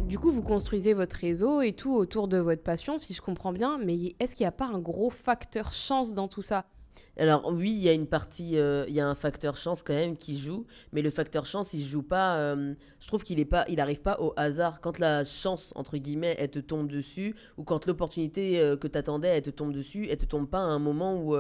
Du 0.08 0.20
coup, 0.20 0.32
vous 0.32 0.44
construisez 0.44 0.94
votre 0.94 1.18
réseau 1.18 1.62
et 1.62 1.74
tout 1.74 1.94
autour 1.94 2.28
de 2.28 2.38
votre 2.38 2.64
passion, 2.64 2.98
si 2.98 3.14
je 3.14 3.22
comprends 3.22 3.54
bien, 3.54 3.78
mais 3.78 4.16
est-ce 4.20 4.36
qu'il 4.36 4.44
n'y 4.44 4.48
a 4.48 4.52
pas 4.52 4.68
un 4.68 4.80
gros 4.80 5.10
facteur 5.10 5.74
chance 5.74 6.14
dans 6.14 6.28
tout 6.28 6.42
ça? 6.42 6.66
Alors 7.18 7.50
oui, 7.54 7.72
il 7.72 7.80
y 7.80 7.90
a 7.90 7.94
une 7.94 8.08
partie, 8.08 8.58
euh, 8.58 8.86
il 8.88 8.94
y 8.94 9.00
a 9.00 9.08
un 9.08 9.16
facteur 9.16 9.56
chance 9.58 9.84
quand 9.84 9.94
même 9.94 10.18
qui 10.18 10.38
joue, 10.38 10.66
mais 10.92 11.02
le 11.02 11.10
facteur 11.10 11.46
chance, 11.46 11.74
il 11.74 11.84
joue 11.84 12.04
pas. 12.04 12.38
euh, 12.38 12.74
je 13.00 13.08
trouve 13.08 13.24
qu'il 13.24 13.40
est 13.40 13.46
pas, 13.46 13.66
il 13.70 13.80
arrive 13.80 14.02
pas 14.02 14.18
au 14.20 14.34
hasard. 14.36 14.82
Quand 14.82 15.00
la 15.00 15.24
chance 15.24 15.72
entre 15.76 15.98
guillemets, 15.98 16.36
elle 16.38 16.50
te 16.50 16.60
tombe 16.60 16.90
dessus, 16.90 17.36
ou 17.58 17.64
quand 17.64 17.86
l'opportunité 17.86 18.60
euh, 18.60 18.76
que 18.76 18.88
t'attendais, 18.88 19.30
elle 19.30 19.44
te 19.44 19.50
tombe 19.50 19.74
dessus, 19.74 20.08
elle 20.10 20.18
te 20.18 20.26
tombe 20.26 20.48
pas 20.50 20.60
à 20.60 20.64
un 20.64 20.80
moment 20.80 21.22
où 21.22 21.36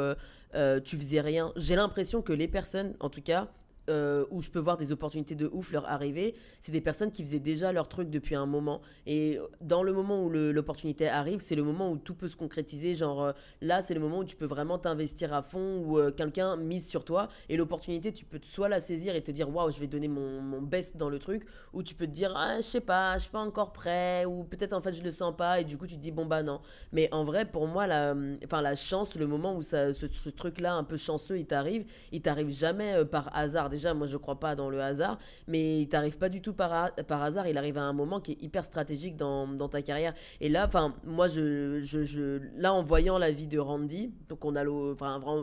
tu 0.85 0.97
faisais 0.97 1.19
rien. 1.19 1.51
J'ai 1.57 1.75
l'impression 1.75 2.21
que 2.21 2.31
les 2.31 2.47
personnes, 2.47 2.95
en 3.01 3.09
tout 3.09 3.21
cas. 3.21 3.49
Euh, 3.89 4.25
où 4.31 4.41
je 4.41 4.49
peux 4.49 4.59
voir 4.59 4.77
des 4.77 4.91
opportunités 4.91 5.35
de 5.35 5.47
ouf 5.53 5.71
leur 5.71 5.85
arriver, 5.87 6.35
c'est 6.59 6.71
des 6.71 6.81
personnes 6.81 7.11
qui 7.11 7.23
faisaient 7.23 7.39
déjà 7.39 7.71
leur 7.71 7.87
truc 7.87 8.09
depuis 8.09 8.35
un 8.35 8.45
moment. 8.45 8.81
Et 9.05 9.39
dans 9.61 9.83
le 9.83 9.93
moment 9.93 10.23
où 10.23 10.29
l'opportunité 10.29 11.07
arrive, 11.07 11.39
c'est 11.39 11.55
le 11.55 11.63
moment 11.63 11.91
où 11.91 11.97
tout 11.97 12.15
peut 12.15 12.27
se 12.27 12.35
concrétiser. 12.35 12.95
Genre, 12.95 13.23
euh, 13.23 13.31
là, 13.61 13.81
c'est 13.81 13.93
le 13.93 13.99
moment 13.99 14.19
où 14.19 14.23
tu 14.23 14.35
peux 14.35 14.45
vraiment 14.45 14.79
t'investir 14.79 15.33
à 15.33 15.43
fond, 15.43 15.83
où 15.85 15.99
euh, 15.99 16.11
quelqu'un 16.11 16.55
mise 16.55 16.87
sur 16.87 17.05
toi. 17.05 17.27
Et 17.49 17.57
l'opportunité, 17.57 18.11
tu 18.11 18.25
peux 18.25 18.39
soit 18.43 18.69
la 18.69 18.79
saisir 18.79 19.15
et 19.15 19.21
te 19.21 19.31
dire, 19.31 19.53
waouh, 19.53 19.69
je 19.69 19.79
vais 19.79 19.87
donner 19.87 20.07
mon, 20.07 20.61
best 20.61 20.97
dans 20.97 21.09
le 21.09 21.19
truc, 21.19 21.45
ou 21.73 21.83
tu 21.83 21.93
peux 21.93 22.07
te 22.07 22.11
dire, 22.11 22.33
ah, 22.35 22.57
je 22.57 22.65
sais 22.65 22.81
pas, 22.81 23.15
je 23.17 23.23
suis 23.23 23.31
pas 23.31 23.39
encore 23.39 23.71
prêt, 23.71 24.25
ou 24.25 24.43
peut-être 24.43 24.73
en 24.73 24.81
fait, 24.81 24.93
je 24.93 25.03
le 25.03 25.11
sens 25.11 25.35
pas, 25.35 25.59
et 25.59 25.63
du 25.63 25.77
coup, 25.77 25.85
tu 25.85 25.95
te 25.95 26.01
dis, 26.01 26.11
bon, 26.11 26.25
bah 26.25 26.41
non. 26.41 26.61
Mais 26.91 27.07
en 27.11 27.23
vrai, 27.23 27.45
pour 27.45 27.67
moi, 27.67 27.85
la, 27.85 28.15
enfin, 28.43 28.61
la 28.61 28.75
chance, 28.75 29.15
le 29.15 29.27
moment 29.27 29.55
où 29.55 29.61
ça, 29.61 29.93
ce, 29.93 30.05
truc-là, 30.29 30.73
un 30.73 30.83
peu 30.83 30.97
chanceux, 30.97 31.37
il 31.37 31.45
t'arrive, 31.45 31.85
il 32.11 32.21
t'arrive 32.21 32.49
jamais 32.49 33.05
par 33.05 33.35
hasard. 33.35 33.69
Déjà, 33.75 33.93
moi, 33.93 34.07
je 34.07 34.15
crois 34.15 34.39
pas 34.39 34.55
dans 34.55 34.69
le 34.69 34.81
hasard, 34.81 35.17
mais 35.47 35.81
il 35.81 35.89
t'arrive 35.89 36.17
pas 36.17 36.29
du 36.29 36.41
tout 36.41 36.53
par, 36.53 36.71
ha- 36.71 36.91
par 37.07 37.21
hasard. 37.21 37.45
Il 37.47 37.57
arrive 37.57 37.77
à 37.77 37.81
un 37.83 37.91
moment 37.91 38.21
qui 38.21 38.31
est 38.31 38.41
hyper 38.41 38.63
stratégique 38.63 39.17
dans, 39.17 39.47
dans 39.47 39.67
ta 39.67 39.81
carrière. 39.81 40.13
Et 40.39 40.47
là, 40.47 40.65
enfin, 40.65 40.95
moi, 41.03 41.27
je, 41.27 41.81
je, 41.81 42.05
je- 42.05 42.39
là, 42.55 42.73
en 42.73 42.83
voyant 42.83 43.17
la 43.17 43.31
vie 43.31 43.47
de 43.47 43.59
Randy, 43.59 44.13
donc 44.29 44.45
on 44.45 44.55
a, 44.55 44.63
le, 44.63 44.95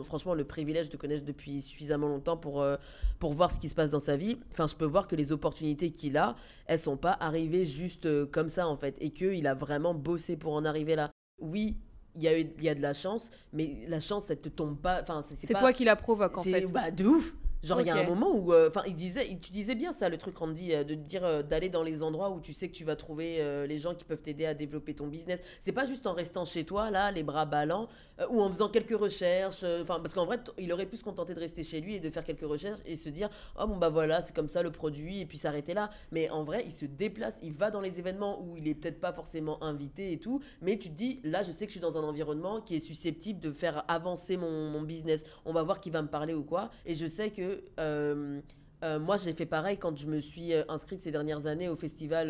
franchement, 0.03 0.33
le 0.33 0.43
privilège 0.45 0.89
de 0.89 0.97
connaître 0.97 1.25
depuis 1.25 1.61
suffisamment 1.61 2.07
longtemps 2.07 2.35
pour, 2.37 2.61
euh, 2.63 2.75
pour 3.19 3.33
voir 3.33 3.51
ce 3.51 3.59
qui 3.59 3.69
se 3.69 3.75
passe 3.75 3.91
dans 3.91 3.99
sa 3.99 4.17
vie. 4.17 4.39
Enfin, 4.51 4.65
je 4.65 4.73
peux 4.73 4.85
voir 4.85 5.07
que 5.07 5.15
les 5.15 5.31
opportunités 5.31 5.91
qu'il 5.91 6.17
a, 6.17 6.35
elles 6.65 6.79
sont 6.79 6.97
pas 6.97 7.15
arrivées 7.19 7.65
juste 7.65 8.07
euh, 8.07 8.25
comme 8.25 8.49
ça, 8.49 8.67
en 8.67 8.75
fait, 8.77 8.95
et 8.99 9.11
qu'il 9.11 9.45
a 9.45 9.53
vraiment 9.53 9.93
bossé 9.93 10.37
pour 10.37 10.53
en 10.53 10.65
arriver 10.65 10.95
là. 10.95 11.11
Oui. 11.39 11.77
Il 12.15 12.21
y, 12.21 12.27
a 12.27 12.39
eu, 12.39 12.45
il 12.59 12.63
y 12.63 12.69
a 12.69 12.75
de 12.75 12.81
la 12.81 12.93
chance, 12.93 13.31
mais 13.53 13.85
la 13.87 13.99
chance, 13.99 14.29
elle 14.29 14.39
te 14.39 14.47
tombe 14.49 14.77
pas. 14.77 15.01
Enfin, 15.01 15.21
c'est 15.23 15.47
toi 15.61 15.73
qui 15.73 15.83
la 15.83 15.95
provoque 15.95 16.37
en 16.37 16.43
fait. 16.51 16.61
Bah, 16.71 16.91
de 16.91 17.05
ouf. 17.05 17.33
Genre, 17.63 17.79
il 17.81 17.87
y 17.87 17.89
a 17.89 17.93
un 17.95 18.03
moment 18.09 18.31
où. 18.35 18.53
euh, 18.53 18.69
Enfin, 18.69 18.83
il 18.87 18.95
disait, 18.95 19.27
il- 19.29 19.39
tu 19.39 19.51
disais 19.51 19.75
bien 19.75 19.91
ça, 19.91 20.09
le 20.09 20.17
truc, 20.17 20.37
Randy, 20.37 20.73
euh, 20.73 20.83
de 20.83 20.95
dire 20.95 21.23
euh, 21.25 21.41
d'aller 21.43 21.69
dans 21.69 21.83
les 21.83 22.03
endroits 22.03 22.29
où 22.29 22.39
tu 22.41 22.53
sais 22.53 22.67
que 22.67 22.73
tu 22.73 22.83
vas 22.83 22.95
trouver 22.95 23.37
euh, 23.41 23.65
les 23.65 23.77
gens 23.77 23.95
qui 23.95 24.03
peuvent 24.03 24.21
t'aider 24.21 24.45
à 24.45 24.53
développer 24.53 24.93
ton 24.93 25.07
business. 25.07 25.39
C'est 25.59 25.71
pas 25.71 25.85
juste 25.85 26.05
en 26.05 26.13
restant 26.13 26.45
chez 26.45 26.65
toi, 26.65 26.91
là, 26.91 27.11
les 27.11 27.23
bras 27.23 27.45
ballants, 27.45 27.87
ou 28.29 28.41
en 28.41 28.49
faisant 28.49 28.69
quelques 28.69 28.97
recherches. 28.97 29.63
Enfin, 29.63 29.99
parce 29.99 30.13
qu'en 30.13 30.25
vrai, 30.25 30.39
il 30.57 30.71
aurait 30.73 30.85
pu 30.85 30.97
se 30.97 31.03
contenter 31.03 31.33
de 31.33 31.39
rester 31.39 31.63
chez 31.63 31.79
lui 31.81 31.95
et 31.95 31.99
de 31.99 32.09
faire 32.09 32.23
quelques 32.23 32.41
recherches 32.47 32.79
et 32.85 32.95
se 32.95 33.09
dire, 33.09 33.29
oh 33.59 33.65
bon, 33.67 33.77
bah 33.77 33.89
voilà, 33.89 34.21
c'est 34.21 34.35
comme 34.35 34.49
ça 34.49 34.61
le 34.61 34.71
produit, 34.71 35.21
et 35.21 35.25
puis 35.25 35.37
s'arrêter 35.37 35.73
là. 35.73 35.89
Mais 36.11 36.29
en 36.29 36.43
vrai, 36.43 36.63
il 36.65 36.71
se 36.71 36.85
déplace, 36.85 37.39
il 37.43 37.53
va 37.53 37.71
dans 37.71 37.81
les 37.81 37.97
événements 37.99 38.41
où 38.41 38.57
il 38.57 38.67
est 38.67 38.75
peut-être 38.75 38.99
pas 38.99 39.13
forcément 39.13 39.63
invité 39.63 40.11
et 40.11 40.17
tout, 40.19 40.41
mais 40.61 40.77
tu 40.77 40.89
te 40.89 40.95
dis, 40.95 41.19
là, 41.23 41.43
je 41.43 41.51
sais 41.51 41.65
que 41.65 41.71
je 41.71 41.77
suis 41.77 41.79
dans 41.79 41.97
un 41.97 42.03
environnement 42.03 42.59
qui 42.61 42.75
est 42.75 42.79
susceptible 42.79 43.39
de 43.39 43.51
faire 43.51 43.83
avancer 43.87 44.35
mon, 44.37 44.69
mon 44.69 44.81
business. 44.81 45.23
On 45.45 45.53
va 45.53 45.63
voir 45.63 45.79
qui 45.79 45.89
va 45.89 46.01
me 46.01 46.07
parler 46.07 46.33
ou 46.33 46.43
quoi. 46.43 46.69
Et 46.85 46.93
je 46.95 47.07
sais 47.07 47.29
que. 47.31 47.52
Euh, 47.79 48.39
euh, 48.83 48.99
moi, 48.99 49.15
j'ai 49.17 49.31
fait 49.33 49.45
pareil 49.45 49.77
quand 49.77 49.97
je 49.97 50.07
me 50.07 50.19
suis 50.19 50.53
euh, 50.53 50.63
inscrite 50.67 51.01
ces 51.01 51.11
dernières 51.11 51.47
années 51.47 51.69
au 51.69 51.75
festival 51.75 52.27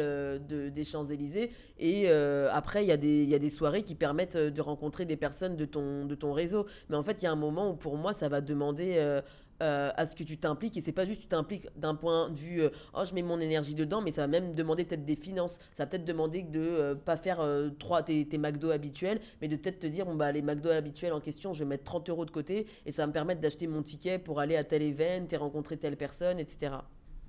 de- 0.47 0.69
des 0.69 0.83
Champs-Élysées. 0.83 1.51
Et 1.79 2.09
après, 2.09 2.83
il 2.83 2.87
y, 2.87 2.91
a 2.91 2.97
des- 2.97 3.49
soirées 3.49 3.83
qui 3.83 3.95
permettent 3.95 4.37
de 4.37 4.61
rencontrer 4.61 5.05
des 5.05 5.17
personnes 5.17 5.55
de 5.55 5.65
ton, 5.65 6.05
de 6.05 6.15
ton 6.15 6.31
réseau. 6.31 6.65
Mais 6.89 6.95
en 6.95 7.03
fait, 7.03 7.21
il 7.21 7.25
y 7.25 7.27
a 7.27 7.31
un 7.31 7.35
moment 7.35 7.71
où 7.71 7.75
pour 7.75 7.97
moi, 7.97 8.13
ça 8.13 8.29
va 8.29 8.41
demander 8.41 9.19
euh, 9.63 9.91
à 9.95 10.05
ce 10.05 10.15
que 10.15 10.23
tu 10.23 10.37
t'impliques. 10.37 10.77
Et 10.77 10.81
c'est 10.81 10.91
pas 10.91 11.05
juste 11.05 11.21
tu 11.21 11.27
t'impliques 11.27 11.67
d'un 11.77 11.95
point 11.95 12.29
de 12.29 12.35
vue, 12.35 12.61
euh, 12.61 12.69
oh, 12.93 13.03
je 13.05 13.13
mets 13.13 13.21
mon 13.23 13.39
énergie 13.39 13.73
dedans, 13.75 14.01
mais 14.01 14.11
ça 14.11 14.21
va 14.21 14.27
même 14.27 14.53
demander 14.53 14.83
peut-être 14.83 15.05
des 15.05 15.15
finances. 15.15 15.57
Ça 15.71 15.83
va 15.83 15.87
peut-être 15.87 16.05
demander 16.05 16.43
de 16.43 16.59
euh, 16.59 16.95
pas 16.95 17.15
faire 17.17 17.39
euh, 17.39 17.69
trois, 17.79 18.03
tes, 18.03 18.27
tes 18.27 18.37
McDo 18.37 18.69
habituels, 18.71 19.19
mais 19.41 19.47
de 19.47 19.55
peut-être 19.55 19.79
te 19.79 19.87
dire, 19.87 20.05
bon, 20.05 20.15
bah, 20.15 20.31
les 20.31 20.41
McDo 20.41 20.69
habituels 20.69 21.13
en 21.13 21.19
question, 21.19 21.53
je 21.53 21.59
vais 21.63 21.69
mettre 21.69 21.85
30 21.85 22.09
euros 22.09 22.25
de 22.25 22.31
côté 22.31 22.67
et 22.85 22.91
ça 22.91 23.03
va 23.03 23.07
me 23.07 23.13
permettre 23.13 23.41
d'acheter 23.41 23.65
mon 23.67 23.81
ticket 23.81 24.19
pour 24.19 24.39
aller 24.39 24.55
à 24.57 24.63
tel 24.63 24.81
event 24.83 25.25
et 25.31 25.37
rencontrer 25.37 25.77
telle 25.77 25.95
personne, 25.97 26.39
etc. 26.39 26.73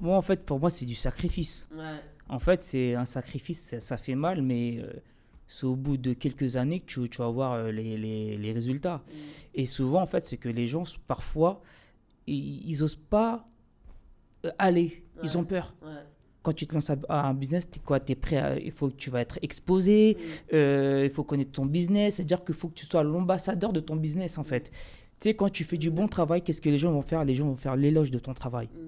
Moi, 0.00 0.16
en 0.16 0.22
fait, 0.22 0.44
pour 0.44 0.58
moi, 0.58 0.70
c'est 0.70 0.86
du 0.86 0.96
sacrifice. 0.96 1.68
Ouais. 1.74 1.82
En 2.28 2.40
fait, 2.40 2.60
c'est 2.62 2.94
un 2.94 3.04
sacrifice, 3.04 3.60
ça, 3.60 3.80
ça 3.80 3.96
fait 3.96 4.16
mal, 4.16 4.42
mais 4.42 4.78
c'est 5.46 5.66
au 5.66 5.76
bout 5.76 5.96
de 5.98 6.14
quelques 6.14 6.56
années 6.56 6.80
que 6.80 6.86
tu, 6.86 7.08
tu 7.08 7.18
vas 7.18 7.28
voir 7.28 7.64
les, 7.70 7.96
les- 7.96 8.36
les 8.36 8.52
résultats. 8.52 9.02
Mm. 9.06 9.10
Et 9.54 9.66
souvent, 9.66 10.02
en 10.02 10.06
fait, 10.06 10.24
c'est 10.24 10.36
que 10.38 10.48
les 10.48 10.66
gens, 10.66 10.84
parfois, 11.06 11.62
ils, 12.26 12.68
ils 12.70 12.82
osent 12.82 12.96
pas 12.96 13.46
euh, 14.44 14.50
aller. 14.58 15.02
Ils 15.22 15.38
ont 15.38 15.44
peur. 15.44 15.74
Ouais. 15.82 15.88
Quand 16.42 16.52
tu 16.52 16.66
te 16.66 16.74
lances 16.74 16.90
à, 16.90 17.28
un 17.28 17.32
business, 17.34 17.66
es 17.74 17.78
quoi? 17.78 17.98
Es 18.06 18.14
prêt 18.14 18.36
à- 18.36 18.58
Il 18.58 18.70
faut 18.72 18.88
que 18.90 18.96
tu 18.96 19.08
vas 19.10 19.20
être 19.22 19.38
exposé, 19.42 20.16
Mm. 20.18 20.54
euh, 20.54 21.02
il 21.08 21.10
faut 21.14 21.24
connaître 21.24 21.52
ton 21.52 21.64
business, 21.66 22.16
c'est-à-dire 22.16 22.44
qu'il 22.44 22.54
faut 22.54 22.68
que 22.68 22.74
tu 22.74 22.84
sois 22.84 23.02
l'ambassadeur 23.02 23.72
de 23.72 23.80
ton 23.80 23.96
business, 23.96 24.36
en 24.36 24.44
fait. 24.44 24.70
Tu 25.20 25.30
sais, 25.30 25.34
quand 25.34 25.48
tu 25.50 25.64
fais 25.64 25.78
du 25.78 25.90
bon 25.90 26.06
travail, 26.08 26.42
qu'est-ce 26.42 26.60
que 26.60 26.68
les 26.68 26.76
gens 26.78 26.92
vont 26.92 27.00
faire? 27.02 27.24
Les 27.24 27.34
gens 27.34 27.46
vont 27.46 27.56
faire 27.56 27.76
l'éloge 27.76 28.10
de 28.10 28.18
ton 28.18 28.34
travail. 28.34 28.66
Mm. 28.66 28.78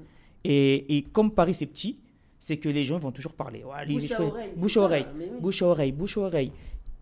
Et, 0.45 0.99
et 0.99 1.03
comme 1.03 1.31
Paris, 1.31 1.55
c'est 1.55 1.67
petit, 1.67 1.99
c'est 2.39 2.59
que 2.59 2.69
les 2.69 2.85
gens 2.85 2.99
vont 2.99 3.11
toujours 3.13 3.33
parler. 3.33 3.65
Ouais, 3.65 3.87
Bouche 3.87 4.13
à 4.13 4.21
oreille, 4.23 4.53
Bouche 4.57 4.77
à 4.77 4.81
oreille. 4.83 5.07
oui. 5.19 5.27
Bouche 5.41 5.63
à 5.63 5.67
oreille, 5.67 5.93
bouche 5.93 6.19
à 6.19 6.21
oreille. 6.21 6.53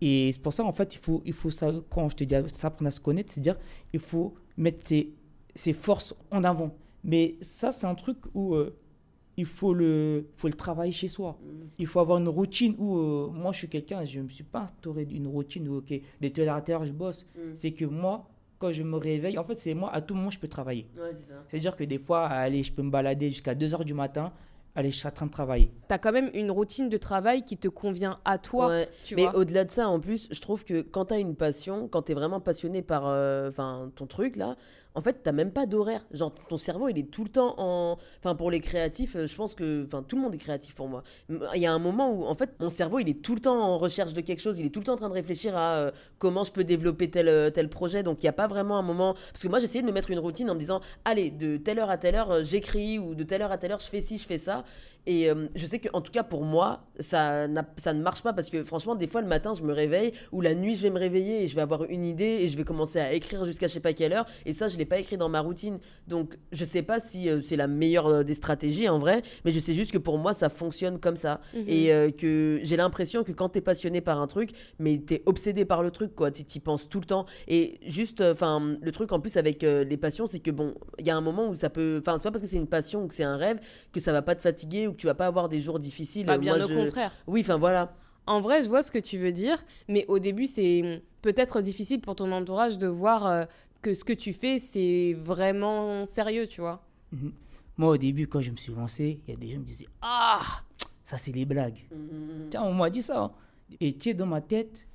Et 0.01 0.31
c'est 0.31 0.41
pour 0.41 0.53
ça, 0.53 0.63
en 0.63 0.71
fait, 0.73 0.95
il 0.95 0.99
faut, 0.99 1.21
il 1.25 1.33
faut 1.33 1.51
ça, 1.51 1.71
quand 1.89 2.07
je 2.09 2.15
te 2.15 2.23
dis 2.23 2.35
s'apprendre 2.53 2.87
à 2.87 2.91
se 2.91 2.99
connaître, 3.01 3.33
c'est-à-dire 3.33 3.57
il 3.93 3.99
faut 3.99 4.33
mettre 4.57 4.85
ses, 4.87 5.09
ses 5.55 5.73
forces 5.73 6.13
en 6.31 6.43
avant. 6.43 6.75
Mais 7.03 7.37
ça, 7.41 7.71
c'est 7.71 7.87
un 7.87 7.95
truc 7.95 8.17
où 8.33 8.55
euh, 8.55 8.75
il 9.37 9.45
faut 9.45 9.73
le, 9.73 10.27
faut 10.35 10.47
le 10.47 10.53
travailler 10.53 10.91
chez 10.91 11.07
soi. 11.07 11.37
Mm. 11.41 11.49
Il 11.79 11.87
faut 11.87 11.99
avoir 11.99 12.19
une 12.19 12.27
routine 12.29 12.75
où, 12.77 12.97
euh, 12.97 13.27
moi, 13.31 13.51
je 13.51 13.59
suis 13.59 13.69
quelqu'un, 13.69 14.03
je 14.03 14.19
ne 14.19 14.25
me 14.25 14.29
suis 14.29 14.43
pas 14.43 14.61
instauré 14.61 15.07
une 15.09 15.27
routine 15.27 15.67
où, 15.67 15.77
ok, 15.77 15.93
de 16.21 16.27
telle 16.27 16.49
à 16.49 16.61
telle 16.61 16.75
heure, 16.75 16.85
je 16.85 16.93
bosse. 16.93 17.25
Mm. 17.35 17.39
C'est 17.53 17.71
que 17.71 17.85
moi, 17.85 18.27
quand 18.57 18.71
je 18.71 18.83
me 18.83 18.97
réveille, 18.97 19.37
en 19.37 19.43
fait, 19.43 19.55
c'est 19.55 19.73
moi, 19.73 19.93
à 19.93 20.01
tout 20.01 20.15
moment, 20.15 20.29
je 20.29 20.39
peux 20.39 20.47
travailler. 20.47 20.87
Ouais, 20.97 21.11
c'est. 21.13 21.33
C'est-à-dire 21.47 21.75
que 21.75 21.83
des 21.83 21.99
fois, 21.99 22.27
allez, 22.27 22.63
je 22.63 22.71
peux 22.71 22.81
me 22.81 22.91
balader 22.91 23.27
jusqu'à 23.27 23.53
2 23.53 23.73
heures 23.73 23.85
du 23.85 23.93
matin, 23.93 24.31
allez, 24.75 24.91
je 24.91 24.97
suis 24.97 25.07
en 25.07 25.11
train 25.11 25.25
de 25.25 25.31
travailler. 25.31 25.71
T'as 25.87 25.97
quand 25.97 26.11
même 26.11 26.29
une 26.33 26.51
routine 26.51 26.89
de 26.89 26.97
travail 26.97 27.43
qui 27.43 27.57
te 27.57 27.67
convient 27.67 28.19
à 28.25 28.37
toi, 28.37 28.67
Ouais. 28.67 28.89
tu 29.03 29.15
Mais 29.15 29.27
au-delà 29.33 29.65
de 29.65 29.71
ça, 29.71 29.87
en 29.89 29.99
plus, 29.99 30.27
je 30.31 30.39
trouve 30.41 30.63
que 30.63 30.81
quand 30.81 31.05
t'as 31.05 31.19
une 31.19 31.35
passion, 31.35 31.87
quand 31.87 32.03
t'es 32.03 32.13
vraiment 32.13 32.39
passionné 32.39 32.81
par 32.81 33.07
euh, 33.07 33.51
ton 33.95 34.05
truc 34.05 34.35
là, 34.37 34.55
en 34.95 35.01
fait, 35.01 35.21
t'as 35.23 35.33
même 35.33 35.51
pas 35.51 35.65
d'horaire. 35.65 36.05
Genre, 36.11 36.33
ton 36.47 36.57
cerveau, 36.57 36.87
il 36.87 36.97
est 36.97 37.11
tout 37.11 37.23
le 37.23 37.29
temps 37.29 37.53
en. 37.57 37.97
Enfin, 38.19 38.35
pour 38.35 38.49
les 38.49 38.61
créatifs, 38.61 39.15
euh, 39.15 39.27
je 39.27 39.35
pense 39.35 39.53
que. 39.53 39.85
Enfin, 39.85 40.03
tout 40.03 40.15
le 40.15 40.21
monde 40.21 40.33
est 40.33 40.39
créatif 40.39 40.73
pour 40.73 40.87
moi. 40.87 41.03
Il 41.29 41.61
y 41.61 41.65
a 41.65 41.73
un 41.73 41.79
moment 41.79 42.11
où, 42.11 42.25
en 42.25 42.35
fait, 42.35 42.51
mon 42.59 42.69
cerveau, 42.69 42.99
il 42.99 43.09
est 43.09 43.21
tout 43.21 43.35
le 43.35 43.41
temps 43.41 43.61
en 43.61 43.77
recherche 43.77 44.13
de 44.13 44.21
quelque 44.21 44.39
chose. 44.39 44.57
Il 44.57 44.65
est 44.65 44.69
tout 44.69 44.79
le 44.79 44.85
temps 44.85 44.93
en 44.93 44.97
train 44.97 45.09
de 45.09 45.13
réfléchir 45.13 45.55
à 45.57 45.75
euh, 45.75 45.91
comment 46.17 46.45
je 46.45 46.51
peux 46.51 46.63
développer 46.63 47.09
tel, 47.09 47.27
euh, 47.27 47.49
tel 47.49 47.69
projet. 47.69 48.03
Donc, 48.03 48.23
il 48.23 48.25
n'y 48.25 48.29
a 48.29 48.33
pas 48.33 48.47
vraiment 48.47 48.77
un 48.77 48.83
moment. 48.83 49.13
Parce 49.13 49.41
que 49.41 49.49
moi, 49.49 49.59
j'essayais 49.59 49.81
de 49.81 49.87
me 49.87 49.93
mettre 49.93 50.11
une 50.11 50.19
routine 50.19 50.49
en 50.49 50.55
me 50.55 50.59
disant 50.59 50.79
allez, 51.03 51.29
de 51.29 51.57
telle 51.57 51.79
heure 51.79 51.89
à 51.89 51.97
telle 51.97 52.15
heure, 52.15 52.43
j'écris, 52.43 52.97
ou 52.97 53.15
de 53.15 53.23
telle 53.23 53.41
heure 53.41 53.51
à 53.51 53.57
telle 53.57 53.73
heure, 53.73 53.79
je 53.79 53.89
fais 53.89 54.01
ci, 54.01 54.17
je 54.17 54.25
fais 54.25 54.37
ça. 54.37 54.63
Et 55.07 55.29
euh, 55.29 55.47
je 55.55 55.65
sais 55.65 55.79
qu'en 55.79 56.01
tout 56.01 56.11
cas 56.11 56.23
pour 56.23 56.43
moi, 56.43 56.87
ça, 56.99 57.47
ça 57.77 57.93
ne 57.93 58.01
marche 58.01 58.23
pas 58.23 58.33
parce 58.33 58.49
que 58.49 58.63
franchement, 58.63 58.95
des 58.95 59.07
fois 59.07 59.21
le 59.21 59.27
matin, 59.27 59.53
je 59.53 59.63
me 59.63 59.73
réveille 59.73 60.13
ou 60.31 60.41
la 60.41 60.55
nuit, 60.55 60.75
je 60.75 60.81
vais 60.83 60.89
me 60.89 60.99
réveiller 60.99 61.43
et 61.43 61.47
je 61.47 61.55
vais 61.55 61.61
avoir 61.61 61.83
une 61.85 62.05
idée 62.05 62.39
et 62.41 62.47
je 62.47 62.57
vais 62.57 62.63
commencer 62.63 62.99
à 62.99 63.13
écrire 63.13 63.45
jusqu'à 63.45 63.67
je 63.67 63.73
sais 63.73 63.79
pas 63.79 63.93
quelle 63.93 64.13
heure. 64.13 64.25
Et 64.45 64.53
ça, 64.53 64.67
je 64.67 64.77
l'ai 64.77 64.85
pas 64.85 64.99
écrit 64.99 65.17
dans 65.17 65.29
ma 65.29 65.41
routine. 65.41 65.79
Donc 66.07 66.37
je 66.51 66.65
sais 66.65 66.81
pas 66.81 66.99
si 66.99 67.29
euh, 67.29 67.41
c'est 67.41 67.55
la 67.55 67.67
meilleure 67.67 68.07
euh, 68.07 68.23
des 68.23 68.33
stratégies 68.33 68.89
en 68.89 68.99
vrai, 68.99 69.21
mais 69.43 69.51
je 69.51 69.59
sais 69.59 69.73
juste 69.73 69.91
que 69.91 69.97
pour 69.97 70.17
moi, 70.17 70.33
ça 70.33 70.49
fonctionne 70.49 70.99
comme 70.99 71.17
ça. 71.17 71.41
Mhm. 71.53 71.65
Et 71.67 72.13
que 72.17 72.59
j'ai 72.63 72.77
l'impression 72.77 73.23
que 73.23 73.31
quand 73.31 73.49
tu 73.49 73.59
es 73.59 73.61
passionné 73.61 74.01
par 74.01 74.19
un 74.19 74.27
truc, 74.27 74.51
mais 74.79 75.01
tu 75.05 75.15
es 75.15 75.23
obsédé 75.25 75.65
par 75.65 75.83
le 75.83 75.91
truc, 75.91 76.15
quoi. 76.15 76.31
Tu 76.31 76.43
y 76.43 76.59
penses 76.59 76.89
tout 76.89 76.99
le 76.99 77.05
temps. 77.05 77.25
Et 77.47 77.79
juste, 77.85 78.21
enfin, 78.21 78.77
le 78.81 78.91
truc 78.91 79.11
en 79.11 79.19
plus 79.19 79.37
avec 79.37 79.61
les 79.61 79.97
passions, 79.97 80.27
c'est 80.27 80.39
que 80.39 80.51
bon, 80.51 80.73
il 80.99 81.05
y 81.05 81.09
a 81.09 81.15
un 81.15 81.21
moment 81.21 81.47
où 81.47 81.55
ça 81.55 81.69
peut. 81.69 82.01
Enfin, 82.01 82.17
c'est 82.17 82.23
pas 82.23 82.31
parce 82.31 82.41
que 82.41 82.47
c'est 82.47 82.57
une 82.57 82.67
passion 82.67 83.03
ou 83.03 83.07
que 83.07 83.13
c'est 83.13 83.23
un 83.23 83.37
rêve 83.37 83.59
que 83.91 83.99
ça 83.99 84.11
va 84.11 84.21
pas 84.21 84.35
te 84.35 84.41
fatiguer 84.41 84.87
ou 84.87 84.94
que 84.95 84.99
tu 85.01 85.07
vas 85.07 85.13
pas 85.13 85.27
avoir 85.27 85.49
des 85.49 85.59
jours 85.59 85.77
difficiles. 85.79 86.25
Bah, 86.25 86.37
bien 86.37 86.55
Moi, 86.57 86.65
au 86.65 86.69
je- 86.69 86.73
contraire. 86.75 87.11
Oui, 87.27 87.41
enfin 87.41 87.57
voilà. 87.57 87.93
En 88.27 88.41
vrai, 88.41 88.63
je 88.63 88.69
vois 88.69 88.81
ce 88.81 88.89
que 88.91 88.97
tu 88.97 89.17
veux 89.19 89.31
dire, 89.31 89.63
mais 89.87 90.05
au 90.07 90.17
début, 90.17 90.47
c'est 90.47 91.03
peut-être 91.21 91.61
difficile 91.61 92.01
pour 92.01 92.15
ton 92.15 92.31
entourage 92.31 92.77
de 92.79 92.87
voir 92.87 93.25
euh, 93.27 93.45
que 93.83 93.93
ce 93.93 94.03
que 94.03 94.13
tu 94.13 94.33
fais, 94.33 94.57
c'est 94.57 95.13
vraiment 95.19 96.05
sérieux, 96.07 96.47
tu 96.47 96.61
vois. 96.61 96.83
Mhm. 97.11 97.31
Moi, 97.77 97.89
au 97.89 97.97
début, 97.97 98.25
quand 98.27 98.41
je 98.41 98.49
me 98.51 98.55
suis 98.55 98.73
lancé, 98.73 99.19
il 99.27 99.31
y 99.31 99.37
a 99.37 99.39
des 99.39 99.47
gens 99.47 99.53
qui 99.53 99.59
me 99.59 99.65
disaient 99.65 99.87
Ah, 100.01 100.41
ça, 101.03 101.17
c'est 101.17 101.31
des 101.31 101.45
blagues. 101.45 101.85
Tiens, 102.49 102.63
on 102.63 102.73
m'a 102.73 102.89
dit 102.89 103.01
ça. 103.03 103.21
hein. 103.25 103.31
Et 103.79 103.93
tu 103.93 104.09
sais, 104.09 104.13
dans 104.15 104.25
ma 104.25 104.41
tête, 104.41 104.87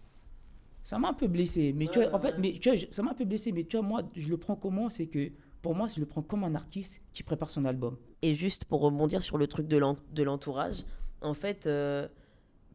ça 0.83 0.99
m'a 0.99 1.11
un 1.11 1.15
peu 1.15 1.27
blessé. 1.29 1.73
Mais 1.77 1.87
tu 1.87 1.99
Ouais, 2.01 2.09
vois, 2.09 2.19
en 2.19 2.21
fait, 2.21 2.29
ouais. 2.33 2.39
mais 2.39 2.59
tu 2.61 2.71
vois, 2.71 2.79
ça 2.91 3.03
m'a 3.03 3.11
un 3.13 3.15
peu 3.15 3.25
blessé. 3.25 3.53
Mais 3.53 3.65
tu 3.65 3.77
vois, 3.77 3.87
moi, 3.87 4.03
je 4.17 4.29
le 4.29 4.37
prends 4.39 4.57
comment 4.57 4.89
C'est 4.91 5.07
que 5.07 5.31
pour 5.63 5.75
moi, 5.75 5.89
je 5.89 6.01
le 6.01 6.07
prends 6.07 6.23
comme 6.23 6.45
un 6.45 6.55
artiste 6.55 7.01
qui 7.13 7.23
prépare 7.23 7.51
son 7.51 7.65
album. 7.65 7.97
Et 8.23 8.35
juste 8.35 8.65
pour 8.65 8.81
rebondir 8.81 9.23
sur 9.23 9.39
le 9.39 9.47
truc 9.47 9.67
de 9.69 9.77
l'en- 9.77 9.97
de 10.13 10.23
l'entourage, 10.23 10.85
en 11.23 11.35
fait, 11.35 11.67
euh, 11.67 12.09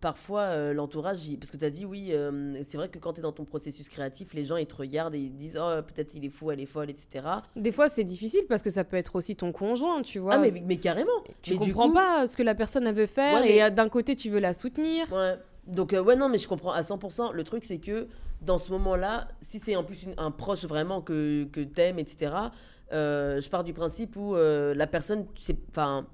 parfois 0.02 0.41
euh, 0.41 0.74
l'entourage, 0.74 1.19
parce 1.39 1.52
que 1.52 1.58
tu 1.58 1.65
as 1.65 1.69
dit 1.69 1.86
oui, 1.86 2.10
euh, 2.12 2.60
c'est 2.63 2.78
vrai 2.78 2.89
que 2.89 3.00
quand 3.00 3.13
tu 3.13 3.19
es 3.19 3.24
dans 3.24 3.32
ton 3.32 3.45
processus 3.45 3.89
créatif, 3.89 4.34
les 4.34 4.45
gens 4.45 4.58
ils 4.58 4.67
te 4.67 4.76
regardent 4.76 5.15
et 5.15 5.19
ils 5.19 5.32
te 5.32 5.38
disent 5.38 5.58
oh 5.60 5.82
peut-être 5.82 6.13
il 6.13 6.26
est 6.26 6.30
fou, 6.30 6.52
elle 6.52 6.60
est 6.60 6.65
folle, 6.67 6.89
etc. 6.89 7.26
Des 7.56 7.71
fois, 7.71 7.89
c'est 7.89 8.04
difficile 8.04 8.43
parce 8.48 8.62
que 8.62 8.69
ça 8.69 8.84
peut 8.84 8.98
être 8.98 9.15
aussi 9.15 9.36
ton 9.36 9.52
conjoint, 9.52 10.02
tu 10.04 10.19
vois. 10.19 10.36
ah 10.36 10.38
mais, 10.38 10.52
mais 10.63 10.78
carrément. 10.78 11.10
tu 11.41 11.54
Mais 11.54 11.60
comprends 11.60 11.88
coup- 11.88 11.93
pas 11.95 12.28
ce 12.28 12.38
que 12.38 12.43
la 12.43 12.54
personne 12.56 12.91
veut 12.91 13.06
faire 13.08 13.41
Ouais, 13.41 13.52
et 13.56 13.60
mais- 13.62 13.71
d'un 13.71 13.89
côté, 13.89 14.15
tu 14.15 14.30
veux 14.30 14.39
la 14.39 14.54
soutenir. 14.54 15.12
Ouais. 15.12 15.36
Donc, 15.65 15.93
euh, 15.93 16.04
ouais, 16.04 16.15
non, 16.15 16.30
mais 16.30 16.38
je 16.38 16.48
comprends 16.48 16.71
à 16.71 16.82
100%. 16.84 17.32
Le 17.32 17.43
truc, 17.43 17.63
c'est 17.63 17.80
que 17.80 18.08
dans 18.41 18.60
ce 18.60 18.71
moment-là, 18.74 19.28
si 19.41 19.58
c'est 19.58 19.76
en 19.76 19.84
plus 19.84 20.04
une- 20.04 20.13
un 20.17 20.30
proche 20.30 20.65
vraiment 20.65 21.02
que, 21.02 21.45
que 21.45 21.62
t'aimes, 21.62 21.98
etc., 21.98 22.32
euh, 22.93 23.41
je 23.41 23.50
pars 23.50 23.63
du 23.63 23.74
principe 23.74 24.15
où 24.15 24.36
euh, 24.36 24.74
la 24.76 24.88
personne, 24.88 25.26
enfin. 25.69 26.06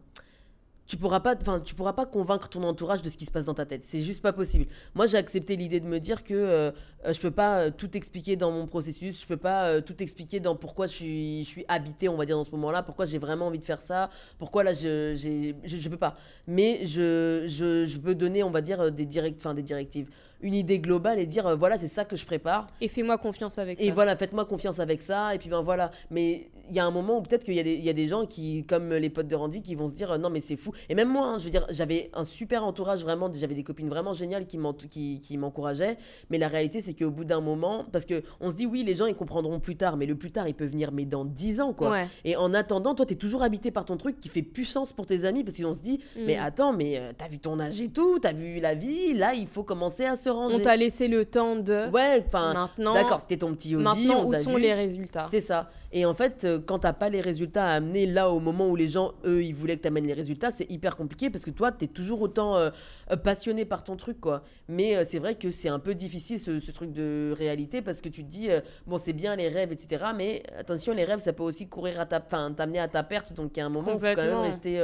Tu 0.88 0.98
pourras 0.98 1.22
pas, 1.22 1.36
enfin, 1.40 1.62
tu 1.62 1.74
pourras 1.74 1.94
pas 1.94 2.06
convaincre 2.06 2.50
ton 2.50 2.64
entourage 2.64 3.02
de 3.02 3.10
ce 3.10 3.16
qui 3.16 3.24
se 3.24 3.32
passe 3.32 3.46
dans 3.46 3.54
ta 3.54 3.66
tête. 3.66 3.86
C'est 3.86 4.02
juste 4.02 4.22
pas 4.22 4.34
possible. 4.34 4.66
Moi, 4.94 5.08
j'ai 5.08 5.16
accepté 5.16 5.56
l'idée 5.56 5.80
de 5.80 5.86
me 5.86 6.02
dire 6.02 6.22
que 6.22 6.34
euh, 6.34 6.72
euh, 7.06 7.14
je 7.14 7.22
peux 7.22 7.32
pas 7.32 7.72
tout 7.72 7.96
expliquer 7.96 8.36
dans 8.36 8.52
mon 8.52 8.68
processus. 8.68 9.22
Je 9.22 9.26
peux 9.26 9.38
pas 9.38 9.82
tout 9.82 10.04
expliquer 10.04 10.42
dans 10.42 10.58
pourquoi 10.58 10.88
je 10.88 10.92
suis, 10.92 11.46
je 11.46 11.62
habité, 11.70 12.10
on 12.10 12.18
va 12.18 12.26
dire 12.26 12.36
dans 12.36 12.44
ce 12.44 12.52
moment-là, 12.52 12.84
pourquoi 12.84 13.06
j'ai 13.06 13.20
vraiment 13.20 13.48
envie 13.48 13.60
de 13.60 13.64
faire 13.64 13.80
ça, 13.80 14.10
pourquoi 14.38 14.66
là, 14.66 14.74
je, 14.74 15.16
je, 15.16 15.88
peux 15.88 15.96
pas. 15.96 16.18
Mais 16.46 16.86
je, 16.86 17.46
je, 17.48 17.98
peux 17.98 18.14
donner, 18.14 18.44
on 18.44 18.52
va 18.52 18.60
dire, 18.60 18.92
des 18.92 19.06
direct, 19.06 19.48
des 19.48 19.64
directives, 19.64 20.10
une 20.44 20.54
idée 20.54 20.80
globale 20.80 21.20
et 21.20 21.26
dire 21.26 21.48
euh, 21.48 21.56
voilà, 21.56 21.78
c'est 21.78 21.88
ça 21.88 22.06
que 22.06 22.16
je 22.16 22.26
prépare. 22.26 22.68
Et 22.82 22.88
fais-moi 22.88 23.18
confiance 23.18 23.58
avec 23.58 23.80
Et 23.82 23.88
ça. 23.88 23.94
voilà, 23.94 24.16
faites-moi 24.16 24.46
confiance 24.46 24.80
avec 24.80 25.02
ça. 25.02 25.34
Et 25.36 25.38
puis 25.38 25.50
ben 25.50 25.62
voilà. 25.62 25.92
Mais 26.10 26.50
il 26.70 26.76
y 26.76 26.80
a 26.80 26.86
un 26.86 26.92
moment 26.92 27.18
où 27.18 27.22
peut-être 27.22 27.44
qu'il 27.44 27.54
y, 27.56 27.60
a 27.60 27.64
des- 27.64 27.74
il 27.76 27.84
y 27.84 27.90
a 27.90 27.94
des 27.94 28.08
gens 28.08 28.26
qui, 28.26 28.64
comme 28.66 28.94
les 28.94 29.10
potes 29.10 29.28
de 29.28 29.36
Randy, 29.36 29.62
qui 29.62 29.76
vont 29.76 29.90
se 29.90 29.94
dire 29.94 30.12
euh, 30.14 30.18
non, 30.18 30.30
mais 30.30 30.40
c'est 30.40 30.56
fou. 30.56 30.72
Et 30.90 30.96
même 30.96 31.10
moi, 31.10 31.26
hein, 31.28 31.40
je 31.40 31.44
veux 31.46 31.50
dire, 31.50 31.66
j'avais 31.70 32.10
un 32.14 32.24
super 32.24 32.64
entourage 32.64 33.02
vraiment. 33.04 33.30
J'avais 33.34 33.56
des 33.56 33.64
copines 33.64 33.90
vraiment 33.90 34.14
géniales 34.14 34.46
qui 34.48 34.58
m'ent- 34.58 34.74
qui, 34.74 35.20
qui 35.22 35.38
m'encourageaient. 35.38 35.98
Mais 36.30 36.38
la 36.38 36.48
réalité, 36.48 36.80
c'est 36.82 36.94
qu'au 36.94 37.10
bout 37.12 37.26
d'un 37.26 37.42
moment, 37.42 37.86
parce 37.92 38.06
que 38.06 38.24
on 38.40 38.50
se 38.52 38.56
dit 38.56 38.66
oui, 38.66 38.84
les 38.84 38.96
gens 38.96 39.06
ils 39.06 39.16
comprendront 39.16 39.60
plus 39.60 39.76
tard. 39.76 39.98
Mais 39.98 40.06
le 40.06 40.16
plus 40.16 40.32
tard, 40.32 40.48
il 40.48 40.54
peut 40.54 40.66
venir, 40.66 40.92
mais 40.92 41.06
dans 41.06 41.26
10 41.26 41.60
ans, 41.62 41.74
quoi. 41.74 41.92
Ouais. 41.92 42.08
Et 42.26 42.36
en 42.38 42.54
attendant, 42.54 42.96
toi, 42.96 43.06
tu 43.06 43.14
es 43.14 43.18
toujours 43.18 43.44
habité 43.44 43.72
par 43.72 43.84
ton 43.86 43.98
truc 43.98 44.20
qui 44.22 44.30
fait 44.30 44.42
puissance 44.42 44.94
pour 44.94 45.06
tes 45.06 45.26
amis 45.26 45.44
parce 45.44 45.58
qu'on 45.60 45.74
se 45.74 45.80
dit, 45.80 46.00
mais 46.16 46.38
Mm. 46.38 46.44
attends, 46.44 46.74
mais 46.74 46.98
euh, 46.98 47.12
t'as 47.18 47.28
vu 47.28 47.40
ton 47.40 47.60
âge 47.60 47.82
et 47.82 47.90
tout, 47.90 48.20
t'as 48.20 48.32
vu 48.34 48.60
la 48.62 48.76
vie, 48.76 49.14
là, 49.14 49.34
il 49.34 49.48
faut 49.48 49.64
commencer 49.64 50.06
à 50.06 50.16
se 50.16 50.30
ranger. 50.32 50.56
On 50.56 50.60
t'a 50.60 50.76
laissé 50.76 51.08
le 51.08 51.26
temps 51.26 51.56
de. 51.56 51.89
Ouais, 51.91 52.24
enfin, 52.28 52.54
maintenant, 52.54 52.94
d'accord, 52.94 53.20
c'était 53.20 53.38
ton 53.38 53.54
petit 53.54 53.76
maintenant 53.76 54.24
on 54.26 54.30
où 54.30 54.34
sont 54.34 54.56
vu. 54.56 54.62
les 54.62 54.74
résultats? 54.74 55.28
C'est 55.30 55.41
ça. 55.41 55.70
Et 55.94 56.06
en 56.06 56.13
fait, 56.13 56.46
euh, 56.46 56.60
quand 56.65 56.80
t'as 56.80 56.94
pas 56.94 57.10
les 57.10 57.20
résultats 57.20 57.65
à 57.65 57.72
amener 57.74 58.06
là 58.06 58.30
au 58.30 58.39
moment 58.39 58.70
où 58.70 58.78
les 58.78 58.88
gens, 58.88 59.12
eux, 59.26 59.44
ils 59.44 59.54
voulaient 59.54 59.76
que 59.76 59.82
t'amènes 59.82 60.08
les 60.08 60.13
résultats, 60.13 60.50
c'est 60.50 60.70
hyper 60.72 60.96
compliqué 60.96 61.30
parce 61.30 61.44
que 61.44 61.50
toi, 61.50 61.72
t'es 61.74 61.88
toujours 61.88 62.22
autant 62.22 62.56
euh, 62.56 62.70
euh, 63.12 63.17
passionné 63.17 63.65
par 63.65 63.84
ton 63.84 63.98
truc, 63.98 64.22
quoi. 64.22 64.44
Mais 64.70 64.96
euh, 64.96 65.04
c'est 65.06 65.20
vrai 65.20 65.36
que 65.36 65.52
c'est 65.52 65.67
un 65.67 65.80
peu 65.80 65.94
difficile 65.94 66.39
ce, 66.39 66.60
ce 66.62 66.72
truc 66.72 66.94
de 66.94 67.34
réalité 67.38 67.82
parce 67.82 68.00
que 68.00 68.08
tu 68.08 68.24
te 68.24 68.30
dis, 68.30 68.50
euh, 68.50 68.62
bon, 68.88 68.98
c'est 68.98 69.12
bien 69.12 69.36
les 69.36 69.50
rêves, 69.50 69.74
etc. 69.74 70.06
Mais 70.15 70.44
attention, 70.58 70.94
les 70.94 71.04
rêves, 71.04 71.20
ça 71.20 71.34
peut 71.34 71.44
aussi 71.44 71.67
courir 71.67 72.00
à 72.00 72.06
ta, 72.06 72.24
enfin, 72.26 72.54
t'amener 72.56 72.80
à 72.80 72.88
ta 72.88 73.04
perte. 73.04 73.34
Donc, 73.34 73.52
il 73.56 73.60
y 73.60 73.63
a 73.63 73.65
un 73.65 73.70
moment 73.70 73.91
où 73.91 73.96
il 74.02 74.10
faut 74.10 74.15
quand 74.15 74.24
même 74.24 74.38
rester 74.38 74.80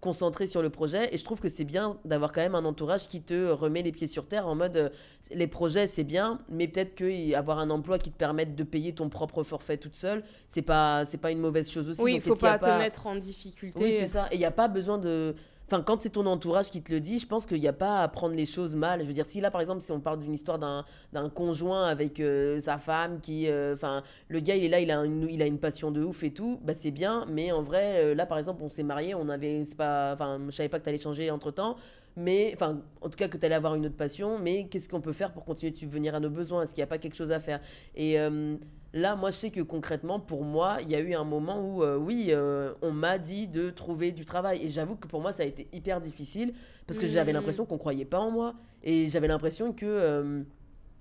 concentré 0.00 0.46
sur 0.46 0.62
le 0.62 0.70
projet. 0.70 1.12
Et 1.12 1.18
je 1.18 1.24
trouve 1.24 1.40
que 1.40 1.48
c'est 1.48 1.64
bien 1.64 1.98
d'avoir 2.04 2.32
quand 2.32 2.40
même 2.40 2.54
un 2.54 2.64
entourage 2.64 3.08
qui 3.08 3.20
te 3.20 3.50
remet 3.50 3.82
les 3.82 3.92
pieds 3.92 4.06
sur 4.06 4.26
terre 4.26 4.46
en 4.46 4.54
mode, 4.54 4.76
euh, 4.76 4.88
les 5.30 5.46
projets, 5.46 5.86
c'est 5.86 6.04
bien, 6.04 6.38
mais 6.48 6.68
peut-être 6.68 6.94
qu'avoir 6.94 7.58
un 7.58 7.70
emploi 7.70 7.98
qui 7.98 8.10
te 8.10 8.16
permette 8.16 8.54
de 8.54 8.64
payer 8.64 8.94
ton 8.94 9.08
propre 9.08 9.42
forfait 9.42 9.76
toute 9.76 9.96
seule, 9.96 10.22
c'est 10.48 10.62
pas, 10.62 11.04
c'est 11.04 11.18
pas 11.18 11.32
une 11.32 11.40
mauvaise 11.40 11.70
chose 11.70 11.88
aussi. 11.88 12.00
Oui, 12.00 12.14
il 12.16 12.20
faut 12.20 12.34
a 12.34 12.36
pas 12.36 12.58
te 12.58 12.78
mettre 12.78 13.06
en 13.06 13.16
difficulté. 13.16 13.82
Oui, 13.82 13.96
c'est 13.98 14.08
ça. 14.08 14.28
Et 14.30 14.36
il 14.36 14.38
n'y 14.38 14.44
a 14.44 14.50
pas 14.50 14.68
besoin 14.68 14.98
de. 14.98 15.34
Enfin, 15.70 15.82
quand 15.82 16.00
c'est 16.00 16.08
ton 16.08 16.24
entourage 16.24 16.70
qui 16.70 16.80
te 16.82 16.90
le 16.90 16.98
dit, 16.98 17.18
je 17.18 17.26
pense 17.26 17.44
qu'il 17.44 17.60
n'y 17.60 17.68
a 17.68 17.74
pas 17.74 18.00
à 18.02 18.08
prendre 18.08 18.34
les 18.34 18.46
choses 18.46 18.74
mal. 18.74 19.02
Je 19.02 19.06
veux 19.06 19.12
dire, 19.12 19.26
si 19.26 19.40
là, 19.42 19.50
par 19.50 19.60
exemple, 19.60 19.82
si 19.82 19.92
on 19.92 20.00
parle 20.00 20.18
d'une 20.18 20.32
histoire 20.32 20.58
d'un 20.58 21.28
conjoint 21.28 21.84
avec 21.86 22.20
euh, 22.20 22.58
sa 22.58 22.78
femme 22.78 23.20
qui. 23.20 23.48
euh, 23.48 23.74
Enfin, 23.74 24.02
le 24.28 24.40
gars, 24.40 24.56
il 24.56 24.64
est 24.64 24.68
là, 24.70 24.80
il 24.80 24.90
a 24.90 25.04
une, 25.04 25.28
il 25.30 25.42
a 25.42 25.46
une 25.46 25.58
passion 25.58 25.90
de 25.90 26.02
ouf 26.02 26.22
et 26.24 26.32
tout, 26.32 26.58
bah 26.62 26.72
c'est 26.72 26.90
bien. 26.90 27.26
Mais 27.28 27.52
en 27.52 27.62
vrai, 27.62 28.02
euh, 28.02 28.14
là, 28.14 28.24
par 28.24 28.38
exemple, 28.38 28.62
on 28.62 28.70
s'est 28.70 28.82
mariés, 28.82 29.14
on 29.14 29.28
avait. 29.28 29.62
Pas, 29.76 30.14
enfin, 30.14 30.40
je 30.46 30.52
savais 30.56 30.70
pas 30.70 30.78
que 30.78 30.84
tu 30.84 30.88
allais 30.88 30.98
changer 30.98 31.30
entre 31.30 31.50
temps. 31.50 31.76
Mais, 32.16 32.50
enfin, 32.54 32.80
en 33.02 33.10
tout 33.10 33.16
cas, 33.18 33.28
que 33.28 33.36
tu 33.36 33.44
allais 33.44 33.54
avoir 33.54 33.74
une 33.74 33.84
autre 33.86 33.96
passion. 33.96 34.38
Mais 34.38 34.68
qu'est-ce 34.68 34.88
qu'on 34.88 35.02
peut 35.02 35.12
faire 35.12 35.32
pour 35.32 35.44
continuer 35.44 35.70
de 35.72 35.76
subvenir 35.76 36.14
à 36.14 36.20
nos 36.20 36.30
besoins? 36.30 36.62
Est-ce 36.62 36.72
qu'il 36.74 36.80
n'y 36.80 36.84
a 36.84 36.88
pas 36.88 36.98
quelque 36.98 37.16
chose 37.16 37.30
à 37.32 37.40
faire? 37.40 37.60
Et. 37.94 38.16
Là, 38.94 39.16
moi, 39.16 39.30
je 39.30 39.36
sais 39.36 39.50
que 39.50 39.60
concrètement, 39.60 40.18
pour 40.18 40.44
moi, 40.44 40.78
il 40.80 40.88
y 40.88 40.94
a 40.94 41.00
eu 41.00 41.12
un 41.14 41.24
moment 41.24 41.60
où, 41.60 41.82
euh, 41.82 41.96
oui, 41.98 42.28
euh, 42.30 42.72
on 42.80 42.90
m'a 42.90 43.18
dit 43.18 43.46
de 43.46 43.68
trouver 43.70 44.12
du 44.12 44.24
travail. 44.24 44.60
Et 44.64 44.70
j'avoue 44.70 44.96
que 44.96 45.06
pour 45.06 45.20
moi, 45.20 45.30
ça 45.32 45.42
a 45.42 45.46
été 45.46 45.68
hyper 45.74 46.00
difficile 46.00 46.54
parce 46.86 46.98
que 46.98 47.06
j'avais 47.06 47.32
Mhm. 47.32 47.38
l'impression 47.38 47.66
qu'on 47.66 47.76
croyait 47.78 48.06
pas 48.06 48.18
en 48.18 48.30
moi. 48.30 48.54
Et 48.82 49.08
j'avais 49.08 49.28
l'impression 49.28 49.72
que. 49.72 49.84
euh, 49.86 50.42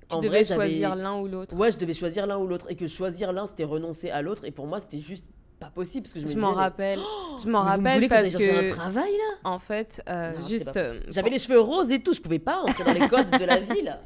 Tu 0.10 0.16
en 0.16 0.20
devais 0.20 0.44
vrai, 0.44 0.46
choisir 0.46 0.96
l'un 0.96 1.18
ou 1.20 1.28
l'autre. 1.28 1.56
Ouais, 1.56 1.72
je 1.72 1.78
devais 1.78 1.94
choisir 1.94 2.28
l'un 2.28 2.38
ou 2.38 2.48
l'autre. 2.48 2.66
Et 2.70 2.76
que 2.76 2.88
choisir 2.88 3.32
l'un, 3.34 3.46
c'était 3.46 3.64
renoncer 3.66 4.10
à 4.10 4.22
l'autre. 4.22 4.44
Et 4.46 4.52
pour 4.52 4.68
moi, 4.68 4.80
c'était 4.80 5.00
juste 5.00 5.26
pas 5.60 5.70
possible. 5.70 6.04
Parce 6.04 6.14
que 6.14 6.20
je, 6.20 6.26
me 6.26 6.32
Je 6.34 6.38
m'en 6.40 6.54
rappelle. 6.54 7.00
Je 7.44 7.50
m'en 7.50 7.62
vous 7.62 7.68
rappelle 7.68 8.02
que 8.04 8.08
parce 8.08 8.30
chercher 8.32 8.48
que, 8.48 8.72
un 8.72 8.76
travail 8.76 9.12
là? 9.12 9.50
en 9.52 9.60
fait, 9.60 10.02
euh, 10.10 10.34
Non, 10.34 10.48
juste. 10.48 10.78
euh. 10.78 11.00
J'avais 11.10 11.30
les 11.30 11.40
cheveux 11.40 11.60
roses 11.60 11.92
et 11.92 12.00
tout, 12.00 12.14
je 12.14 12.22
pouvais 12.22 12.40
pas 12.40 12.62
entrer 12.62 12.84
dans 12.84 12.94
les 12.94 13.08
codes 13.08 13.30
de 13.32 13.46
la 13.46 13.60
ville. 13.74 13.98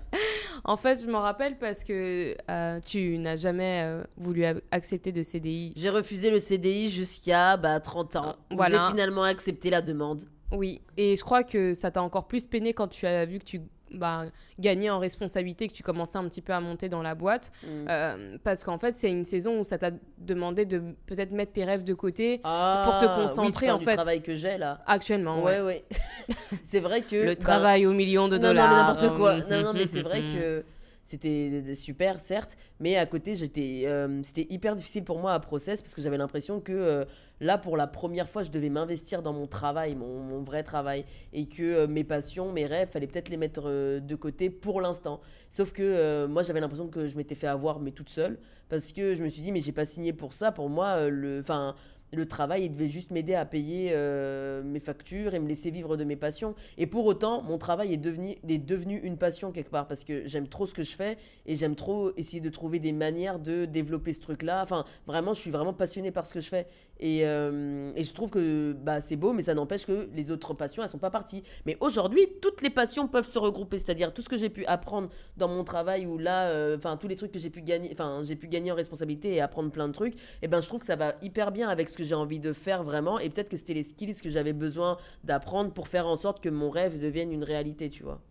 En 0.63 0.77
fait, 0.77 1.01
je 1.01 1.07
m'en 1.09 1.21
rappelle 1.21 1.57
parce 1.57 1.83
que 1.83 2.35
euh, 2.49 2.79
tu 2.85 3.17
n'as 3.17 3.35
jamais 3.35 3.85
voulu 4.17 4.45
accepter 4.71 5.11
de 5.11 5.23
CDI. 5.23 5.73
J'ai 5.75 5.89
refusé 5.89 6.29
le 6.29 6.39
CDI 6.39 6.89
jusqu'à 6.89 7.57
bah, 7.57 7.79
30 7.79 8.15
ans. 8.17 8.35
Voilà. 8.51 8.85
J'ai 8.87 8.91
finalement 8.91 9.23
accepté 9.23 9.69
la 9.69 9.81
demande. 9.81 10.23
Oui, 10.51 10.81
et 10.97 11.15
je 11.15 11.23
crois 11.23 11.43
que 11.43 11.73
ça 11.73 11.91
t'a 11.91 12.03
encore 12.03 12.27
plus 12.27 12.45
peiné 12.45 12.73
quand 12.73 12.87
tu 12.89 13.07
as 13.07 13.25
vu 13.25 13.39
que 13.39 13.45
tu 13.45 13.61
bah, 13.93 14.25
gagnais 14.59 14.89
en 14.89 14.99
responsabilité, 14.99 15.67
que 15.67 15.73
tu 15.73 15.83
commençais 15.83 16.17
un 16.17 16.27
petit 16.27 16.41
peu 16.41 16.53
à 16.53 16.59
monter 16.59 16.89
dans 16.89 17.01
la 17.01 17.15
boîte. 17.15 17.51
Mm. 17.63 17.67
Euh, 17.89 18.37
parce 18.43 18.63
qu'en 18.63 18.77
fait, 18.77 18.95
c'est 18.95 19.09
une 19.09 19.25
saison 19.25 19.59
où 19.59 19.63
ça 19.63 19.77
t'a 19.77 19.91
demandé 20.17 20.65
de 20.65 20.81
peut-être 21.05 21.31
mettre 21.31 21.53
tes 21.53 21.63
rêves 21.63 21.83
de 21.83 21.93
côté 21.93 22.41
Ah, 22.43 22.81
pour 22.85 22.97
te 22.99 23.05
oui, 23.05 23.11
concentrer, 23.27 23.67
parles 23.67 23.75
en 23.77 23.79
du 23.79 23.85
fait. 23.85 23.95
travail 23.95 24.21
que 24.21 24.35
j'ai 24.35 24.57
là. 24.57 24.81
actuellement. 24.85 25.41
ouais. 25.43 25.59
Ouais, 25.59 25.61
ouais. 25.61 25.85
c'est 26.63 26.79
vrai 26.79 27.01
que. 27.01 27.15
Le 27.15 27.25
bah, 27.25 27.35
travail 27.35 27.85
aux 27.85 27.93
millions 27.93 28.27
de 28.27 28.37
dollars. 28.37 28.69
Non, 28.69 28.75
mais 28.77 28.81
n'importe 28.83 29.17
quoi. 29.17 29.37
non, 29.49 29.63
non, 29.63 29.73
mais 29.73 29.85
c'est 29.85 30.01
vrai 30.01 30.21
que 30.35 30.63
c'était 31.11 31.75
super, 31.75 32.19
certes. 32.19 32.57
Mais 32.79 32.95
à 32.95 33.05
côté, 33.05 33.35
j'étais, 33.35 33.83
euh, 33.85 34.21
c'était 34.23 34.47
hyper 34.49 34.75
difficile 34.75 35.03
pour 35.03 35.19
moi 35.19 35.33
à 35.33 35.39
process 35.39 35.81
parce 35.81 35.93
que 35.93 36.01
j'avais 36.01 36.17
l'impression 36.17 36.59
que 36.59 36.71
euh, 36.71 37.05
là, 37.39 37.57
pour 37.57 37.77
la 37.77 37.87
première 37.87 38.29
fois, 38.29 38.43
je 38.43 38.51
devais 38.51 38.69
m'investir 38.69 39.21
dans 39.21 39.33
mon 39.33 39.47
travail, 39.47 39.95
mon, 39.95 40.41
vrai 40.41 40.63
travail. 40.63 41.05
Et 41.33 41.47
que 41.47 41.61
euh, 41.63 41.87
mes 41.87 42.03
passions, 42.03 42.51
mes 42.51 42.65
rêves, 42.65 42.89
fallait 42.89 43.07
peut-être 43.07 43.29
les 43.29 43.37
mettre 43.37 43.63
de 43.99 44.15
côté 44.15 44.49
pour 44.49 44.81
l'instant. 44.81 45.21
Sauf 45.49 45.71
que 45.71 46.25
moi, 46.27 46.43
j'avais 46.43 46.61
l'impression 46.61 46.87
que 46.87 47.07
je 47.07 47.17
m'étais 47.17 47.35
fait 47.35 47.47
avoir, 47.47 47.79
mais 47.79 47.91
toute 47.91 48.09
seule. 48.09 48.39
Parce 48.69 48.93
que 48.93 49.15
je 49.15 49.23
me 49.23 49.27
suis 49.27 49.41
dit, 49.41 49.51
mais 49.51 49.59
j'ai 49.59 49.73
pas 49.73 49.85
signé 49.85 50.13
pour 50.13 50.33
ça. 50.33 50.51
Pour 50.51 50.69
moi, 50.69 51.09
le. 51.09 51.39
Enfin 51.41 51.75
le 52.13 52.27
travail, 52.27 52.65
il 52.65 52.71
devait 52.71 52.89
juste 52.89 53.11
m'aider 53.11 53.35
à 53.35 53.45
payer 53.45 53.91
euh, 53.93 54.63
mes 54.63 54.79
factures 54.79 55.33
et 55.33 55.39
me 55.39 55.47
laisser 55.47 55.71
vivre 55.71 55.97
de 55.97 56.03
mes 56.03 56.15
passions. 56.15 56.55
Et 56.77 56.87
pour 56.87 57.05
autant, 57.05 57.41
mon 57.41 57.57
travail 57.57 57.93
est 57.93 57.97
devenu, 57.97 58.37
est 58.47 58.57
devenu 58.57 58.99
une 58.99 59.17
passion 59.17 59.51
quelque 59.51 59.71
part 59.71 59.87
parce 59.87 60.03
que 60.03 60.27
j'aime 60.27 60.47
trop 60.47 60.65
ce 60.65 60.73
que 60.73 60.83
je 60.83 60.95
fais 60.95 61.17
et 61.45 61.55
j'aime 61.55 61.75
trop 61.75 62.11
essayer 62.17 62.41
de 62.41 62.49
trouver 62.49 62.79
des 62.79 62.91
manières 62.91 63.39
de 63.39 63.65
développer 63.65 64.13
ce 64.13 64.19
truc-là. 64.19 64.61
Enfin, 64.61 64.85
vraiment, 65.07 65.33
je 65.33 65.39
suis 65.39 65.51
vraiment 65.51 65.73
passionnée 65.73 66.11
par 66.11 66.25
ce 66.25 66.33
que 66.33 66.41
je 66.41 66.49
fais. 66.49 66.67
Et, 66.99 67.25
euh, 67.25 67.91
et 67.95 68.03
je 68.03 68.13
trouve 68.13 68.29
que 68.29 68.73
bah, 68.73 69.01
c'est 69.01 69.15
beau, 69.15 69.33
mais 69.33 69.41
ça 69.41 69.55
n'empêche 69.55 69.87
que 69.87 70.07
les 70.13 70.29
autres 70.29 70.53
passions, 70.53 70.83
elles 70.83 70.89
sont 70.89 70.99
pas 70.99 71.09
parties. 71.09 71.43
Mais 71.65 71.77
aujourd'hui, 71.79 72.27
toutes 72.41 72.61
les 72.61 72.69
passions 72.69 73.07
peuvent 73.07 73.27
se 73.27 73.39
regrouper. 73.39 73.79
C'est-à-dire 73.79 74.13
tout 74.13 74.21
ce 74.21 74.29
que 74.29 74.37
j'ai 74.37 74.49
pu 74.49 74.65
apprendre 74.65 75.09
dans 75.37 75.47
mon 75.47 75.63
travail 75.63 76.05
ou 76.05 76.17
là, 76.17 76.49
euh, 76.49 76.77
enfin, 76.77 76.97
tous 76.97 77.07
les 77.07 77.15
trucs 77.15 77.31
que 77.31 77.39
j'ai 77.39 77.49
pu 77.49 77.61
gagner, 77.61 77.89
enfin, 77.91 78.21
j'ai 78.23 78.35
pu 78.35 78.47
gagner 78.47 78.71
en 78.71 78.75
responsabilité 78.75 79.33
et 79.33 79.41
apprendre 79.41 79.71
plein 79.71 79.87
de 79.87 79.93
trucs, 79.93 80.13
et 80.41 80.47
ben, 80.47 80.61
je 80.61 80.67
trouve 80.67 80.81
que 80.81 80.85
ça 80.85 80.95
va 80.95 81.15
hyper 81.21 81.51
bien 81.51 81.69
avec 81.69 81.89
ce 81.89 81.97
que 81.97 82.00
j'ai 82.03 82.15
envie 82.15 82.39
de 82.39 82.53
faire 82.53 82.83
vraiment. 82.83 83.19
Et 83.19 83.29
peut-être 83.29 83.49
que 83.49 83.57
c'était 83.57 83.73
les 83.73 83.83
skills 83.83 84.15
que 84.15 84.29
j'avais 84.29 84.53
besoin 84.53 84.97
d'apprendre 85.23 85.71
pour 85.71 85.87
faire 85.87 86.07
en 86.07 86.15
sorte 86.15 86.41
que 86.43 86.49
mon 86.49 86.69
rêve 86.69 86.99
devienne 86.99 87.31
une 87.31 87.43
réalité, 87.43 87.89
tu 87.89 88.03
vois. 88.03 88.21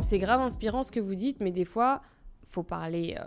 C'est 0.00 0.18
grave 0.18 0.40
inspirant 0.40 0.82
ce 0.82 0.90
que 0.90 0.98
vous 0.98 1.14
dites, 1.14 1.40
mais 1.40 1.52
des 1.52 1.64
fois, 1.64 2.00
faut 2.50 2.64
parler 2.64 3.16
euh, 3.18 3.24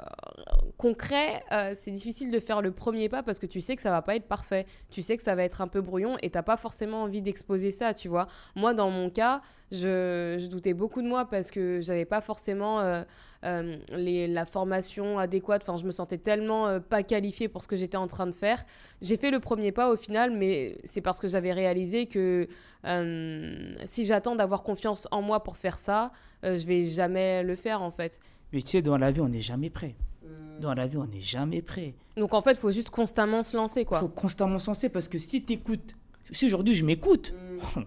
concret. 0.77 1.43
euh, 1.53 1.71
c'est 1.75 1.91
difficile 1.91 2.29
de 2.29 2.39
faire 2.39 2.61
le 2.61 2.71
premier 2.71 3.07
pas 3.07 3.23
parce 3.23 3.39
que 3.39 3.45
tu 3.45 3.61
sais 3.61 3.75
que 3.75 3.81
ça 3.81 3.89
va 3.89 4.01
pas 4.01 4.17
être 4.17 4.27
parfait. 4.27 4.65
Tu 4.91 5.01
sais 5.01 5.15
que 5.15 5.23
ça 5.23 5.33
va 5.33 5.43
être 5.43 5.61
un 5.61 5.69
peu 5.69 5.79
brouillon 5.79 6.17
et 6.21 6.29
t'as 6.29 6.43
pas 6.43 6.57
forcément 6.57 7.03
envie 7.03 7.21
d'exposer 7.21 7.71
ça, 7.71 7.93
tu 7.93 8.09
vois. 8.09 8.27
Moi, 8.55 8.73
dans 8.73 8.89
mon 8.89 9.09
cas, 9.09 9.41
je, 9.71 10.45
doutais 10.49 10.73
beaucoup 10.73 11.01
de 11.01 11.07
moi 11.07 11.25
parce 11.25 11.51
que 11.51 11.79
j'avais 11.81 12.03
pas 12.03 12.19
forcément 12.19 12.81
euh, 12.81 13.03
la 13.89 14.45
formation 14.45 15.19
adéquate. 15.19 15.61
Enfin, 15.63 15.77
je 15.77 15.85
me 15.85 15.91
sentais 15.91 16.17
tellement 16.17 16.81
pas 16.81 17.01
qualifiée 17.01 17.47
pour 17.47 17.61
ce 17.61 17.69
que 17.69 17.77
j'étais 17.77 17.97
en 17.97 18.07
train 18.07 18.27
de 18.27 18.35
faire. 18.35 18.65
J'ai 19.01 19.15
fait 19.15 19.31
le 19.31 19.39
premier 19.39 19.71
pas 19.71 19.89
au 19.89 19.95
final, 19.95 20.31
mais 20.31 20.77
c'est 20.83 21.01
parce 21.01 21.21
que 21.21 21.29
j'avais 21.29 21.53
réalisé 21.53 22.07
que 22.07 22.47
si 23.85 24.05
j'attends 24.05 24.35
d'avoir 24.35 24.63
confiance 24.63 25.07
en 25.11 25.21
moi 25.21 25.43
pour 25.43 25.55
faire 25.55 25.79
ça, 25.79 26.11
je 26.43 26.65
vais 26.67 26.83
jamais 26.83 27.41
le 27.43 27.55
faire 27.55 27.81
en 27.81 27.91
fait. 27.91 28.19
Mais 28.53 28.61
tu 28.61 28.71
sais, 28.71 28.81
dans 28.81 28.97
la 28.97 29.11
vie, 29.11 29.19
on 29.21 29.29
n'est 29.29 29.41
jamais 29.41 29.69
prêt. 29.69 29.95
Dans 30.61 30.73
la 30.75 30.85
vie, 30.87 30.97
on 30.97 31.05
n'est 31.07 31.19
jamais 31.19 31.61
prêt. 31.61 31.95
Donc 32.15 32.33
en 32.33 32.41
fait, 32.41 32.51
il 32.51 32.57
faut 32.57 32.71
juste 32.71 32.89
constamment 32.91 33.41
se 33.43 33.57
lancer 33.57 33.81
Il 33.81 33.85
quoi. 33.85 33.99
faut 33.99 34.07
constamment 34.07 34.59
sensé 34.59 34.87
parce 34.87 35.07
que 35.07 35.17
si 35.17 35.43
tu 35.43 35.53
écoutes, 35.53 35.95
si 36.31 36.45
aujourd'hui 36.45 36.75
je 36.75 36.85
m'écoute, 36.85 37.33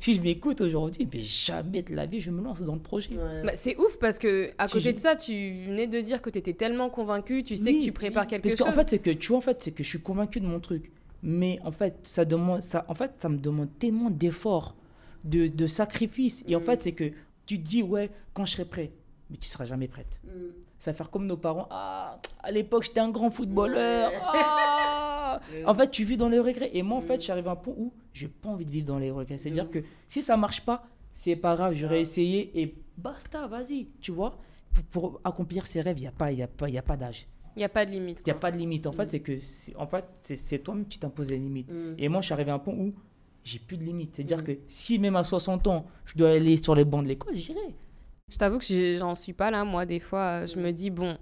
si 0.00 0.14
je 0.14 0.20
m'écoute 0.20 0.60
aujourd'hui, 0.60 1.08
mais 1.12 1.20
jamais 1.20 1.82
de 1.82 1.94
la 1.94 2.06
vie 2.06 2.20
je 2.20 2.30
me 2.30 2.42
lance 2.42 2.60
dans 2.62 2.74
le 2.74 2.80
projet. 2.80 3.10
Ouais. 3.16 3.42
Bah, 3.44 3.52
c'est 3.54 3.76
ouf 3.78 3.98
parce 3.98 4.18
que 4.18 4.50
à 4.58 4.66
Si 4.68 4.74
côté 4.74 4.92
de 4.92 4.98
ça, 4.98 5.16
tu 5.16 5.32
venais 5.66 5.86
de 5.86 6.00
dire 6.00 6.20
que 6.20 6.30
tu 6.30 6.38
étais 6.38 6.52
tellement 6.52 6.90
convaincu, 6.90 7.42
tu 7.42 7.56
sais 7.56 7.70
Oui, 7.70 7.78
que 7.80 7.84
tu 7.84 7.92
prépares 7.92 8.24
oui. 8.24 8.30
quelque 8.30 8.42
Parce 8.48 8.56
chose. 8.56 8.66
qu'en 8.66 8.72
fait, 8.72 8.90
c'est 8.90 8.98
que 8.98 9.10
tu 9.10 9.28
vois, 9.28 9.38
en 9.38 9.42
fait, 9.42 9.62
c'est 9.62 9.70
que 9.72 9.82
je 9.82 9.88
suis 9.88 10.00
convaincu 10.00 10.40
de 10.40 10.46
mon 10.46 10.60
truc. 10.60 10.90
Mais 11.22 11.58
en 11.64 11.72
fait, 11.72 11.94
ça 12.04 12.24
demande, 12.24 12.62
ça, 12.62 12.84
en 12.88 12.94
fait, 12.94 13.12
ça 13.18 13.28
me 13.28 13.38
demande 13.38 13.68
tellement 13.78 14.10
d'efforts, 14.10 14.74
de, 15.24 15.48
de 15.48 15.66
sacrifices. 15.66 16.44
Et 16.46 16.54
en 16.56 16.60
Mm. 16.60 16.64
fait, 16.64 16.82
c'est 16.82 16.92
que 16.92 17.10
tu 17.48 17.60
te 17.62 17.66
dis, 17.68 17.82
ouais, 17.82 18.10
quand 18.34 18.44
je 18.44 18.52
serai 18.52 18.64
prêt, 18.64 18.92
mais 19.30 19.36
tu 19.38 19.48
seras 19.48 19.64
jamais 19.64 19.88
prête. 19.88 20.20
Mm. 20.24 20.28
Ça 20.78 20.92
va 20.92 20.96
faire 20.96 21.10
comme 21.10 21.26
nos 21.26 21.36
parents. 21.36 21.66
Ah, 21.70 22.20
à 22.42 22.50
l'époque, 22.50 22.84
j'étais 22.84 23.00
un 23.00 23.10
grand 23.10 23.30
footballeur. 23.30 24.12
Ah. 24.22 25.40
En 25.66 25.74
fait, 25.74 25.90
tu 25.90 26.04
vis 26.04 26.16
dans 26.16 26.28
les 26.28 26.38
regrets. 26.40 26.70
Et 26.72 26.82
moi, 26.82 26.98
en 26.98 27.00
Mm. 27.02 27.06
fait, 27.06 27.30
arrivé 27.30 27.48
à 27.48 27.52
un 27.52 27.56
point 27.56 27.74
où 27.76 27.92
j'ai 28.12 28.28
pas 28.28 28.48
envie 28.48 28.64
de 28.64 28.70
vivre 28.70 28.86
dans 28.86 28.98
les 28.98 29.10
regrets. 29.10 29.38
C'est-à-dire 29.38 29.66
Mm. 29.66 29.70
que 29.70 29.78
si 30.08 30.20
ça 30.22 30.36
marche 30.36 30.62
pas, 30.64 30.84
c'est 31.12 31.36
pas 31.36 31.54
grave, 31.54 31.74
j'aurais 31.74 31.96
Ah. 31.98 32.00
essayé 32.00 32.60
et 32.60 32.74
basta, 32.96 33.46
vas-y. 33.46 33.88
Tu 34.00 34.10
vois, 34.10 34.38
pour, 34.72 34.84
pour 34.84 35.20
accomplir 35.24 35.66
ses 35.66 35.80
rêves, 35.80 35.98
il 35.98 36.02
n'y 36.02 36.06
a 36.08 36.12
pas, 36.12 36.32
y 36.32 36.42
a 36.42 36.48
pas, 36.48 36.68
y 36.68 36.78
a 36.78 36.82
pas 36.82 36.96
d'âge. 36.96 37.26
Il 37.56 37.60
y 37.60 37.64
a 37.64 37.68
pas 37.68 37.84
de 37.84 37.90
limite. 37.90 38.20
Il 38.20 38.24
n'y 38.28 38.32
a 38.32 38.40
pas 38.40 38.50
de 38.50 38.56
limite. 38.56 38.86
En 38.86 38.92
Mm. 38.92 38.96
fait, 38.96 39.10
c'est 39.10 39.20
que 39.20 39.32
en 39.76 39.86
fait, 39.86 40.04
c'est- 40.22 40.36
c'est 40.36 40.58
toi-même 40.60 40.86
qui 40.86 40.98
t'imposes 40.98 41.30
les 41.30 41.38
limites. 41.38 41.70
Mm. 41.70 41.94
Et 41.98 42.08
moi, 42.08 42.20
je 42.20 42.26
suis 42.26 42.32
arrivé 42.34 42.50
à 42.50 42.54
un 42.54 42.58
point 42.58 42.74
où 42.74 42.94
j'ai 43.48 43.58
plus 43.58 43.76
de 43.76 43.84
limites. 43.84 44.16
C'est-à-dire 44.16 44.38
Mm. 44.38 44.42
que 44.44 44.52
si 44.68 44.98
même 44.98 45.16
à 45.16 45.24
60 45.24 45.66
ans, 45.66 45.86
je 46.04 46.14
dois 46.16 46.30
aller 46.30 46.56
sur 46.56 46.74
les 46.74 46.84
bancs 46.84 47.02
de 47.02 47.08
l'école, 47.08 47.34
j'irai. 47.34 47.74
Je 48.30 48.36
t'avoue 48.36 48.58
que 48.58 48.96
j'en 48.98 49.14
suis 49.14 49.32
pas 49.32 49.50
là. 49.50 49.64
Moi, 49.64 49.86
des 49.86 50.00
fois, 50.00 50.42
euh, 50.42 50.46
je 50.46 50.58
Mm. 50.58 50.62
me 50.62 50.70
dis 50.72 50.90
bon, 50.90 51.16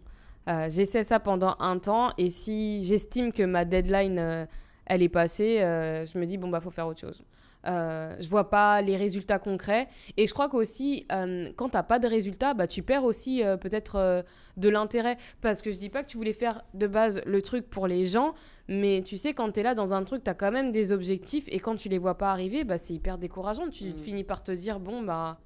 euh, 0.48 0.66
j'essaie 0.70 1.04
ça 1.04 1.20
pendant 1.20 1.54
un 1.60 1.78
temps 1.78 2.10
et 2.18 2.30
si 2.30 2.84
j'estime 2.84 3.32
que 3.32 3.42
ma 3.44 3.64
deadline 3.64 4.18
euh, 4.18 4.46
elle 4.86 5.02
est 5.02 5.08
passée, 5.08 5.60
euh, 5.62 6.04
je 6.06 6.18
me 6.18 6.26
dis 6.26 6.36
bon 6.38 6.48
bah 6.48 6.60
faut 6.60 6.70
faire 6.70 6.86
autre 6.86 7.00
chose. 7.00 7.22
Euh, 7.66 8.14
je 8.20 8.28
vois 8.28 8.48
pas 8.50 8.80
les 8.82 8.96
résultats 8.96 9.38
concrets. 9.38 9.88
Et 10.16 10.26
je 10.26 10.32
crois 10.32 10.48
qu'aussi, 10.48 11.06
euh, 11.12 11.50
quand 11.56 11.70
t'as 11.70 11.82
pas 11.82 11.98
de 11.98 12.06
résultats, 12.08 12.54
bah, 12.54 12.66
tu 12.66 12.82
perds 12.82 13.04
aussi 13.04 13.42
euh, 13.42 13.56
peut-être 13.56 13.96
euh, 13.96 14.22
de 14.56 14.68
l'intérêt. 14.68 15.16
Parce 15.40 15.62
que 15.62 15.70
je 15.72 15.78
dis 15.78 15.88
pas 15.88 16.02
que 16.02 16.08
tu 16.08 16.16
voulais 16.16 16.32
faire 16.32 16.62
de 16.74 16.86
base 16.86 17.20
le 17.26 17.42
truc 17.42 17.68
pour 17.68 17.86
les 17.86 18.04
gens, 18.04 18.34
mais 18.68 19.02
tu 19.04 19.16
sais, 19.16 19.34
quand 19.34 19.52
tu 19.52 19.60
es 19.60 19.62
là 19.62 19.74
dans 19.74 19.92
un 19.94 20.04
truc, 20.04 20.24
tu 20.24 20.30
as 20.30 20.34
quand 20.34 20.52
même 20.52 20.70
des 20.70 20.92
objectifs, 20.92 21.44
et 21.48 21.58
quand 21.60 21.76
tu 21.76 21.88
les 21.88 21.98
vois 21.98 22.16
pas 22.16 22.30
arriver, 22.32 22.64
bah, 22.64 22.78
c'est 22.78 22.94
hyper 22.94 23.18
décourageant. 23.18 23.68
Tu 23.68 23.84
Mm. 23.90 23.98
finis 23.98 24.24
par 24.24 24.42
te 24.42 24.52
dire, 24.52 24.80
bon, 24.80 25.02
bah. 25.02 25.38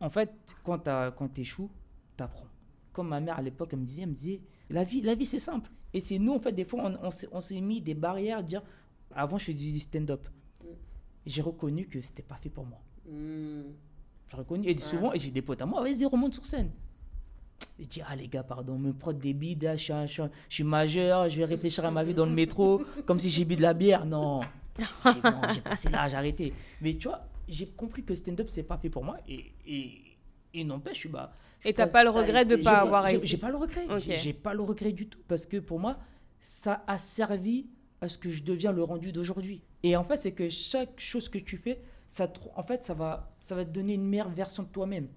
En 0.00 0.10
fait, 0.10 0.30
quand 0.64 0.78
t'as- 0.78 1.10
quand 1.10 1.28
t'échoues, 1.28 1.70
t'apprends. 2.16 2.46
Comme 2.92 3.08
ma 3.08 3.20
mère 3.20 3.38
à 3.38 3.42
l'époque, 3.42 3.70
elle 3.72 3.80
me 3.80 3.84
disait, 3.84 4.02
elle 4.02 4.08
me 4.10 4.14
disait, 4.14 4.40
la 4.70 4.84
vie, 4.84 5.00
la 5.02 5.14
vie 5.14 5.26
c'est 5.26 5.38
simple. 5.38 5.70
Et 5.94 6.00
c'est 6.00 6.18
nous, 6.18 6.34
en 6.34 6.38
fait, 6.40 6.52
des 6.52 6.64
fois, 6.64 6.92
on, 7.02 7.08
on 7.32 7.40
s'est 7.40 7.60
mis 7.60 7.80
des 7.80 7.94
barrières, 7.94 8.42
dire, 8.42 8.62
avant 9.14 9.38
je 9.38 9.44
faisais 9.46 9.54
du 9.72 9.78
stand-up. 9.80 10.28
J'ai 11.28 11.42
reconnu 11.42 11.86
que 11.86 12.00
c'était 12.00 12.22
pas 12.22 12.36
fait 12.36 12.48
pour 12.48 12.64
moi. 12.64 12.78
Hmm. 13.06 13.62
J'ai 14.30 14.36
reconnu, 14.36 14.66
et 14.68 14.78
souvent, 14.78 15.12
et 15.12 15.18
j'ai 15.18 15.30
des 15.30 15.42
potes 15.42 15.60
à 15.60 15.66
moi, 15.66 15.82
vas-y, 15.82 16.04
remonte 16.06 16.32
sur 16.34 16.44
scène. 16.44 16.70
Je 17.78 17.84
dis, 17.84 18.00
ah 18.08 18.16
les 18.16 18.28
gars, 18.28 18.42
pardon, 18.42 18.78
me 18.78 18.92
prendre 18.92 19.18
des 19.18 19.34
bides, 19.34 19.62
là, 19.64 19.76
je 19.76 19.92
je, 20.06 20.22
je 20.48 20.54
suis 20.54 20.64
majeur, 20.64 21.28
je 21.28 21.36
vais 21.38 21.44
réfléchir 21.44 21.84
à 21.84 21.90
ma 21.90 22.02
vie 22.02 22.14
dans 22.14 22.24
le 22.26 22.32
métro, 22.32 22.82
comme 23.06 23.18
si 23.18 23.28
j'ai 23.30 23.44
bu 23.44 23.56
de 23.56 23.62
la 23.62 23.74
bière. 23.74 24.06
Non, 24.06 24.40
j'ai 24.78 24.84
non, 25.30 25.40
j'ai 25.54 25.60
passé 25.60 25.88
l'âge, 25.90 26.14
arrêté. 26.14 26.54
Mais 26.80 26.94
tu 26.94 27.08
vois, 27.08 27.20
j'ai 27.46 27.66
compris 27.66 28.02
que 28.04 28.14
stand-up, 28.14 28.48
c'est 28.48 28.62
pas 28.62 28.78
fait 28.78 28.88
pour 28.90 29.04
moi, 29.04 29.18
et, 29.28 29.52
et, 29.66 30.00
et 30.54 30.64
n'empêche, 30.64 31.08
bah. 31.08 31.32
je 31.60 31.68
Et 31.68 31.72
t'as 31.74 31.86
pas 31.86 32.04
le 32.04 32.10
regret 32.10 32.44
de 32.46 32.56
pas 32.56 32.78
avoir 32.78 33.06
j'ai- 33.22 33.36
pas 33.36 33.50
le 33.50 33.56
regret. 33.56 33.84
Ok. 33.90 34.00
J'ai- 34.00 34.16
J'ai 34.18 34.32
pas 34.32 34.54
le 34.54 34.62
regret 34.62 34.92
du 34.92 35.06
tout 35.08 35.20
parce 35.28 35.44
que 35.46 35.58
pour 35.58 35.78
moi, 35.78 35.98
ça 36.40 36.82
a 36.86 36.96
servi 36.98 37.66
à 38.00 38.08
ce 38.08 38.18
que 38.18 38.30
je 38.30 38.42
deviens 38.42 38.72
le 38.72 38.82
rendu 38.82 39.12
d'aujourd'hui. 39.12 39.62
Et 39.82 39.96
en 39.96 40.04
fait, 40.04 40.20
c'est 40.22 40.32
que 40.32 40.48
chaque 40.48 40.98
chose 41.00 41.28
que 41.28 41.38
tu 41.38 41.56
fais, 41.56 41.80
ça 42.06 42.30
en 42.56 42.62
fait, 42.62 42.84
ça 42.84 42.94
va, 42.94 43.34
ça 43.42 43.54
va 43.54 43.64
te 43.64 43.70
donner 43.70 43.94
une 43.94 44.06
meilleure 44.08 44.30
version 44.30 44.62
de 44.62 44.68
toi-même. 44.68 45.08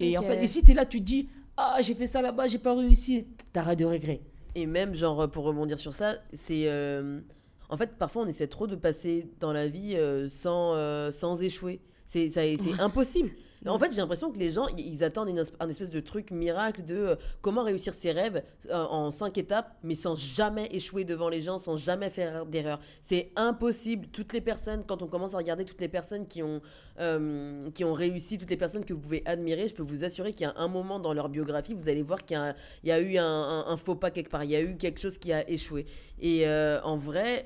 Et 0.00 0.18
en 0.18 0.22
fait, 0.22 0.42
et 0.42 0.46
si 0.46 0.62
tu 0.62 0.72
es 0.72 0.74
là, 0.74 0.84
tu 0.86 0.98
te 1.00 1.04
dis, 1.04 1.28
ah, 1.56 1.78
j'ai 1.80 1.94
fait 1.94 2.06
ça 2.06 2.20
là-bas, 2.20 2.48
j'ai 2.48 2.58
pas 2.58 2.74
réussi, 2.76 3.26
t'arrêtes 3.52 3.78
de 3.78 3.84
regret. 3.84 4.20
Et 4.54 4.66
même, 4.66 4.94
genre, 4.94 5.30
pour 5.30 5.44
rebondir 5.44 5.78
sur 5.78 5.92
ça, 5.94 6.16
c'est. 6.32 6.66
euh, 6.68 7.20
En 7.68 7.76
fait, 7.76 7.96
parfois, 7.98 8.22
on 8.22 8.26
essaie 8.26 8.46
trop 8.46 8.66
de 8.66 8.76
passer 8.76 9.28
dans 9.40 9.52
la 9.52 9.68
vie 9.68 9.96
euh, 9.96 10.28
sans, 10.28 10.74
euh, 10.74 11.10
sans 11.10 11.42
échouer. 11.42 11.80
C'est 12.04 12.28
ça- 12.28 12.42
c'est 12.56 12.80
impossible. 12.80 13.30
En 13.68 13.78
fait, 13.78 13.90
j'ai 13.90 14.00
l'impression 14.00 14.30
que 14.30 14.38
les 14.38 14.50
gens, 14.50 14.66
ils 14.76 15.02
attendent 15.04 15.28
une, 15.28 15.42
un 15.60 15.68
espèce 15.68 15.90
de 15.90 16.00
truc 16.00 16.30
miracle 16.30 16.84
de 16.84 16.94
euh, 16.96 17.16
comment 17.42 17.62
réussir 17.62 17.94
ses 17.94 18.12
rêves 18.12 18.42
euh, 18.70 18.74
en 18.84 19.10
cinq 19.10 19.38
étapes, 19.38 19.76
mais 19.82 19.94
sans 19.94 20.14
jamais 20.14 20.68
échouer 20.72 21.04
devant 21.04 21.28
les 21.28 21.40
gens, 21.40 21.58
sans 21.58 21.76
jamais 21.76 22.10
faire 22.10 22.46
d'erreur. 22.46 22.78
C'est 23.02 23.30
impossible. 23.36 24.06
Toutes 24.12 24.32
les 24.32 24.40
personnes, 24.40 24.84
quand 24.86 25.02
on 25.02 25.06
commence 25.06 25.34
à 25.34 25.38
regarder 25.38 25.64
toutes 25.64 25.80
les 25.80 25.88
personnes 25.88 26.26
qui 26.26 26.42
ont, 26.42 26.60
euh, 27.00 27.62
qui 27.74 27.84
ont 27.84 27.92
réussi, 27.92 28.38
toutes 28.38 28.50
les 28.50 28.56
personnes 28.56 28.84
que 28.84 28.92
vous 28.92 29.00
pouvez 29.00 29.22
admirer, 29.26 29.68
je 29.68 29.74
peux 29.74 29.82
vous 29.82 30.04
assurer 30.04 30.32
qu'il 30.32 30.42
y 30.42 30.50
a 30.50 30.54
un 30.56 30.68
moment 30.68 31.00
dans 31.00 31.12
leur 31.12 31.28
biographie, 31.28 31.74
vous 31.74 31.88
allez 31.88 32.02
voir 32.02 32.24
qu'il 32.24 32.36
y 32.84 32.90
a, 32.90 33.00
y 33.00 33.02
eu 33.02 33.18
un, 33.18 33.24
un- 33.24 33.66
un 33.66 33.76
faux 33.76 33.96
pas 33.96 34.10
quelque 34.10 34.30
part, 34.30 34.44
il 34.44 34.50
y 34.50 34.56
a 34.56 34.62
eu 34.62 34.76
quelque 34.76 35.00
chose 35.00 35.18
qui 35.18 35.32
a 35.32 35.48
échoué. 35.48 35.86
Et 36.18 36.48
en 36.48 36.96
vrai, 36.96 37.44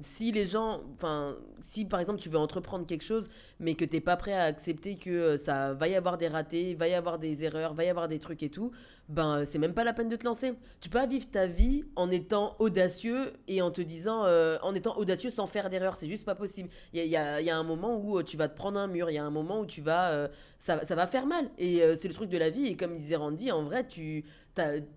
si 0.00 0.32
les 0.32 0.46
gens, 0.46 0.80
enfin, 0.96 1.36
si 1.60 1.84
par 1.84 2.00
exemple 2.00 2.18
tu 2.18 2.28
veux 2.28 2.38
entreprendre 2.38 2.84
quelque 2.86 3.04
chose, 3.04 3.28
mais 3.60 3.74
que 3.76 3.84
t'es 3.84 4.00
pas 4.00 4.16
prêt 4.16 4.32
à 4.32 4.42
accepter 4.44 4.96
que 4.96 5.10
euh, 5.10 5.38
ça 5.38 5.74
va 5.74 5.86
y 5.88 5.94
avoir 5.94 6.18
des 6.18 6.28
ratés, 6.28 6.74
va 6.74 6.88
y 6.88 6.94
avoir 6.94 7.18
des 7.18 7.44
erreurs, 7.44 7.74
va 7.74 7.84
y 7.84 7.88
avoir 7.88 8.08
des 8.08 8.18
trucs 8.18 8.42
et 8.42 8.48
tout, 8.50 8.72
ben 9.08 9.44
c'est 9.44 9.58
même 9.58 9.74
pas 9.74 9.84
la 9.84 9.92
peine 9.92 10.08
de 10.08 10.16
te 10.16 10.24
lancer. 10.24 10.52
Tu 10.80 10.88
peux 10.88 10.98
pas 10.98 11.06
vivre 11.06 11.26
ta 11.30 11.46
vie 11.46 11.84
en 11.96 12.10
étant 12.10 12.56
audacieux 12.58 13.32
et 13.48 13.60
en 13.62 13.70
te 13.70 13.80
disant, 13.80 14.24
euh, 14.24 14.56
en 14.62 14.74
étant 14.74 14.96
audacieux 14.96 15.30
sans 15.30 15.46
faire 15.46 15.70
d'erreur, 15.70 15.96
c'est 15.96 16.08
juste 16.08 16.24
pas 16.24 16.34
possible. 16.34 16.68
Il 16.92 16.98
y 17.00 17.02
a, 17.02 17.04
y 17.06 17.16
a- 17.16 17.40
y 17.40 17.50
a 17.50 17.56
un 17.56 17.62
moment 17.64 17.96
où 17.96 18.18
euh, 18.18 18.22
tu 18.22 18.36
vas 18.36 18.48
te 18.48 18.56
prendre 18.56 18.78
un 18.78 18.86
mur, 18.86 19.10
il 19.10 19.14
y 19.14 19.18
a 19.18 19.24
un 19.24 19.30
moment 19.30 19.60
où 19.60 19.66
tu 19.66 19.80
vas, 19.80 20.10
euh, 20.12 20.28
ça, 20.58 20.84
ça 20.84 20.94
va 20.94 21.06
faire 21.06 21.26
mal. 21.26 21.50
Et 21.58 21.82
euh, 21.82 21.96
c'est 21.96 22.08
le 22.08 22.14
truc 22.14 22.30
de 22.30 22.38
la 22.38 22.50
vie. 22.50 22.66
Et 22.66 22.76
comme 22.76 22.96
disait 22.96 23.16
Randy, 23.16 23.50
en 23.52 23.62
vrai, 23.62 23.86
tu, 23.86 24.24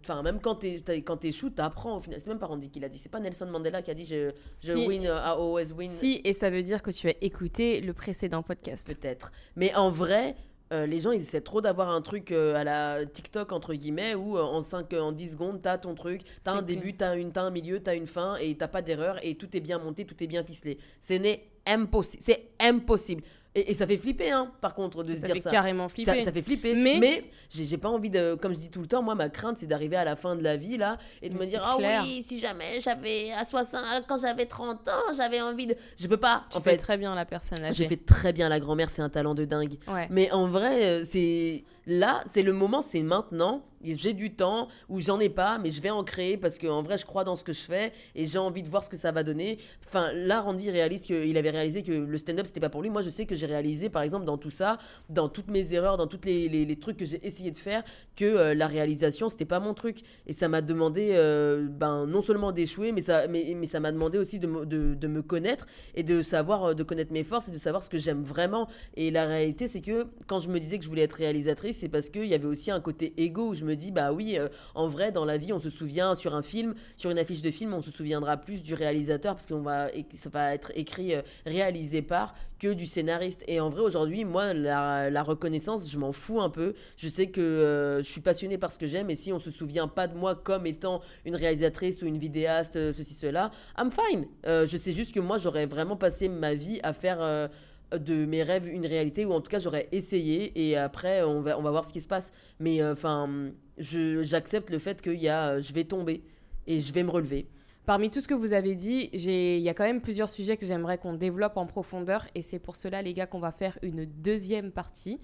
enfin 0.02 0.22
même 0.22 0.40
quand 0.42 0.56
t'échoues, 0.56 1.50
t'apprends 1.50 1.98
au 1.98 2.00
final. 2.00 2.20
C'est 2.20 2.28
même 2.28 2.40
pas 2.40 2.48
Randy 2.48 2.70
qui 2.70 2.80
l'a 2.80 2.90
dit, 2.90 2.98
c'est 2.98 3.10
pas 3.10 3.20
Nelson 3.20 3.48
Mandela 3.48 3.82
qui 3.82 3.92
a 3.92 3.94
dit 3.94 4.06
je, 4.06 4.32
je 4.64 4.74
Si. 4.74 4.88
win, 4.88 5.04
uh, 5.04 5.08
I 5.08 5.34
always 5.38 5.72
win. 5.72 5.90
Si, 5.90 6.22
et 6.24 6.34
ça 6.34 6.50
veut 6.50 6.64
dire 6.64 6.82
que 6.82 6.92
tu 6.92 7.08
as 7.08 7.16
écouté 7.22 7.82
le 7.82 7.94
précédent 7.94 8.44
podcast. 8.44 8.88
Peut-être. 8.88 9.32
Mais 9.56 9.74
en 9.76 9.90
vrai, 9.92 10.36
euh, 10.74 10.88
les 10.88 11.00
gens, 11.00 11.12
ils 11.12 11.22
essaient 11.22 11.42
trop 11.42 11.62
d'avoir 11.62 11.90
un 11.90 12.02
truc 12.02 12.32
euh, 12.32 12.56
à 12.56 12.64
la 12.64 13.06
TikTok, 13.06 13.52
entre 13.52 13.76
guillemets, 13.76 14.16
où 14.16 14.38
euh, 14.38 14.42
en, 14.42 14.62
5, 14.62 14.92
en 14.94 15.12
10 15.12 15.32
secondes, 15.32 15.62
t'as 15.62 15.78
ton 15.78 15.94
truc, 15.94 16.22
t'as 16.42 16.54
un 16.54 16.62
début, 16.64 16.96
t'as, 16.96 17.16
une, 17.16 17.32
t'as 17.32 17.44
un 17.44 17.52
milieu, 17.52 17.80
t'as 17.80 17.96
une 17.96 18.08
fin, 18.08 18.36
et 18.38 18.56
t'as 18.56 18.68
pas 18.68 18.82
d'erreur, 18.82 19.20
et 19.24 19.36
tout 19.36 19.56
est 19.56 19.60
bien 19.60 19.78
monté, 19.78 20.06
tout 20.06 20.22
est 20.24 20.28
bien 20.28 20.44
ficelé. 20.44 20.80
Ce 21.00 21.14
n'est 21.14 21.44
impossible. 21.68 22.24
C'est 22.26 22.50
impossible. 22.60 23.24
Et, 23.56 23.70
et 23.72 23.74
ça 23.76 23.86
fait 23.86 23.98
flipper, 23.98 24.32
hein, 24.32 24.52
par 24.62 24.74
contre, 24.74 25.04
de 25.04 25.14
se 25.14 25.22
Ça 25.22 25.28
dire 25.28 25.36
fait 25.36 25.42
ça. 25.42 25.50
carrément 25.52 25.88
Ça, 25.88 25.94
flipper. 25.94 26.22
ça 26.24 26.32
fait 26.32 26.42
flipper. 26.42 26.74
Mais- 26.76 26.98
Mais, 27.00 27.24
j'ai, 27.50 27.66
j'ai 27.66 27.78
pas 27.78 27.90
envie 27.90 28.10
de. 28.10 28.34
Comme 28.36 28.54
je 28.54 28.58
dis 28.60 28.70
tout 28.72 28.82
le 28.82 28.88
temps, 28.88 29.04
moi, 29.04 29.14
ma 29.14 29.30
crainte, 29.30 29.58
c'est 29.58 29.68
d'arriver 29.68 29.96
à 29.96 30.04
la 30.04 30.16
fin 30.16 30.36
de 30.36 30.42
la 30.42 30.58
vie, 30.58 30.78
là, 30.78 30.98
et 31.22 31.30
de 31.30 31.36
Mais 31.36 31.42
me 31.46 31.50
dire 31.50 31.62
Ah 31.64 31.76
clair. 31.78 32.02
oui, 32.04 32.24
si 32.28 32.40
jamais 32.40 32.80
j'avais. 32.82 33.32
À 33.32 33.46
60, 33.46 33.82
quand 34.08 34.18
j'avais 34.20 34.48
30 34.48 34.88
ans, 34.88 35.14
j'avais 35.16 35.40
envie 35.42 35.68
de. 35.68 35.76
Je 36.00 36.08
peux 36.08 36.18
pas. 36.18 36.46
Tu 36.50 36.58
en 36.58 36.62
fais 36.62 36.72
fait, 36.72 36.78
très 36.78 36.98
bien 36.98 37.14
la 37.14 37.26
personne 37.26 37.60
j'ai 37.60 37.66
âgée. 37.66 37.88
fait 37.88 38.04
très 38.06 38.34
bien 38.34 38.50
la 38.50 38.60
grand-mère, 38.60 38.90
c'est 38.90 39.04
un 39.04 39.10
talent 39.10 39.36
de 39.36 39.46
dingue. 39.46 39.76
Ouais. 39.88 40.08
Mais 40.10 40.32
en 40.32 40.48
vrai, 40.48 40.84
euh, 40.86 41.06
c'est 41.08 41.64
là, 41.86 42.22
c'est 42.26 42.44
le 42.44 42.54
moment, 42.54 42.82
c'est 42.82 43.04
maintenant. 43.04 43.64
J'ai 43.84 44.14
du 44.14 44.34
temps 44.34 44.70
ou 44.88 45.02
j'en 45.02 45.20
ai 45.20 45.30
pas, 45.30 45.58
mais 45.58 45.70
je 45.70 45.82
vais 45.82 45.90
en 45.90 46.04
créer 46.04 46.38
parce 46.38 46.58
que 46.58 46.68
en 46.68 46.82
vrai, 46.82 46.98
je 46.98 47.06
crois 47.06 47.24
dans 47.24 47.36
ce 47.36 47.44
que 47.44 47.52
je 47.52 47.62
fais 47.62 47.92
et 48.16 48.26
j'ai 48.26 48.38
envie 48.38 48.64
de 48.64 48.70
voir 48.70 48.84
ce 48.84 48.90
que 48.90 48.96
ça 48.96 49.12
va 49.12 49.24
donner. 49.24 49.58
Enfin, 49.88 50.12
là, 50.14 50.42
Randy 50.42 50.72
réalise 50.72 51.02
qu'il 51.02 51.38
avait 51.38 51.50
réalisé 51.50 51.84
que 51.84 51.92
le 51.92 52.18
stand-up 52.18 52.46
c'était 52.46 52.62
pas 52.62 52.70
pour 52.70 52.82
lui. 52.82 52.90
Moi, 52.90 53.02
je 53.02 53.10
sais 53.10 53.26
que 53.26 53.36
j'ai 53.36 53.46
réalisé, 53.46 53.90
par 53.90 54.02
exemple, 54.02 54.26
dans 54.26 54.38
tout 54.38 54.52
ça, 54.52 54.78
dans 55.10 55.28
toutes 55.28 55.50
mes 55.50 55.74
erreurs, 55.74 55.98
dans 55.98 56.08
tous 56.08 56.22
les, 56.26 56.78
trucs 56.80 56.98
que 56.98 57.06
j'ai 57.06 57.26
essayé 57.26 57.52
de 57.52 57.58
faire, 57.58 57.84
que 58.16 58.26
euh, 58.26 58.54
la 58.54 58.68
réalisation 58.68 59.30
c'était 59.30 59.46
pas 59.46 59.60
mon 59.60 59.74
truc. 59.74 60.00
Et 60.28 60.34
ça 60.34 60.48
m'a 60.48 60.62
demandé, 60.62 61.10
euh, 61.14 61.68
ben, 61.70 62.06
non 62.08 62.22
seulement 62.22 62.52
d'échouer, 62.54 62.94
mais 62.94 63.02
ça, 63.02 63.28
mais, 63.28 63.54
mais 63.56 63.66
ça 63.66 63.80
m'a 63.80 63.92
demandé 63.92 64.18
aussi 64.18 64.40
de, 64.40 64.66
de, 64.66 64.94
de 64.96 65.08
me 65.08 65.22
connaître 65.22 65.66
et 65.96 66.04
de 66.04 66.22
savoir, 66.22 66.64
euh, 66.64 66.74
de 66.74 66.84
connaître 66.84 67.12
mes 67.12 67.24
forces 67.24 67.50
et 67.50 67.52
de 67.52 67.58
savoir 67.58 67.84
ce 67.84 67.90
que 67.90 67.98
j'aime 67.98 68.24
vraiment. 68.24 68.68
Et 68.96 69.12
la 69.12 69.26
réalité, 69.26 69.68
c'est 69.68 69.82
que 69.82 70.08
quand 70.28 70.40
je 70.40 70.50
me 70.50 70.60
disais 70.60 70.78
que 70.78 70.86
je 70.86 70.90
voulais 70.90 71.04
être 71.04 71.14
réalisatrice, 71.14 71.73
c'est 71.74 71.90
parce 71.90 72.10
qu'il 72.10 72.26
y 72.26 72.34
avait 72.34 72.48
aussi 72.48 72.72
un 72.72 72.80
côté 72.80 73.14
égo 73.18 73.50
où 73.50 73.54
je 73.54 73.66
me 73.66 73.76
dis, 73.76 73.92
bah 73.92 74.12
oui, 74.14 74.38
euh, 74.38 74.48
en 74.76 74.88
vrai, 74.88 75.12
dans 75.12 75.26
la 75.26 75.38
vie, 75.38 75.54
on 75.54 75.60
se 75.60 75.70
souvient 75.70 76.16
sur 76.16 76.36
un 76.36 76.42
film, 76.42 76.76
sur 76.98 77.10
une 77.10 77.20
affiche 77.20 77.42
de 77.42 77.52
film, 77.52 77.74
on 77.74 77.82
se 77.82 77.92
souviendra 77.92 78.38
plus 78.38 78.64
du 78.64 78.74
réalisateur 78.74 79.36
parce 79.36 79.48
qu'on 79.48 79.62
va, 79.62 79.90
ça 80.16 80.30
va 80.30 80.54
être 80.54 80.72
écrit, 80.76 81.16
euh, 81.16 81.22
réalisé 81.46 82.02
par, 82.02 82.34
que 82.60 82.74
du 82.74 82.86
scénariste. 82.86 83.44
Et 83.48 83.60
en 83.60 83.70
vrai, 83.70 83.82
aujourd'hui, 83.82 84.26
moi, 84.26 84.54
la, 84.54 85.24
reconnaissance, 85.24 85.90
je 85.90 85.98
m'en 85.98 86.12
fous 86.12 86.42
un 86.42 86.50
peu. 86.50 86.74
Je 86.98 87.10
sais 87.10 87.28
que 87.28 87.42
euh, 87.42 87.98
je 88.02 88.10
suis 88.10 88.22
passionnée 88.22 88.58
par 88.58 88.72
ce 88.72 88.78
que 88.78 88.88
j'aime 88.88 89.10
et 89.10 89.16
si 89.16 89.34
on 89.34 89.40
se 89.40 89.52
souvient 89.52 89.88
pas 89.88 90.08
de 90.08 90.16
moi 90.16 90.36
comme 90.36 90.66
étant 90.66 91.02
une 91.26 91.36
réalisatrice 91.36 92.02
ou 92.02 92.06
une 92.06 92.18
vidéaste, 92.18 92.74
ceci, 92.94 93.14
cela, 93.14 93.52
I'm 93.78 93.90
fine. 93.92 94.26
Je 94.46 94.78
sais 94.78 94.92
juste 94.92 95.14
que 95.14 95.20
moi, 95.20 95.38
j'aurais 95.38 95.66
vraiment 95.66 95.96
passé 95.96 96.30
ma 96.30 96.54
vie 96.54 96.80
à 96.84 96.94
faire 96.94 97.50
de 97.98 98.26
mes 98.26 98.44
rêves 98.44 98.68
une 98.68 98.86
réalité, 98.86 99.26
ou 99.26 99.32
en 99.34 99.42
tout 99.42 99.50
cas, 99.52 99.60
j'aurais 99.60 99.88
essayé, 99.92 100.52
et 100.70 100.76
après, 100.78 101.24
on 101.24 101.42
va, 101.42 101.58
on 101.58 101.62
va 101.62 101.72
voir 101.72 101.84
ce 101.86 101.94
qui 101.94 102.02
se 102.02 102.08
passe. 102.08 102.32
Mais 102.60 102.82
euh, 102.82 102.94
enfin, 102.94 103.52
je 103.78 104.24
j'accepte 104.24 104.70
le 104.70 104.80
fait 104.80 105.02
qu'il 105.02 105.22
y 105.22 105.30
a, 105.30 105.54
euh, 105.54 105.62
je 105.62 105.74
vais 105.74 105.84
tomber, 105.84 106.24
et 106.68 106.80
je 106.80 106.94
vais 106.94 107.04
me 107.04 107.12
relever. 107.12 107.48
Parmi 107.86 108.10
tout 108.10 108.22
ce 108.22 108.28
que 108.30 108.34
vous 108.34 108.54
avez 108.54 108.76
dit, 108.76 109.10
j'ai- 109.14 109.58
il 109.58 109.62
y 109.64 109.68
a 109.68 109.74
quand 109.74 109.84
même 109.84 110.00
plusieurs 110.00 110.30
sujets 110.30 110.56
que 110.56 110.66
j'aimerais 110.66 110.98
qu'on 110.98 111.14
développe 111.16 111.58
en 111.58 111.66
profondeur 111.66 112.26
et 112.34 112.42
c'est 112.42 112.60
pour 112.60 112.78
cela, 112.78 113.02
les 113.02 113.14
gars, 113.14 113.26
qu'on 113.28 113.40
va 113.42 113.52
faire 113.52 113.78
une 113.82 114.06
deuxième 114.06 114.72
partie. 114.72 115.20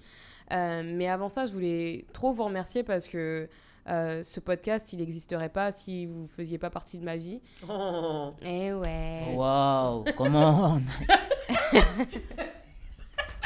Euh, 0.52 0.82
mais 0.84 1.08
avant 1.08 1.28
ça, 1.30 1.46
je 1.46 1.52
voulais 1.54 2.04
trop 2.12 2.32
vous 2.34 2.44
remercier 2.44 2.82
parce 2.82 3.08
que 3.08 3.48
euh, 3.88 4.22
ce 4.22 4.40
podcast, 4.40 4.92
il 4.92 4.98
n'existerait 4.98 5.48
pas 5.48 5.72
si 5.72 6.04
vous 6.04 6.24
ne 6.24 6.28
faisiez 6.28 6.58
pas 6.58 6.68
partie 6.68 6.98
de 6.98 7.04
ma 7.04 7.16
vie. 7.16 7.40
Oh. 7.66 8.32
Eh 8.44 8.74
ouais, 8.74 9.32
Waouh, 9.34 10.04
comment 10.18 10.82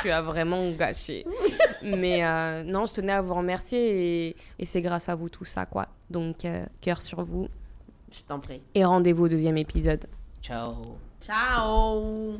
tu 0.04 0.10
as 0.10 0.20
vraiment 0.22 0.70
gâché. 0.72 1.24
mais 1.82 2.24
euh, 2.24 2.62
non, 2.62 2.84
je 2.86 2.94
tenais 2.94 3.12
à 3.14 3.22
vous 3.22 3.34
remercier 3.34 4.28
et, 4.28 4.36
et 4.58 4.66
c'est 4.66 4.80
grâce 4.82 5.08
à 5.08 5.14
vous 5.14 5.28
tout 5.30 5.44
ça, 5.46 5.64
quoi. 5.66 5.88
Donc, 6.10 6.44
euh, 6.44 6.64
cœur 6.82 7.00
sur 7.00 7.24
vous 7.24 7.48
Je 8.12 8.20
t'en 8.22 8.38
prie. 8.38 8.60
et 8.74 8.84
rendez-vous 8.84 9.24
au 9.24 9.28
deuxième 9.28 9.56
épisode. 9.56 10.04
Ciao. 10.42 10.74
Ciao 11.22 12.34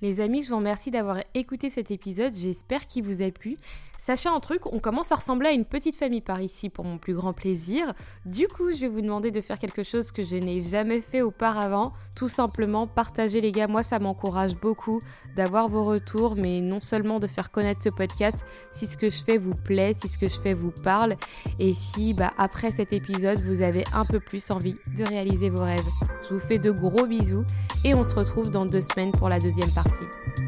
Les 0.00 0.20
amis, 0.20 0.42
je 0.42 0.48
vous 0.48 0.56
remercie 0.56 0.90
d'avoir 0.90 1.18
écouté 1.34 1.68
cet 1.68 1.90
épisode. 1.90 2.32
J'espère 2.34 2.86
qu'il 2.86 3.04
vous 3.04 3.20
a 3.20 3.30
plu. 3.30 3.58
Sachez 4.00 4.28
un 4.28 4.38
truc, 4.38 4.72
on 4.72 4.78
commence 4.78 5.10
à 5.10 5.16
ressembler 5.16 5.48
à 5.48 5.52
une 5.52 5.64
petite 5.64 5.96
famille 5.96 6.20
par 6.20 6.40
ici 6.40 6.70
pour 6.70 6.84
mon 6.84 6.98
plus 6.98 7.14
grand 7.14 7.32
plaisir. 7.32 7.92
Du 8.24 8.46
coup, 8.46 8.70
je 8.70 8.82
vais 8.82 8.88
vous 8.88 9.00
demander 9.00 9.32
de 9.32 9.40
faire 9.40 9.58
quelque 9.58 9.82
chose 9.82 10.12
que 10.12 10.22
je 10.22 10.36
n'ai 10.36 10.60
jamais 10.60 11.00
fait 11.00 11.20
auparavant. 11.20 11.92
Tout 12.14 12.28
simplement, 12.28 12.86
partager 12.86 13.40
les 13.40 13.50
gars. 13.50 13.66
Moi, 13.66 13.82
ça 13.82 13.98
m'encourage 13.98 14.54
beaucoup 14.54 15.00
d'avoir 15.36 15.68
vos 15.68 15.84
retours, 15.84 16.36
mais 16.36 16.60
non 16.60 16.80
seulement 16.80 17.18
de 17.18 17.26
faire 17.26 17.50
connaître 17.50 17.82
ce 17.82 17.88
podcast 17.88 18.44
si 18.70 18.86
ce 18.86 18.96
que 18.96 19.10
je 19.10 19.20
fais 19.20 19.36
vous 19.36 19.56
plaît, 19.56 19.94
si 19.94 20.06
ce 20.06 20.16
que 20.16 20.28
je 20.28 20.40
fais 20.40 20.54
vous 20.54 20.72
parle, 20.84 21.16
et 21.58 21.72
si 21.72 22.14
bah, 22.14 22.32
après 22.38 22.70
cet 22.70 22.92
épisode, 22.92 23.40
vous 23.40 23.62
avez 23.62 23.82
un 23.92 24.04
peu 24.04 24.20
plus 24.20 24.52
envie 24.52 24.76
de 24.96 25.02
réaliser 25.04 25.50
vos 25.50 25.64
rêves. 25.64 25.88
Je 26.28 26.34
vous 26.34 26.40
fais 26.40 26.58
de 26.58 26.70
gros 26.70 27.06
bisous 27.06 27.44
et 27.84 27.96
on 27.96 28.04
se 28.04 28.14
retrouve 28.14 28.52
dans 28.52 28.64
deux 28.64 28.80
semaines 28.80 29.10
pour 29.10 29.28
la 29.28 29.40
deuxième 29.40 29.72
partie. 29.72 30.47